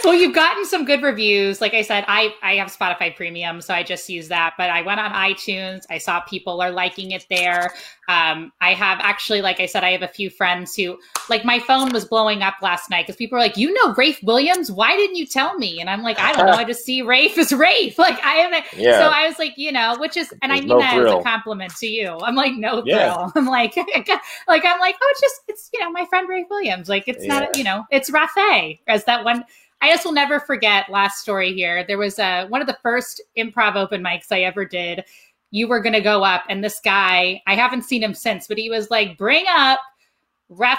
well, 0.04 0.14
you've 0.14 0.34
gotten 0.34 0.64
some 0.64 0.84
good 0.84 1.02
reviews. 1.02 1.60
Like 1.60 1.74
I 1.74 1.82
said, 1.82 2.04
I 2.08 2.34
I 2.42 2.54
have 2.56 2.68
Spotify 2.68 3.14
Premium, 3.14 3.60
so 3.60 3.74
I 3.74 3.82
just 3.82 4.08
use 4.08 4.28
that. 4.28 4.54
But 4.56 4.70
I 4.70 4.82
went 4.82 5.00
on 5.00 5.12
iTunes. 5.12 5.82
I 5.90 5.98
saw 5.98 6.20
people 6.20 6.60
are 6.60 6.70
liking 6.70 7.10
it 7.12 7.26
there. 7.30 7.74
Um, 8.08 8.52
I 8.60 8.74
have 8.74 8.98
actually, 9.00 9.40
like 9.40 9.60
I 9.60 9.66
said, 9.66 9.84
I 9.84 9.92
have 9.92 10.02
a 10.02 10.08
few 10.08 10.30
friends 10.30 10.74
who, 10.74 10.98
like, 11.28 11.44
my 11.44 11.60
phone 11.60 11.92
was 11.92 12.04
blowing 12.04 12.42
up 12.42 12.54
last 12.60 12.90
night 12.90 13.06
because 13.06 13.16
people 13.16 13.36
were 13.36 13.42
like, 13.42 13.56
"You 13.56 13.72
know 13.72 13.94
Rafe 13.94 14.20
Williams? 14.22 14.70
Why 14.72 14.96
didn't 14.96 15.16
you 15.16 15.26
tell 15.26 15.56
me?" 15.58 15.80
And 15.80 15.88
I'm 15.88 16.02
like, 16.02 16.18
"I 16.18 16.32
don't 16.32 16.46
know. 16.46 16.54
I 16.54 16.64
just 16.64 16.84
see 16.84 17.02
Rafe 17.02 17.38
as 17.38 17.52
Rafe. 17.52 17.98
Like 17.98 18.18
I 18.24 18.34
haven't." 18.36 18.64
yeah 18.76 18.98
So 18.98 19.04
I 19.04 19.26
was 19.28 19.38
like, 19.38 19.54
you 19.56 19.70
know, 19.72 19.96
which 19.98 20.16
is, 20.16 20.32
and 20.42 20.52
I 20.52 20.56
mean 20.60 20.68
no 20.68 20.78
that 20.80 20.98
as 20.98 21.12
a 21.12 21.22
compliment 21.22 21.76
to 21.76 21.86
you. 21.86 22.08
I'm 22.22 22.34
like, 22.34 22.54
no 22.54 22.82
Yeah. 22.84 23.14
thrill. 23.14 23.32
I'm 23.36 23.46
like, 23.46 23.76
like 23.76 24.64
I'm 24.64 24.80
like, 24.80 24.96
oh, 25.00 25.08
it's 25.12 25.20
just, 25.20 25.40
it's 25.48 25.70
you 25.72 25.80
know, 25.80 25.90
my 25.90 26.06
friend 26.06 26.28
Rafe 26.28 26.46
Williams. 26.50 26.88
Like, 26.88 27.04
it's 27.06 27.24
Yeah. 27.24 27.40
not, 27.40 27.56
you 27.56 27.64
know, 27.64 27.84
it's 27.90 28.10
Rafe. 28.10 28.78
As 28.88 29.04
that 29.04 29.24
one, 29.24 29.44
I 29.80 29.88
just 29.88 30.04
will 30.04 30.12
never 30.12 30.40
forget. 30.40 30.90
Last 30.90 31.20
story 31.20 31.52
here. 31.52 31.84
There 31.86 31.98
was 31.98 32.18
a 32.18 32.46
one 32.46 32.60
of 32.60 32.66
the 32.66 32.78
first 32.82 33.20
improv 33.36 33.76
open 33.76 34.02
mics 34.02 34.30
I 34.30 34.42
ever 34.42 34.64
did. 34.64 35.04
You 35.50 35.68
were 35.68 35.80
going 35.80 35.94
to 35.94 36.00
go 36.00 36.22
up, 36.22 36.44
and 36.48 36.62
this 36.62 36.80
guy, 36.84 37.42
I 37.46 37.54
haven't 37.54 37.82
seen 37.82 38.02
him 38.02 38.14
since, 38.14 38.46
but 38.46 38.58
he 38.58 38.70
was 38.70 38.90
like, 38.90 39.18
bring 39.18 39.44
up. 39.48 39.80
Rafe, 40.52 40.78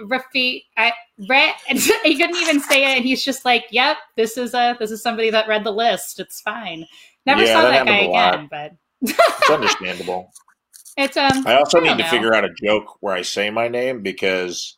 Rafi, 0.00 0.64
I, 0.76 0.92
Re, 1.28 1.52
and 1.68 1.78
he 1.78 2.16
couldn't 2.18 2.34
even 2.34 2.60
say 2.60 2.82
it, 2.82 2.96
and 2.96 3.04
he's 3.04 3.24
just 3.24 3.44
like, 3.44 3.64
"Yep, 3.70 3.96
this 4.16 4.36
is 4.36 4.54
a 4.54 4.76
this 4.80 4.90
is 4.90 5.02
somebody 5.02 5.30
that 5.30 5.46
read 5.46 5.62
the 5.62 5.70
list. 5.70 6.18
It's 6.18 6.40
fine." 6.40 6.84
Never 7.24 7.44
Yeah, 7.44 7.54
saw 7.54 7.62
that 7.62 7.70
that, 7.70 7.86
guy 7.86 7.92
happens 7.92 8.08
a 8.08 8.10
lot. 8.10 8.34
again, 8.34 8.48
but 8.50 8.72
it's 9.02 9.50
understandable 9.50 10.32
it's 10.96 11.16
um. 11.16 11.46
I 11.46 11.54
also 11.56 11.78
I 11.78 11.82
need 11.82 11.88
don't 11.88 11.98
to 11.98 12.04
figure 12.08 12.34
out 12.34 12.44
a 12.44 12.52
joke 12.62 12.96
where 13.00 13.14
I 13.14 13.22
say 13.22 13.50
my 13.50 13.68
name 13.68 14.02
because 14.02 14.76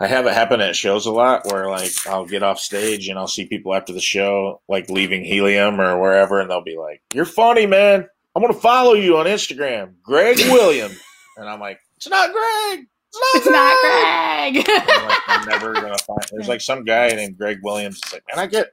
I 0.00 0.08
have 0.08 0.26
it 0.26 0.34
happen 0.34 0.60
at 0.60 0.74
shows 0.74 1.06
a 1.06 1.12
lot 1.12 1.46
where 1.46 1.68
like 1.70 1.92
I'll 2.06 2.26
get 2.26 2.42
off 2.42 2.58
stage 2.58 3.08
and 3.08 3.18
I'll 3.18 3.28
see 3.28 3.46
people 3.46 3.74
after 3.74 3.92
the 3.92 4.00
show 4.00 4.60
like 4.68 4.90
leaving 4.90 5.24
Helium 5.24 5.80
or 5.80 6.00
wherever 6.00 6.40
and 6.40 6.50
they'll 6.50 6.64
be 6.64 6.76
like, 6.76 7.00
"You're 7.12 7.24
funny, 7.24 7.66
man. 7.66 8.08
I'm 8.34 8.42
gonna 8.42 8.54
follow 8.54 8.94
you 8.94 9.16
on 9.18 9.26
Instagram, 9.26 9.94
Greg 10.02 10.38
Williams." 10.38 10.98
and 11.36 11.48
I'm 11.48 11.60
like, 11.60 11.78
"It's 11.96 12.08
not 12.08 12.32
Greg. 12.32 12.86
It's 13.34 13.46
not 13.46 13.80
Greg. 13.82 14.64
I'm, 14.68 15.08
like, 15.08 15.18
I'm 15.28 15.48
never 15.48 15.72
gonna 15.72 15.98
find. 16.06 16.20
There's 16.32 16.48
like 16.48 16.60
some 16.60 16.84
guy 16.84 17.08
named 17.10 17.38
Greg 17.38 17.60
Williams. 17.62 18.00
It's 18.02 18.12
like, 18.12 18.24
man, 18.28 18.42
I 18.42 18.48
get, 18.48 18.72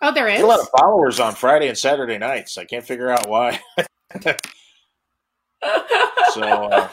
oh, 0.00 0.14
there 0.14 0.28
is 0.28 0.38
get 0.38 0.44
a 0.44 0.48
lot 0.48 0.60
of 0.60 0.68
followers 0.70 1.20
on 1.20 1.34
Friday 1.34 1.68
and 1.68 1.76
Saturday 1.76 2.16
nights. 2.16 2.56
I 2.56 2.64
can't 2.64 2.84
figure 2.84 3.10
out 3.10 3.28
why. 3.28 3.60
So. 6.32 6.42
Uh, 6.42 6.88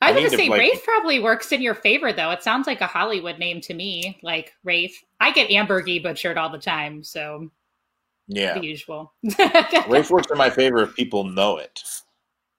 I 0.00 0.12
was 0.12 0.20
gonna 0.20 0.30
to, 0.30 0.36
say 0.36 0.48
like- 0.48 0.60
Rafe 0.60 0.84
probably 0.84 1.20
works 1.20 1.52
in 1.52 1.60
your 1.60 1.74
favor 1.74 2.12
though. 2.12 2.30
It 2.30 2.42
sounds 2.42 2.66
like 2.66 2.80
a 2.80 2.86
Hollywood 2.86 3.38
name 3.38 3.60
to 3.62 3.74
me, 3.74 4.18
like 4.22 4.54
Rafe. 4.64 5.02
I 5.20 5.30
get 5.32 5.50
Ambergy 5.50 6.02
butchered 6.02 6.38
all 6.38 6.50
the 6.50 6.58
time, 6.58 7.04
so 7.04 7.50
yeah. 8.28 8.54
the 8.54 8.64
usual. 8.64 9.12
Rafe 9.88 10.10
works 10.10 10.30
in 10.30 10.38
my 10.38 10.50
favor 10.50 10.82
if 10.82 10.94
people 10.94 11.24
know 11.24 11.58
it. 11.58 11.82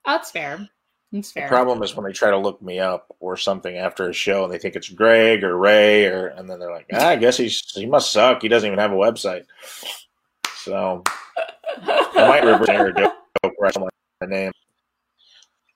Oh, 0.06 0.14
that's 0.14 0.32
fair. 0.32 0.68
That's 1.12 1.32
fair. 1.32 1.44
The 1.44 1.50
problem 1.50 1.84
is 1.84 1.96
when 1.96 2.06
they 2.06 2.14
try 2.14 2.30
to 2.30 2.38
look 2.38 2.62
me 2.62 2.80
up 2.80 3.14
or 3.20 3.36
something 3.36 3.76
after 3.76 4.10
a 4.10 4.14
show 4.14 4.44
and 4.44 4.54
they 4.54 4.58
think 4.58 4.76
it's 4.76 4.89
Greg 4.89 5.44
or 5.44 5.58
Ray 5.58 6.06
or 6.06 6.28
and 6.28 6.50
then 6.50 6.60
they're 6.60 6.72
like, 6.72 6.88
ah, 6.94 7.10
I 7.10 7.16
guess 7.18 7.38
he's 7.38 7.60
he 7.72 7.86
must 7.86 8.12
suck. 8.12 8.42
He 8.42 8.48
doesn't 8.48 8.68
even 8.68 8.80
have 8.80 8.92
a 8.92 8.96
website. 8.96 9.46
So 10.56 11.04
I 11.84 12.28
might 12.28 12.44
reverse 12.46 12.70
a 12.70 12.94
joke 12.94 13.14
where 13.58 13.72
I 13.76 13.80
my 13.80 14.28
name. 14.28 14.52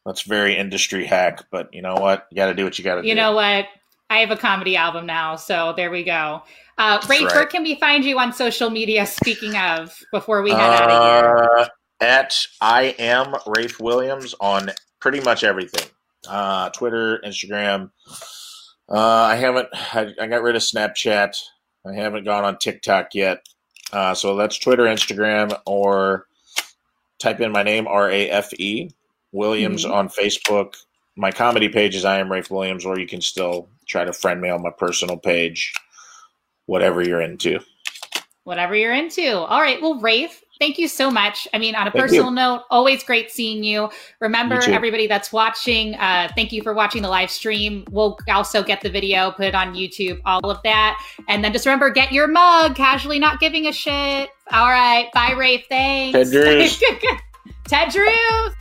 That's 0.05 0.21
very 0.21 0.55
industry 0.55 1.05
hack, 1.05 1.45
but 1.51 1.73
you 1.73 1.81
know 1.81 1.95
what? 1.95 2.27
You 2.29 2.35
got 2.35 2.47
to 2.47 2.53
do 2.53 2.63
what 2.63 2.77
you 2.77 2.83
got 2.83 2.95
to 2.95 3.01
do. 3.01 3.07
you 3.07 3.15
know 3.15 3.33
what? 3.33 3.65
I 4.09 4.19
have 4.19 4.29
a 4.29 4.37
comedy 4.37 4.77
album 4.77 5.07
now, 5.07 5.35
so 5.35 5.73
there 5.75 5.89
we 5.89 6.03
go. 6.03 6.43
Uh, 6.77 6.99
Rafe, 7.09 7.23
right. 7.23 7.33
where 7.33 7.45
can 7.45 7.63
we 7.63 7.75
find 7.75 8.05
you 8.05 8.19
on 8.19 8.31
social 8.31 8.69
media? 8.69 9.05
Speaking 9.05 9.55
of, 9.55 9.97
before 10.11 10.41
we 10.43 10.51
head 10.51 10.59
out 10.59 10.91
of 10.91 11.13
here, 11.13 11.49
Uh, 11.59 11.67
at 12.01 12.35
I 12.61 12.95
am 12.99 13.33
Rafe 13.47 13.79
Williams 13.79 14.35
on 14.39 14.71
pretty 14.99 15.21
much 15.21 15.43
everything. 15.43 15.89
Uh, 16.27 16.69
Twitter, 16.69 17.19
Instagram. 17.25 17.89
Uh, 18.89 18.99
I 18.99 19.35
haven't. 19.35 19.69
I, 19.73 20.13
I 20.21 20.27
got 20.27 20.43
rid 20.43 20.55
of 20.55 20.61
Snapchat. 20.61 21.35
I 21.87 21.93
haven't 21.93 22.25
gone 22.25 22.43
on 22.43 22.57
TikTok 22.59 23.15
yet. 23.15 23.45
Uh, 23.91 24.13
so 24.13 24.35
that's 24.35 24.59
Twitter, 24.59 24.83
Instagram, 24.83 25.57
or 25.65 26.27
type 27.19 27.39
in 27.39 27.51
my 27.51 27.63
name 27.63 27.87
R 27.87 28.09
A 28.09 28.29
F 28.29 28.53
E 28.59 28.91
Williams 29.36 29.86
Mhm. 29.86 29.93
on 29.93 30.09
Facebook. 30.09 30.73
My 31.15 31.31
comedy 31.31 31.69
page 31.69 31.95
is 31.95 32.05
I 32.05 32.19
am 32.19 32.31
Rafe 32.31 32.49
Williams, 32.49 32.86
or 32.86 32.99
you 32.99 33.07
can 33.07 33.21
still 33.21 33.69
try 33.88 34.03
to 34.05 34.13
friend 34.13 34.41
me 34.41 34.49
on 34.49 34.61
my 34.63 34.71
personal 34.71 35.17
page. 35.17 35.71
Whatever 36.65 37.01
you're 37.03 37.21
into. 37.21 37.59
whatever 38.43 38.75
you're 38.75 38.93
into. 38.93 39.38
All 39.39 39.59
right. 39.59 39.81
Well, 39.81 39.99
Rafe, 39.99 40.43
thank 40.59 40.77
you 40.77 40.88
so 40.88 41.09
much. 41.09 41.47
I 41.51 41.57
mean, 41.57 41.73
on 41.73 41.88
a 41.88 41.91
Thank 41.91 42.03
personal 42.03 42.25
you. 42.25 42.31
note, 42.36 42.61
always 42.69 43.03
great 43.03 43.31
seeing 43.31 43.63
you. 43.63 43.89
Remember, 44.19 44.61
You 44.67 44.71
everybody 44.71 45.07
that's 45.07 45.33
watching, 45.33 45.95
uh, 45.95 46.29
thank 46.36 46.51
you 46.51 46.61
for 46.61 46.75
watching 46.75 47.01
the 47.01 47.09
live 47.09 47.31
stream. 47.31 47.86
We'll 47.89 48.19
also 48.29 48.61
get 48.61 48.81
the 48.81 48.89
video, 48.91 49.31
put 49.31 49.45
it 49.45 49.55
on 49.55 49.73
YouTube, 49.73 50.21
all 50.25 50.47
of 50.51 50.61
that. 50.63 50.95
And 51.27 51.43
then 51.43 51.53
just 51.53 51.65
remember, 51.65 51.89
get 51.89 52.11
your 52.11 52.27
mug, 52.27 52.75
casually 52.75 53.17
not 53.17 53.39
giving 53.39 53.65
a 53.65 53.71
shit. 53.71 54.29
All 54.51 54.69
right. 54.69 55.09
Bye, 55.11 55.31
Rafe. 55.31 55.65
Thanks. 55.67 56.15
Ted 56.15 56.31
Drewes. 56.31 56.83
Ted 57.67 57.89
Drewes. 57.89 58.53